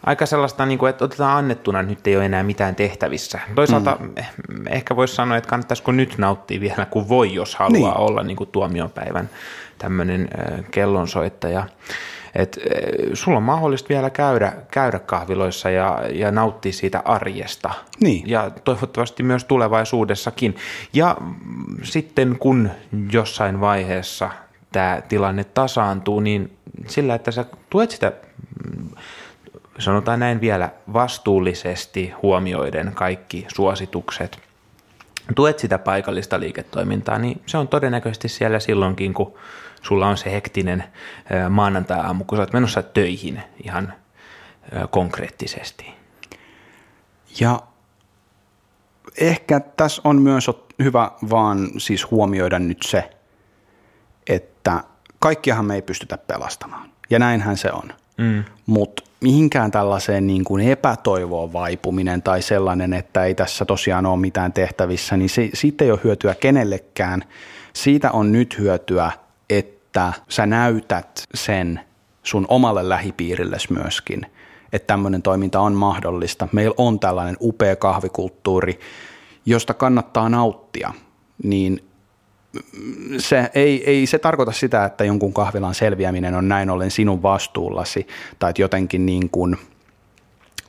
aika 0.07 0.27
sellaista, 0.27 0.67
niin 0.67 0.79
kuin, 0.79 0.91
että 0.91 1.05
otetaan 1.05 1.37
annettuna, 1.37 1.83
nyt 1.83 2.07
ei 2.07 2.17
ole 2.17 2.25
enää 2.25 2.43
mitään 2.43 2.75
tehtävissä. 2.75 3.41
Toisaalta 3.55 3.97
mm. 4.01 4.67
ehkä 4.69 4.97
voisi 4.97 5.15
sanoa, 5.15 5.37
että 5.37 5.51
kannattaisiko 5.51 5.93
nyt 5.93 6.19
nauttia 6.19 6.61
vielä, 6.61 6.87
kun 6.91 7.09
voi, 7.09 7.35
jos 7.35 7.57
haluaa 7.57 7.93
niin. 7.93 8.01
olla 8.01 8.23
niin 8.23 8.37
kuin 8.37 8.51
tuomiopäivän 8.51 9.31
tämmöinen 9.79 10.29
kellonsoittaja. 10.71 11.67
Et, 12.35 12.59
sulla 13.15 13.37
on 13.37 13.43
mahdollista 13.43 13.89
vielä 13.89 14.11
käydä, 14.11 14.53
käydä 14.71 14.99
kahviloissa 14.99 15.71
ja, 15.71 16.03
ja 16.13 16.31
nauttia 16.31 16.73
siitä 16.73 17.03
arjesta. 17.05 17.71
Niin. 18.01 18.31
Ja 18.31 18.51
toivottavasti 18.65 19.23
myös 19.23 19.45
tulevaisuudessakin. 19.45 20.57
Ja 20.93 21.17
sitten 21.83 22.37
kun 22.39 22.71
jossain 23.13 23.61
vaiheessa 23.61 24.31
tämä 24.73 25.03
tilanne 25.09 25.45
tasaantuu, 25.45 26.21
niin 26.21 26.57
sillä, 26.87 27.15
että 27.15 27.31
sä 27.31 27.45
tuet 27.71 27.91
sitä 27.91 28.13
sanotaan 29.79 30.21
näin 30.21 30.41
vielä 30.41 30.71
vastuullisesti 30.93 32.13
huomioiden 32.23 32.93
kaikki 32.95 33.47
suositukset, 33.55 34.39
tuet 35.35 35.59
sitä 35.59 35.79
paikallista 35.79 36.41
liiketoimintaa, 36.41 37.19
niin 37.19 37.43
se 37.47 37.59
on 37.59 37.69
todennäköisesti 37.69 38.29
siellä 38.29 38.61
silloinkin, 38.61 39.15
kun 39.15 39.35
sulla 39.83 40.09
on 40.09 40.17
se 40.17 40.33
hektinen 40.33 40.85
maanantai-aamu, 41.51 42.25
kun 42.25 42.39
sä 42.39 42.43
oot 42.43 42.53
menossa 42.53 42.83
töihin 42.83 43.43
ihan 43.65 43.93
konkreettisesti. 44.91 45.91
Ja 47.41 47.61
ehkä 49.21 49.61
tässä 49.61 50.03
on 50.05 50.23
myös 50.23 50.51
hyvä 50.83 51.11
vaan 51.31 51.69
siis 51.79 52.11
huomioida 52.11 52.59
nyt 52.59 52.83
se, 52.83 53.16
että 54.29 54.85
kaikkiahan 55.19 55.65
me 55.65 55.75
ei 55.75 55.83
pystytä 55.83 56.19
pelastamaan. 56.19 56.91
Ja 57.11 57.19
näinhän 57.19 57.57
se 57.57 57.73
on. 57.73 57.93
Mm. 58.17 58.45
Mutta 58.67 59.03
mihinkään 59.21 59.71
tällaiseen 59.71 60.27
niin 60.27 60.45
kuin 60.45 60.69
epätoivoon 60.69 61.53
vaipuminen 61.53 62.23
tai 62.23 62.43
sellainen, 62.43 62.93
että 62.93 63.25
ei 63.25 63.35
tässä 63.35 63.65
tosiaan 63.65 64.07
ole 64.07 64.21
mitään 64.21 64.53
tehtävissä, 64.53 65.17
niin 65.17 65.29
se, 65.29 65.51
siitä 65.55 65.85
ei 65.85 65.91
ole 65.91 66.01
hyötyä 66.05 66.35
kenellekään. 66.35 67.25
Siitä 67.73 68.11
on 68.11 68.33
nyt 68.33 68.59
hyötyä, 68.59 69.11
että 69.51 70.13
sä 70.29 70.47
näytät 70.47 71.23
sen 71.35 71.81
sun 72.23 72.47
omalle 72.49 72.89
lähipiirillesi 72.89 73.73
myöskin, 73.73 74.27
että 74.73 74.87
tämmöinen 74.87 75.23
toiminta 75.23 75.61
on 75.61 75.75
mahdollista. 75.75 76.49
Meillä 76.53 76.75
on 76.79 77.01
tällainen 77.01 77.37
upea 77.41 77.77
kahvikulttuuri, 77.77 78.81
josta 79.47 79.75
kannattaa 79.75 80.29
nauttia, 80.29 80.93
niin 81.43 81.85
se 83.19 83.51
ei, 83.55 83.91
ei 83.91 84.07
se 84.07 84.19
tarkoita 84.19 84.53
sitä, 84.53 84.85
että 84.85 85.05
jonkun 85.05 85.33
kahvilan 85.33 85.75
selviäminen 85.75 86.35
on 86.35 86.49
näin 86.49 86.71
ollen 86.71 86.91
sinun 86.91 87.23
vastuullasi 87.23 88.07
tai 88.39 88.51
että 88.51 88.63
jotenkin 88.63 89.07
niin 89.07 89.31
kuin 89.31 89.57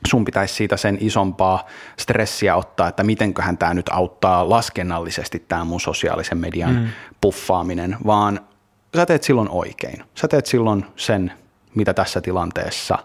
sun 0.06 0.24
pitäisi 0.24 0.54
siitä 0.54 0.76
sen 0.76 0.98
isompaa 1.00 1.66
stressiä 1.98 2.56
ottaa, 2.56 2.88
että 2.88 3.04
mitenköhän 3.04 3.58
tämä 3.58 3.74
nyt 3.74 3.88
auttaa 3.88 4.48
laskennallisesti 4.48 5.44
tämä 5.48 5.64
mun 5.64 5.80
sosiaalisen 5.80 6.38
median 6.38 6.74
mm. 6.74 6.88
puffaaminen, 7.20 7.96
vaan 8.06 8.40
sä 8.96 9.06
teet 9.06 9.22
silloin 9.22 9.48
oikein. 9.50 10.04
Sä 10.14 10.28
teet 10.28 10.46
silloin 10.46 10.86
sen, 10.96 11.32
mitä 11.74 11.94
tässä 11.94 12.20
tilanteessa 12.20 12.98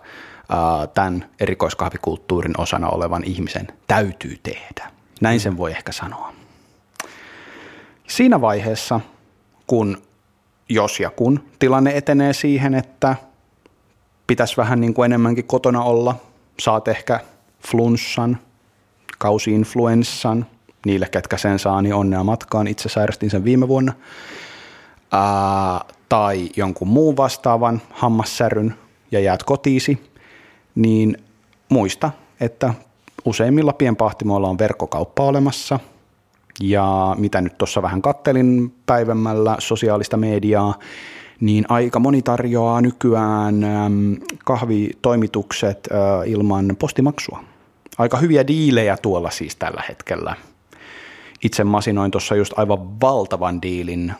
tämän 0.93 1.29
erikoiskahvikulttuurin 1.39 2.59
osana 2.61 2.89
olevan 2.89 3.23
ihmisen 3.23 3.67
täytyy 3.87 4.37
tehdä. 4.43 4.91
Näin 5.21 5.39
sen 5.39 5.57
voi 5.57 5.71
ehkä 5.71 5.91
sanoa. 5.91 6.33
Siinä 8.13 8.41
vaiheessa, 8.41 8.99
kun 9.67 9.97
jos 10.69 10.99
ja 10.99 11.09
kun 11.09 11.43
tilanne 11.59 11.97
etenee 11.97 12.33
siihen, 12.33 12.73
että 12.73 13.15
pitäisi 14.27 14.57
vähän 14.57 14.81
niin 14.81 14.93
kuin 14.93 15.05
enemmänkin 15.05 15.45
kotona 15.45 15.83
olla, 15.83 16.15
saat 16.59 16.87
ehkä 16.87 17.19
flunssan, 17.67 18.37
kausiinfluenssan, 19.19 20.45
niille, 20.85 21.09
ketkä 21.09 21.37
sen 21.37 21.59
saa, 21.59 21.81
niin 21.81 21.95
onnea 21.95 22.23
matkaan. 22.23 22.67
Itse 22.67 22.89
sairastin 22.89 23.29
sen 23.29 23.43
viime 23.43 23.67
vuonna. 23.67 23.93
Ää, 25.11 25.81
tai 26.09 26.49
jonkun 26.55 26.87
muun 26.87 27.17
vastaavan 27.17 27.81
hammassäryn 27.91 28.75
ja 29.11 29.19
jäät 29.19 29.43
kotiisi, 29.43 30.11
niin 30.75 31.17
muista, 31.69 32.11
että 32.39 32.73
useimmilla 33.25 33.73
pienpahtimoilla 33.73 34.49
on 34.49 34.59
verkkokauppa 34.59 35.23
olemassa– 35.23 35.79
ja 36.61 37.15
mitä 37.19 37.41
nyt 37.41 37.57
tuossa 37.57 37.81
vähän 37.81 38.01
kattelin 38.01 38.75
päivämällä 38.85 39.55
sosiaalista 39.59 40.17
mediaa, 40.17 40.79
niin 41.39 41.65
aika 41.69 41.99
moni 41.99 42.21
tarjoaa 42.21 42.81
nykyään 42.81 43.55
kahvitoimitukset 44.45 45.89
ilman 46.25 46.75
postimaksua. 46.79 47.43
Aika 47.97 48.17
hyviä 48.17 48.47
diilejä 48.47 48.97
tuolla 48.97 49.29
siis 49.29 49.55
tällä 49.55 49.83
hetkellä. 49.89 50.35
Itse 51.43 51.63
masinoin 51.63 52.11
tuossa 52.11 52.35
just 52.35 52.53
aivan 52.59 53.01
valtavan 53.01 53.61
diilin 53.61 54.13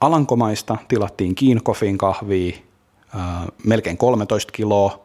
Alankomaista, 0.00 0.76
tilattiin 0.88 1.34
Kiinkofin 1.34 1.98
kahvia, 1.98 2.56
melkein 3.64 3.96
13 3.96 4.52
kiloa, 4.52 5.00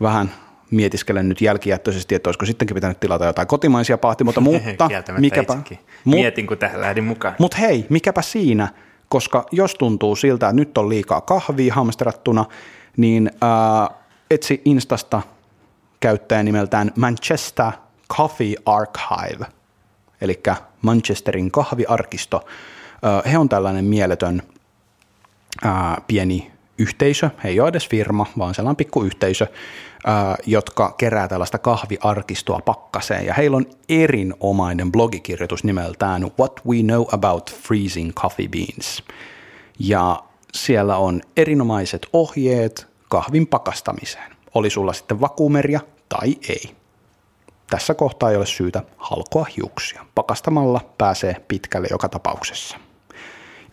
vähän 0.00 0.32
mietiskelen 0.72 1.28
nyt 1.28 1.40
jälkijättöisesti, 1.40 2.14
että 2.14 2.28
olisiko 2.28 2.46
sittenkin 2.46 2.74
pitänyt 2.74 3.00
tilata 3.00 3.24
jotain 3.24 3.48
kotimaisia 3.48 3.98
pahtimoita, 3.98 4.40
mutta 4.40 4.60
mikäpä, 5.18 5.54
mu- 5.54 5.76
Mietin, 6.04 6.46
kun 6.46 6.58
tähän 6.58 6.80
lähdin 6.80 7.04
mukaan. 7.04 7.34
Mutta 7.38 7.56
hei, 7.56 7.86
mikäpä 7.88 8.22
siinä, 8.22 8.68
koska 9.08 9.46
jos 9.52 9.74
tuntuu 9.74 10.16
siltä, 10.16 10.46
että 10.46 10.56
nyt 10.56 10.78
on 10.78 10.88
liikaa 10.88 11.20
kahvia 11.20 11.74
hamstrattuna, 11.74 12.44
niin 12.96 13.30
äh, 13.42 13.96
etsi 14.30 14.62
Instasta 14.64 15.22
käyttäjän 16.00 16.44
nimeltään 16.44 16.92
Manchester 16.96 17.72
Coffee 18.12 18.54
Archive, 18.66 19.46
eli 20.20 20.40
Manchesterin 20.82 21.50
kahviarkisto. 21.50 22.44
Äh, 23.04 23.32
he 23.32 23.38
on 23.38 23.48
tällainen 23.48 23.84
mieletön 23.84 24.42
äh, 25.66 25.72
pieni 26.06 26.52
yhteisö, 26.78 27.30
he 27.44 27.48
ei 27.48 27.60
ole 27.60 27.68
edes 27.68 27.88
firma, 27.88 28.26
vaan 28.38 28.54
sellainen 28.54 28.76
pikku 28.76 29.02
yhteisö, 29.02 29.46
jotka 30.46 30.94
kerää 30.98 31.28
tällaista 31.28 31.58
kahviarkistoa 31.58 32.60
pakkaseen. 32.64 33.26
Ja 33.26 33.34
heillä 33.34 33.56
on 33.56 33.66
erinomainen 33.88 34.92
blogikirjoitus 34.92 35.64
nimeltään 35.64 36.30
What 36.38 36.60
We 36.66 36.76
Know 36.82 37.04
About 37.12 37.54
Freezing 37.54 38.12
Coffee 38.12 38.48
Beans. 38.48 39.02
Ja 39.78 40.22
siellä 40.54 40.96
on 40.96 41.20
erinomaiset 41.36 42.06
ohjeet 42.12 42.86
kahvin 43.08 43.46
pakastamiseen. 43.46 44.32
Oli 44.54 44.70
sulla 44.70 44.92
sitten 44.92 45.20
vakuumeria 45.20 45.80
tai 46.08 46.36
ei. 46.48 46.74
Tässä 47.70 47.94
kohtaa 47.94 48.30
ei 48.30 48.36
ole 48.36 48.46
syytä 48.46 48.82
halkoa 48.96 49.46
hiuksia. 49.56 50.06
Pakastamalla 50.14 50.80
pääsee 50.98 51.36
pitkälle 51.48 51.88
joka 51.90 52.08
tapauksessa. 52.08 52.76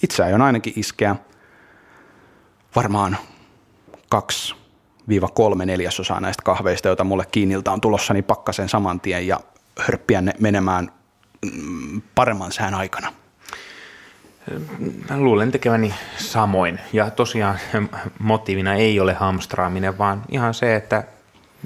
Itse 0.04 0.24
aion 0.24 0.42
ainakin 0.42 0.74
iskeä 0.76 1.16
varmaan 2.76 3.18
kaksi 4.10 4.56
kolme 5.34 5.66
neljäsosaa 5.66 6.20
näistä 6.20 6.44
kahveista, 6.44 6.88
joita 6.88 7.04
mulle 7.04 7.26
kiinniltä 7.32 7.72
on 7.72 7.82
tulossa, 7.82 8.14
niin 8.14 8.24
pakkasen 8.24 8.70
saman 8.70 9.00
tien 9.00 9.28
ja 9.28 9.40
hörppiä 9.80 10.22
ne 10.22 10.34
menemään 10.40 10.92
mm, 11.42 12.02
paremman 12.16 12.52
sään 12.52 12.74
aikana? 12.74 13.14
Mä 15.10 15.18
luulen 15.18 15.52
tekeväni 15.52 15.94
samoin. 16.18 16.80
Ja 16.94 17.10
tosiaan 17.10 17.60
motiivina 18.20 18.74
ei 18.74 19.00
ole 19.00 19.14
hamstraaminen, 19.14 19.98
vaan 19.98 20.22
ihan 20.30 20.54
se, 20.54 20.76
että 20.76 21.04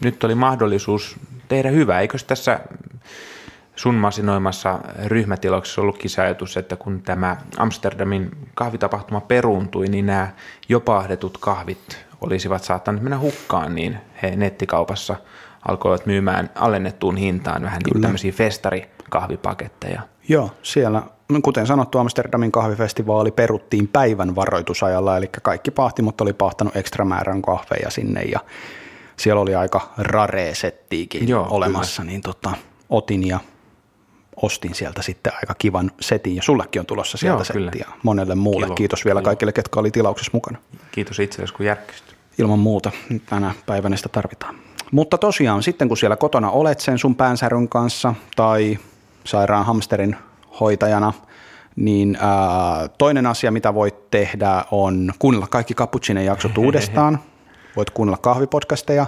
nyt 0.04 0.24
oli 0.24 0.36
mahdollisuus 0.36 1.16
tehdä 1.48 1.70
hyvää. 1.70 2.02
Eikö 2.02 2.18
tässä 2.28 2.60
sun 3.76 3.96
masinoimassa 3.96 4.80
ryhmätilauksessa 5.06 5.82
ollutkin 5.82 6.10
se 6.10 6.22
ajatus, 6.22 6.58
että 6.58 6.76
kun 6.76 7.02
tämä 7.02 7.38
Amsterdamin 7.58 8.32
kahvitapahtuma 8.56 9.22
peruuntui, 9.22 9.88
niin 9.88 10.06
nämä 10.06 10.28
jopahdetut 10.70 11.38
kahvit 11.38 12.06
olisivat 12.24 12.64
saattaneet 12.64 13.04
mennä 13.04 13.20
hukkaan, 13.20 13.76
niin 13.76 13.98
he 14.22 14.36
nettikaupassa 14.36 15.16
alkoivat 15.68 16.06
myymään 16.06 16.50
alennettuun 16.56 17.18
hintaan 17.18 17.64
vähän 17.64 17.82
niin 17.86 18.02
tämmöisiä 18.02 18.32
festarikahvipaketteja. 18.32 20.02
Joo, 20.30 20.52
siellä, 20.64 21.04
kuten 21.44 21.68
sanottu, 21.68 21.98
Amsterdamin 21.98 22.52
kahvifestivaali 22.52 23.32
peruttiin 23.32 23.88
päivän 23.88 24.36
varoitusajalla, 24.36 25.18
eli 25.18 25.30
kaikki 25.42 25.72
pahtimot 25.72 26.22
oli 26.22 26.34
pahtanut 26.34 26.76
ekstra 26.76 27.06
määrän 27.06 27.42
kahveja 27.42 27.90
sinne 27.90 28.22
ja 28.22 28.40
siellä 29.18 29.42
oli 29.42 29.56
aika 29.56 29.94
rare 29.98 30.56
settiikin 30.56 31.28
Joo, 31.28 31.48
olemassa, 31.50 32.02
kyllä. 32.02 32.12
niin 32.12 32.22
tota, 32.22 32.52
otin 32.90 33.28
ja 33.28 33.40
ostin 34.42 34.76
sieltä 34.76 35.02
sitten 35.02 35.34
aika 35.36 35.56
kivan 35.58 35.92
setin, 36.02 36.36
ja 36.36 36.42
sullekin 36.44 36.80
on 36.80 36.86
tulossa 36.86 37.18
sieltä 37.18 37.44
Joo, 37.54 37.64
settiä 37.66 37.88
monelle 38.04 38.36
muulle. 38.36 38.66
Kilo, 38.66 38.76
Kiitos 38.76 39.06
vielä 39.06 39.20
kilo. 39.20 39.26
kaikille, 39.26 39.52
ketkä 39.52 39.80
oli 39.80 39.92
tilauksessa 39.92 40.32
mukana. 40.34 40.58
Kiitos 40.92 41.20
itsellesi, 41.20 41.54
kun 41.54 41.66
järkkysit. 41.66 42.13
Ilman 42.38 42.60
muuta, 42.60 42.92
tänä 43.26 43.54
päivänä 43.66 43.98
sitä 43.98 44.10
tarvitaan. 44.10 44.56
Mutta 44.92 45.18
tosiaan, 45.18 45.64
sitten 45.64 45.88
kun 45.88 45.98
siellä 45.98 46.16
kotona 46.16 46.50
olet 46.52 46.80
sen 46.80 46.98
sun 46.98 47.16
päänsäryn 47.16 47.70
kanssa 47.70 48.14
tai 48.36 48.78
sairaan 49.24 49.66
hamsterin 49.66 50.16
hoitajana, 50.60 51.14
niin 51.76 52.18
ää, 52.22 52.88
toinen 52.98 53.26
asia, 53.26 53.52
mitä 53.52 53.74
voit 53.74 54.12
tehdä, 54.12 54.66
on 54.72 55.14
kuunnella 55.20 55.48
kaikki 55.48 55.74
Cappuccinen 55.74 56.26
jaksot 56.26 56.58
uudestaan. 56.66 57.20
Voit 57.76 57.90
kuunnella 57.90 58.18
kahvipodcasteja. 58.18 59.06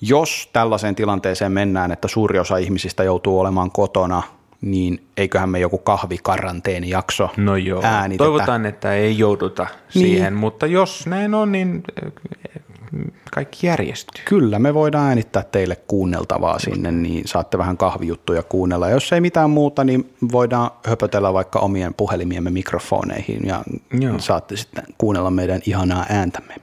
Jos 0.00 0.50
tällaiseen 0.52 0.94
tilanteeseen 0.94 1.52
mennään, 1.52 1.92
että 1.92 2.08
suuri 2.08 2.38
osa 2.38 2.56
ihmisistä 2.56 3.04
joutuu 3.04 3.40
olemaan 3.40 3.70
kotona 3.70 4.22
niin 4.60 5.06
eiköhän 5.16 5.48
me 5.48 5.58
joku 5.58 5.78
kahvikaranteenijakso 5.78 7.30
No 7.36 7.56
joo, 7.56 7.80
äänitetä. 7.84 8.24
toivotaan, 8.24 8.66
että 8.66 8.92
ei 8.94 9.18
jouduta 9.18 9.62
niin. 9.62 10.06
siihen, 10.06 10.34
mutta 10.34 10.66
jos 10.66 11.06
näin 11.06 11.34
on, 11.34 11.52
niin 11.52 11.84
kaikki 13.32 13.66
järjestyy. 13.66 14.24
Kyllä, 14.24 14.58
me 14.58 14.74
voidaan 14.74 15.08
äänittää 15.08 15.42
teille 15.42 15.76
kuunneltavaa 15.76 16.58
sinne, 16.58 16.92
niin 16.92 17.28
saatte 17.28 17.58
vähän 17.58 17.76
kahvijuttuja 17.76 18.42
kuunnella. 18.42 18.90
Jos 18.90 19.12
ei 19.12 19.20
mitään 19.20 19.50
muuta, 19.50 19.84
niin 19.84 20.14
voidaan 20.32 20.70
höpötellä 20.86 21.32
vaikka 21.32 21.58
omien 21.58 21.94
puhelimiemme 21.94 22.50
mikrofoneihin 22.50 23.40
ja 23.46 23.62
Joo. 24.00 24.18
saatte 24.18 24.56
sitten 24.56 24.84
kuunnella 24.98 25.30
meidän 25.30 25.60
ihanaa 25.66 26.06
ääntämme. 26.08 26.54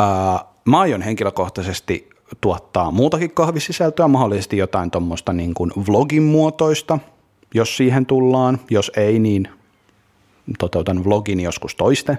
Uh, 0.00 0.46
mä 0.64 0.80
aion 0.80 1.02
henkilökohtaisesti 1.02 2.10
tuottaa 2.40 2.90
muutakin 2.90 3.30
kahvisisältöä, 3.30 4.08
mahdollisesti 4.08 4.56
jotain 4.56 4.90
tuommoista 4.90 5.32
niin 5.32 5.54
kuin 5.54 5.72
vlogin 5.88 6.22
muotoista, 6.22 6.98
jos 7.54 7.76
siihen 7.76 8.06
tullaan. 8.06 8.60
Jos 8.70 8.92
ei, 8.96 9.18
niin 9.18 9.48
toteutan 10.58 11.04
vlogin 11.04 11.40
joskus 11.40 11.74
toiste. 11.74 12.18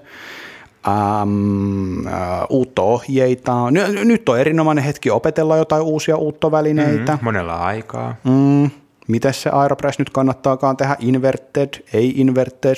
Ähm, 0.88 2.08
äh, 2.08 2.14
uutta 2.50 2.82
ohjeita. 2.82 3.72
Nyt 4.04 4.30
on 4.30 4.40
erinomainen 4.40 4.84
hetki 4.84 5.10
opetella 5.10 5.58
jotain 5.58 5.84
uusia 5.84 6.18
uuttovälineitä. 6.18 7.12
Mm, 7.12 7.20
monella 7.22 7.56
aikaa. 7.56 8.16
Mm, 8.24 8.70
miten 9.08 9.34
se 9.34 9.50
Aeropress 9.50 10.00
nyt 10.00 10.10
kannattaakaan 10.10 10.78
tehdä? 10.78 10.96
Inverted, 11.00 11.70
ei 11.94 12.14
inverted, 12.16 12.76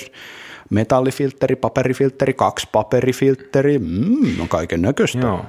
metallifiltteri, 0.70 1.56
paperifiltteri, 1.56 2.34
kaksi 2.34 2.68
paperifiltteri, 2.72 3.78
mm, 3.78 4.40
on 4.40 4.48
kaiken 4.48 4.82
näköistä. 4.82 5.18
Joo. 5.18 5.44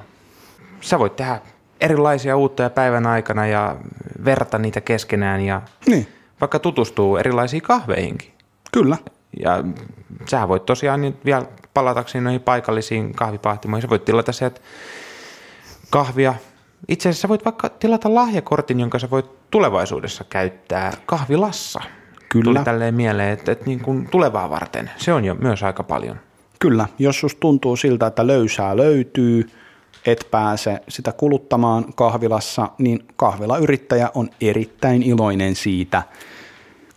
Sä 0.80 0.98
voit 0.98 1.16
tehdä 1.16 1.40
erilaisia 1.80 2.36
uutta 2.36 2.62
ja 2.62 2.70
päivän 2.70 3.06
aikana 3.06 3.46
ja 3.46 3.76
verta 4.24 4.58
niitä 4.58 4.80
keskenään 4.80 5.40
ja 5.40 5.62
niin. 5.86 6.06
vaikka 6.40 6.58
tutustuu 6.58 7.16
erilaisiin 7.16 7.62
kahveihinkin. 7.62 8.30
Kyllä. 8.72 8.96
Ja 9.40 9.64
sä 10.30 10.48
voit 10.48 10.66
tosiaan 10.66 11.00
niin 11.00 11.16
vielä 11.24 11.46
palatakseni 11.74 12.24
noihin 12.24 12.40
paikallisiin 12.40 13.14
kahvipahtimoihin, 13.14 13.82
sä 13.82 13.90
voit 13.90 14.04
tilata 14.04 14.32
sieltä 14.32 14.60
kahvia. 15.90 16.34
Itse 16.88 17.08
asiassa 17.08 17.28
voit 17.28 17.44
vaikka 17.44 17.68
tilata 17.68 18.14
lahjakortin, 18.14 18.80
jonka 18.80 18.98
sä 18.98 19.10
voit 19.10 19.50
tulevaisuudessa 19.50 20.24
käyttää 20.24 20.92
kahvilassa. 21.06 21.80
Kyllä. 22.28 22.44
Tuli 22.44 22.64
tälleen 22.64 22.94
mieleen, 22.94 23.32
että, 23.32 23.52
että 23.52 23.64
niin 23.66 23.80
kuin 23.80 24.08
tulevaa 24.10 24.50
varten. 24.50 24.90
Se 24.96 25.12
on 25.12 25.24
jo 25.24 25.34
myös 25.34 25.62
aika 25.62 25.82
paljon. 25.82 26.20
Kyllä, 26.58 26.86
jos 26.98 27.20
susta 27.20 27.40
tuntuu 27.40 27.76
siltä, 27.76 28.06
että 28.06 28.26
löysää 28.26 28.76
löytyy– 28.76 29.46
et 30.06 30.28
pääse 30.30 30.82
sitä 30.88 31.12
kuluttamaan 31.12 31.84
kahvilassa, 31.94 32.68
niin 32.78 33.04
kahvilayrittäjä 33.16 34.10
on 34.14 34.30
erittäin 34.40 35.02
iloinen 35.02 35.54
siitä, 35.54 36.02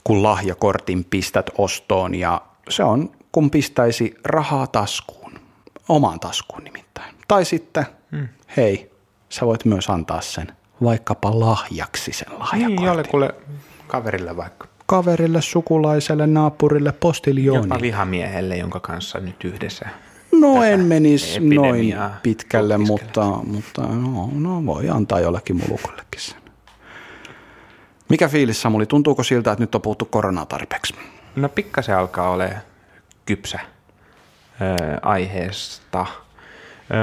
kun 0.05 0.23
lahjakortin 0.23 1.05
pistät 1.09 1.49
ostoon 1.57 2.15
ja 2.15 2.41
se 2.69 2.83
on, 2.83 3.11
kun 3.31 3.51
pistäisi 3.51 4.15
rahaa 4.25 4.67
taskuun, 4.67 5.31
omaan 5.89 6.19
taskuun 6.19 6.63
nimittäin. 6.63 7.15
Tai 7.27 7.45
sitten, 7.45 7.85
hmm. 8.11 8.27
hei, 8.57 8.91
sä 9.29 9.45
voit 9.45 9.65
myös 9.65 9.89
antaa 9.89 10.21
sen 10.21 10.47
vaikkapa 10.83 11.39
lahjaksi 11.39 12.13
sen 12.13 12.27
lahjakortin. 12.31 12.75
Niin, 12.75 12.85
jollekulle 12.85 13.35
kaverille 13.87 14.37
vaikka. 14.37 14.67
Kaverille, 14.85 15.41
sukulaiselle, 15.41 16.27
naapurille, 16.27 16.91
postiljoonille. 16.91 17.67
Jopa 17.75 17.81
vihamiehelle, 17.81 18.57
jonka 18.57 18.79
kanssa 18.79 19.19
nyt 19.19 19.43
yhdessä 19.43 19.85
No 20.31 20.63
en 20.63 20.79
menisi 20.85 21.39
noin 21.39 21.95
pitkälle, 22.23 22.77
mutta, 22.77 23.25
mutta 23.25 23.81
no, 23.81 24.29
no, 24.33 24.65
voi 24.65 24.89
antaa 24.89 25.19
jollekin 25.19 25.55
mulukollekin 25.55 26.21
sen. 26.21 26.44
Mikä 28.09 28.27
fiilis 28.27 28.61
Samuli, 28.61 28.85
tuntuuko 28.85 29.23
siltä, 29.23 29.51
että 29.51 29.63
nyt 29.63 29.75
on 29.75 29.81
puhuttu 29.81 30.05
koronaa 30.05 30.45
tarpeeksi? 30.45 30.95
No 31.35 31.49
pikkasen 31.49 31.97
alkaa 31.97 32.29
olla 32.29 32.45
kypsä 33.25 33.59
ö, 34.61 34.97
aiheesta. 35.01 36.05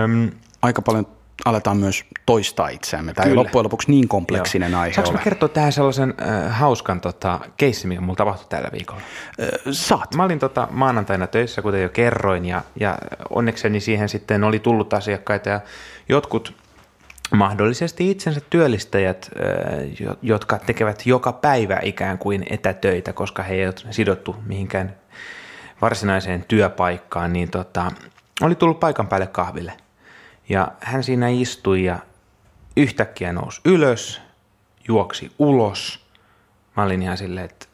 Öm, 0.04 0.30
Aika 0.62 0.82
paljon 0.82 1.06
aletaan 1.44 1.76
myös 1.76 2.04
toistaa 2.26 2.68
itseämme. 2.68 3.14
Tämä 3.14 3.24
Kyllä. 3.24 3.32
ei 3.40 3.44
loppujen 3.44 3.64
lopuksi 3.64 3.90
niin 3.90 4.08
kompleksinen 4.08 4.72
Joo. 4.72 4.80
aihe 4.80 4.94
Saanko 4.94 5.10
ole. 5.10 5.20
kertoa 5.24 5.48
tähän 5.48 5.72
sellaisen 5.72 6.14
äh, 6.22 6.58
hauskan 6.58 7.00
tota, 7.00 7.40
keissin, 7.56 7.88
mikä 7.88 8.00
mulla 8.00 8.16
tapahtui 8.16 8.46
tällä 8.48 8.68
viikolla? 8.72 9.02
Äh, 9.40 9.48
saat. 9.70 10.14
Mä 10.14 10.24
olin 10.24 10.38
tota, 10.38 10.68
maanantaina 10.70 11.26
töissä, 11.26 11.62
kuten 11.62 11.82
jo 11.82 11.88
kerroin, 11.88 12.44
ja, 12.44 12.62
ja 12.80 12.98
onnekseni 13.30 13.80
siihen 13.80 14.08
sitten 14.08 14.44
oli 14.44 14.58
tullut 14.58 14.94
asiakkaita, 14.94 15.48
ja 15.48 15.60
jotkut 16.08 16.54
mahdollisesti 17.32 18.10
itsensä 18.10 18.40
työllistäjät, 18.50 19.30
jotka 20.22 20.58
tekevät 20.58 21.06
joka 21.06 21.32
päivä 21.32 21.78
ikään 21.82 22.18
kuin 22.18 22.44
etätöitä, 22.50 23.12
koska 23.12 23.42
he 23.42 23.54
eivät 23.54 23.86
sidottu 23.90 24.36
mihinkään 24.46 24.96
varsinaiseen 25.82 26.44
työpaikkaan, 26.48 27.32
niin 27.32 27.50
tota, 27.50 27.92
oli 28.42 28.54
tullut 28.54 28.80
paikan 28.80 29.08
päälle 29.08 29.26
kahville. 29.26 29.72
Ja 30.48 30.68
hän 30.80 31.04
siinä 31.04 31.28
istui 31.28 31.84
ja 31.84 31.98
yhtäkkiä 32.76 33.32
nousi 33.32 33.60
ylös, 33.64 34.20
juoksi 34.88 35.32
ulos. 35.38 36.06
Mä 36.76 36.82
olin 36.82 37.02
ihan 37.02 37.16
silleen, 37.16 37.44
että 37.44 37.66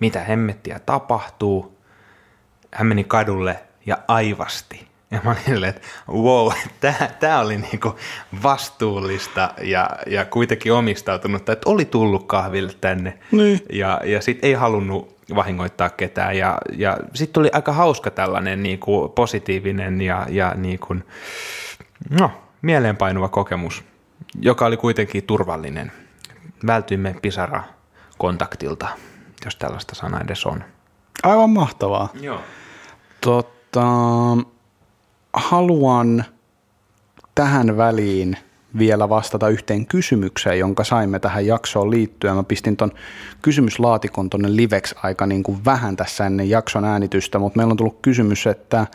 mitä 0.00 0.20
hemmettiä 0.20 0.78
tapahtuu. 0.78 1.78
Hän 2.72 2.86
meni 2.86 3.04
kadulle 3.04 3.60
ja 3.86 3.98
aivasti. 4.08 4.88
Ja 5.14 5.20
mä 5.24 5.30
olin 5.30 5.42
silleen, 5.44 5.70
että 5.70 5.88
wow, 6.08 6.52
tämä 7.20 7.40
oli 7.40 7.56
niinku 7.56 7.96
vastuullista 8.42 9.50
ja, 9.62 9.90
ja 10.06 10.24
kuitenkin 10.24 10.72
omistautunut, 10.72 11.48
että 11.48 11.70
oli 11.70 11.84
tullut 11.84 12.26
kahville 12.26 12.72
tänne. 12.80 13.18
Niin. 13.32 13.60
Ja, 13.72 14.00
ja 14.04 14.22
sitten 14.22 14.48
ei 14.48 14.54
halunnut 14.54 15.16
vahingoittaa 15.34 15.90
ketään. 15.90 16.38
Ja, 16.38 16.58
ja 16.76 16.98
sitten 17.14 17.32
tuli 17.34 17.50
aika 17.52 17.72
hauska 17.72 18.10
tällainen 18.10 18.62
niinku 18.62 19.08
positiivinen 19.08 20.00
ja, 20.00 20.26
ja 20.30 20.54
niinku, 20.56 20.96
No, 22.10 22.30
mieleenpainuva 22.62 23.28
kokemus, 23.28 23.84
joka 24.40 24.66
oli 24.66 24.76
kuitenkin 24.76 25.24
turvallinen. 25.24 25.92
Vältyimme 26.66 27.14
pisara-kontaktilta, 27.22 28.88
jos 29.44 29.56
tällaista 29.56 29.94
sanaa 29.94 30.20
edes 30.20 30.46
on. 30.46 30.64
Aivan 31.22 31.50
mahtavaa. 31.50 32.08
Joo. 32.20 32.40
Tota, 33.20 33.86
haluan 35.34 36.24
tähän 37.34 37.76
väliin 37.76 38.36
vielä 38.78 39.08
vastata 39.08 39.48
yhteen 39.48 39.86
kysymykseen, 39.86 40.58
jonka 40.58 40.84
saimme 40.84 41.18
tähän 41.18 41.46
jaksoon 41.46 41.90
liittyen. 41.90 42.36
Mä 42.36 42.42
pistin 42.42 42.76
ton 42.76 42.92
kysymyslaatikon 43.42 44.30
tonne 44.30 44.56
liveksi 44.56 44.94
aika 45.02 45.26
niin 45.26 45.42
kuin 45.42 45.64
vähän 45.64 45.96
tässä 45.96 46.26
ennen 46.26 46.50
jakson 46.50 46.84
äänitystä, 46.84 47.38
mutta 47.38 47.56
meillä 47.56 47.70
on 47.70 47.76
tullut 47.76 47.98
kysymys, 48.02 48.46
että 48.46 48.86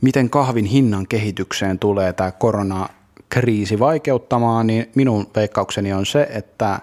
miten 0.00 0.30
kahvin 0.30 0.64
hinnan 0.64 1.06
kehitykseen 1.06 1.78
tulee 1.78 2.12
tämä 2.12 2.32
koronakriisi 2.32 3.78
vaikeuttamaan, 3.78 4.66
niin 4.66 4.90
minun 4.94 5.26
veikkaukseni 5.36 5.92
on 5.92 6.06
se, 6.06 6.28
että 6.30 6.80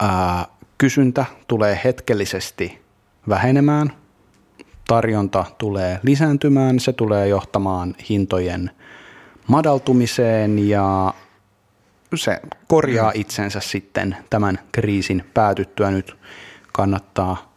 ää, 0.00 0.46
kysyntä 0.78 1.24
tulee 1.48 1.80
hetkellisesti 1.84 2.82
vähenemään, 3.28 3.92
tarjonta 4.92 5.44
tulee 5.58 6.00
lisääntymään, 6.02 6.80
se 6.80 6.92
tulee 6.92 7.28
johtamaan 7.28 7.94
hintojen 8.08 8.70
madaltumiseen 9.48 10.68
ja 10.68 11.14
se 12.14 12.40
korjaa 12.68 13.10
mm. 13.10 13.20
itsensä 13.20 13.60
sitten 13.60 14.16
tämän 14.30 14.58
kriisin 14.72 15.24
päätyttyä. 15.34 15.90
Nyt 15.90 16.16
kannattaa 16.72 17.54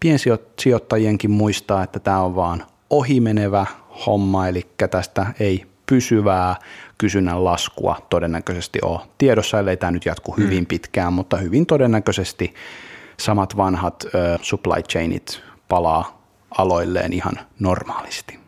piensijoittajienkin 0.00 1.30
muistaa, 1.30 1.82
että 1.82 1.98
tämä 1.98 2.22
on 2.22 2.36
vaan 2.36 2.64
ohimenevä 2.90 3.66
homma, 4.06 4.48
eli 4.48 4.66
tästä 4.90 5.26
ei 5.40 5.66
pysyvää 5.86 6.56
kysynnän 6.98 7.44
laskua 7.44 7.96
todennäköisesti 8.10 8.78
ole 8.82 9.00
tiedossa, 9.18 9.58
ellei 9.58 9.76
tämä 9.76 9.90
nyt 9.90 10.06
jatku 10.06 10.34
mm. 10.36 10.44
hyvin 10.44 10.66
pitkään, 10.66 11.12
mutta 11.12 11.36
hyvin 11.36 11.66
todennäköisesti 11.66 12.54
samat 13.20 13.56
vanhat 13.56 14.04
ö, 14.04 14.38
supply 14.42 14.82
chainit 14.82 15.42
palaa 15.68 16.17
aloilleen 16.50 17.12
ihan 17.12 17.34
normaalisti. 17.58 18.38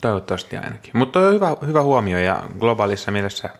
Toivottavasti 0.00 0.56
ainakin. 0.56 0.90
Mutta 0.94 1.20
on 1.20 1.34
hyvä, 1.34 1.56
hyvä 1.66 1.82
huomio 1.82 2.18
ja 2.18 2.42
globaalissa 2.58 3.10
mielessä 3.10 3.50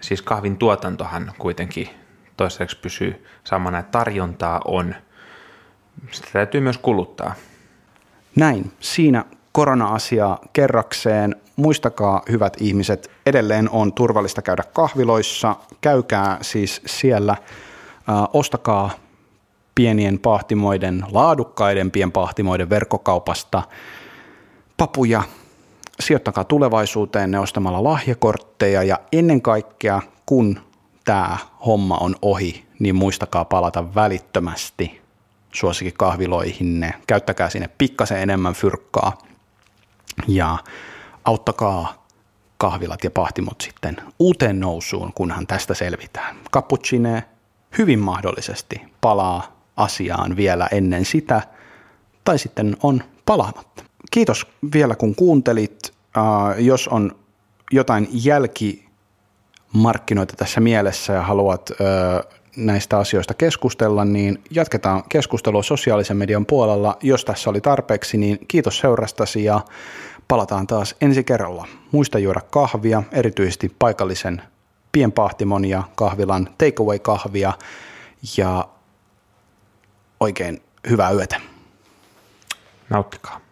siis 0.00 0.22
kahvin 0.22 0.56
tuotantohan 0.56 1.32
kuitenkin 1.38 1.88
toistaiseksi 2.36 2.78
pysyy 2.82 3.26
samana, 3.44 3.78
että 3.78 3.98
tarjontaa 3.98 4.60
on. 4.64 4.94
Sitä 6.10 6.28
täytyy 6.32 6.60
myös 6.60 6.78
kuluttaa. 6.78 7.34
Näin. 8.36 8.72
Siinä 8.80 9.24
korona-asiaa 9.52 10.38
kerrakseen. 10.52 11.36
Muistakaa, 11.56 12.22
hyvät 12.30 12.56
ihmiset, 12.60 13.10
edelleen 13.26 13.70
on 13.70 13.92
turvallista 13.92 14.42
käydä 14.42 14.62
kahviloissa. 14.72 15.56
Käykää 15.80 16.38
siis 16.40 16.82
siellä, 16.86 17.32
äh, 17.32 18.28
ostakaa 18.32 18.90
pienien 19.78 20.18
pahtimoiden, 20.18 21.04
laadukkaiden 21.12 21.90
pienpahtimoiden 21.90 22.70
verkkokaupasta 22.70 23.62
papuja, 24.76 25.22
sijoittakaa 26.00 26.44
tulevaisuuteen 26.44 27.30
ne 27.30 27.38
ostamalla 27.38 27.84
lahjakortteja 27.84 28.82
ja 28.82 28.98
ennen 29.12 29.42
kaikkea, 29.42 30.02
kun 30.26 30.60
tämä 31.04 31.38
homma 31.66 31.96
on 31.96 32.16
ohi, 32.22 32.66
niin 32.78 32.96
muistakaa 32.96 33.44
palata 33.44 33.94
välittömästi 33.94 35.00
suosikkikahviloihinne. 35.52 36.94
Käyttäkää 37.06 37.50
sinne 37.50 37.70
pikkasen 37.78 38.22
enemmän 38.22 38.54
fyrkkaa 38.54 39.18
ja 40.28 40.58
auttakaa 41.24 42.06
kahvilat 42.56 43.04
ja 43.04 43.10
pahtimot 43.10 43.60
sitten 43.60 43.96
uuteen 44.18 44.60
nousuun, 44.60 45.12
kunhan 45.14 45.46
tästä 45.46 45.74
selvitään. 45.74 46.36
Cappuccine 46.52 47.24
hyvin 47.78 47.98
mahdollisesti 47.98 48.82
palaa 49.00 49.57
asiaan 49.78 50.36
vielä 50.36 50.68
ennen 50.72 51.04
sitä, 51.04 51.42
tai 52.24 52.38
sitten 52.38 52.76
on 52.82 53.02
palaamatta. 53.24 53.84
Kiitos 54.10 54.46
vielä 54.72 54.94
kun 54.94 55.14
kuuntelit. 55.14 55.92
Jos 56.58 56.88
on 56.88 57.16
jotain 57.70 58.08
jälkimarkkinoita 58.12 60.34
tässä 60.36 60.60
mielessä 60.60 61.12
ja 61.12 61.22
haluat 61.22 61.70
näistä 62.56 62.98
asioista 62.98 63.34
keskustella, 63.34 64.04
niin 64.04 64.42
jatketaan 64.50 65.02
keskustelua 65.08 65.62
sosiaalisen 65.62 66.16
median 66.16 66.46
puolella. 66.46 66.96
Jos 67.02 67.24
tässä 67.24 67.50
oli 67.50 67.60
tarpeeksi, 67.60 68.16
niin 68.16 68.38
kiitos 68.48 68.78
seurastasi 68.78 69.44
ja 69.44 69.60
palataan 70.28 70.66
taas 70.66 70.96
ensi 71.00 71.24
kerralla. 71.24 71.66
Muista 71.92 72.18
juoda 72.18 72.40
kahvia, 72.40 73.02
erityisesti 73.12 73.74
paikallisen 73.78 74.42
pienpahtimon 74.92 75.64
ja 75.64 75.82
kahvilan 75.94 76.48
takeaway-kahvia 76.58 77.52
ja 78.36 78.68
oikein 80.20 80.62
hyvää 80.90 81.10
yötä. 81.10 81.40
Nauttikaa. 82.90 83.47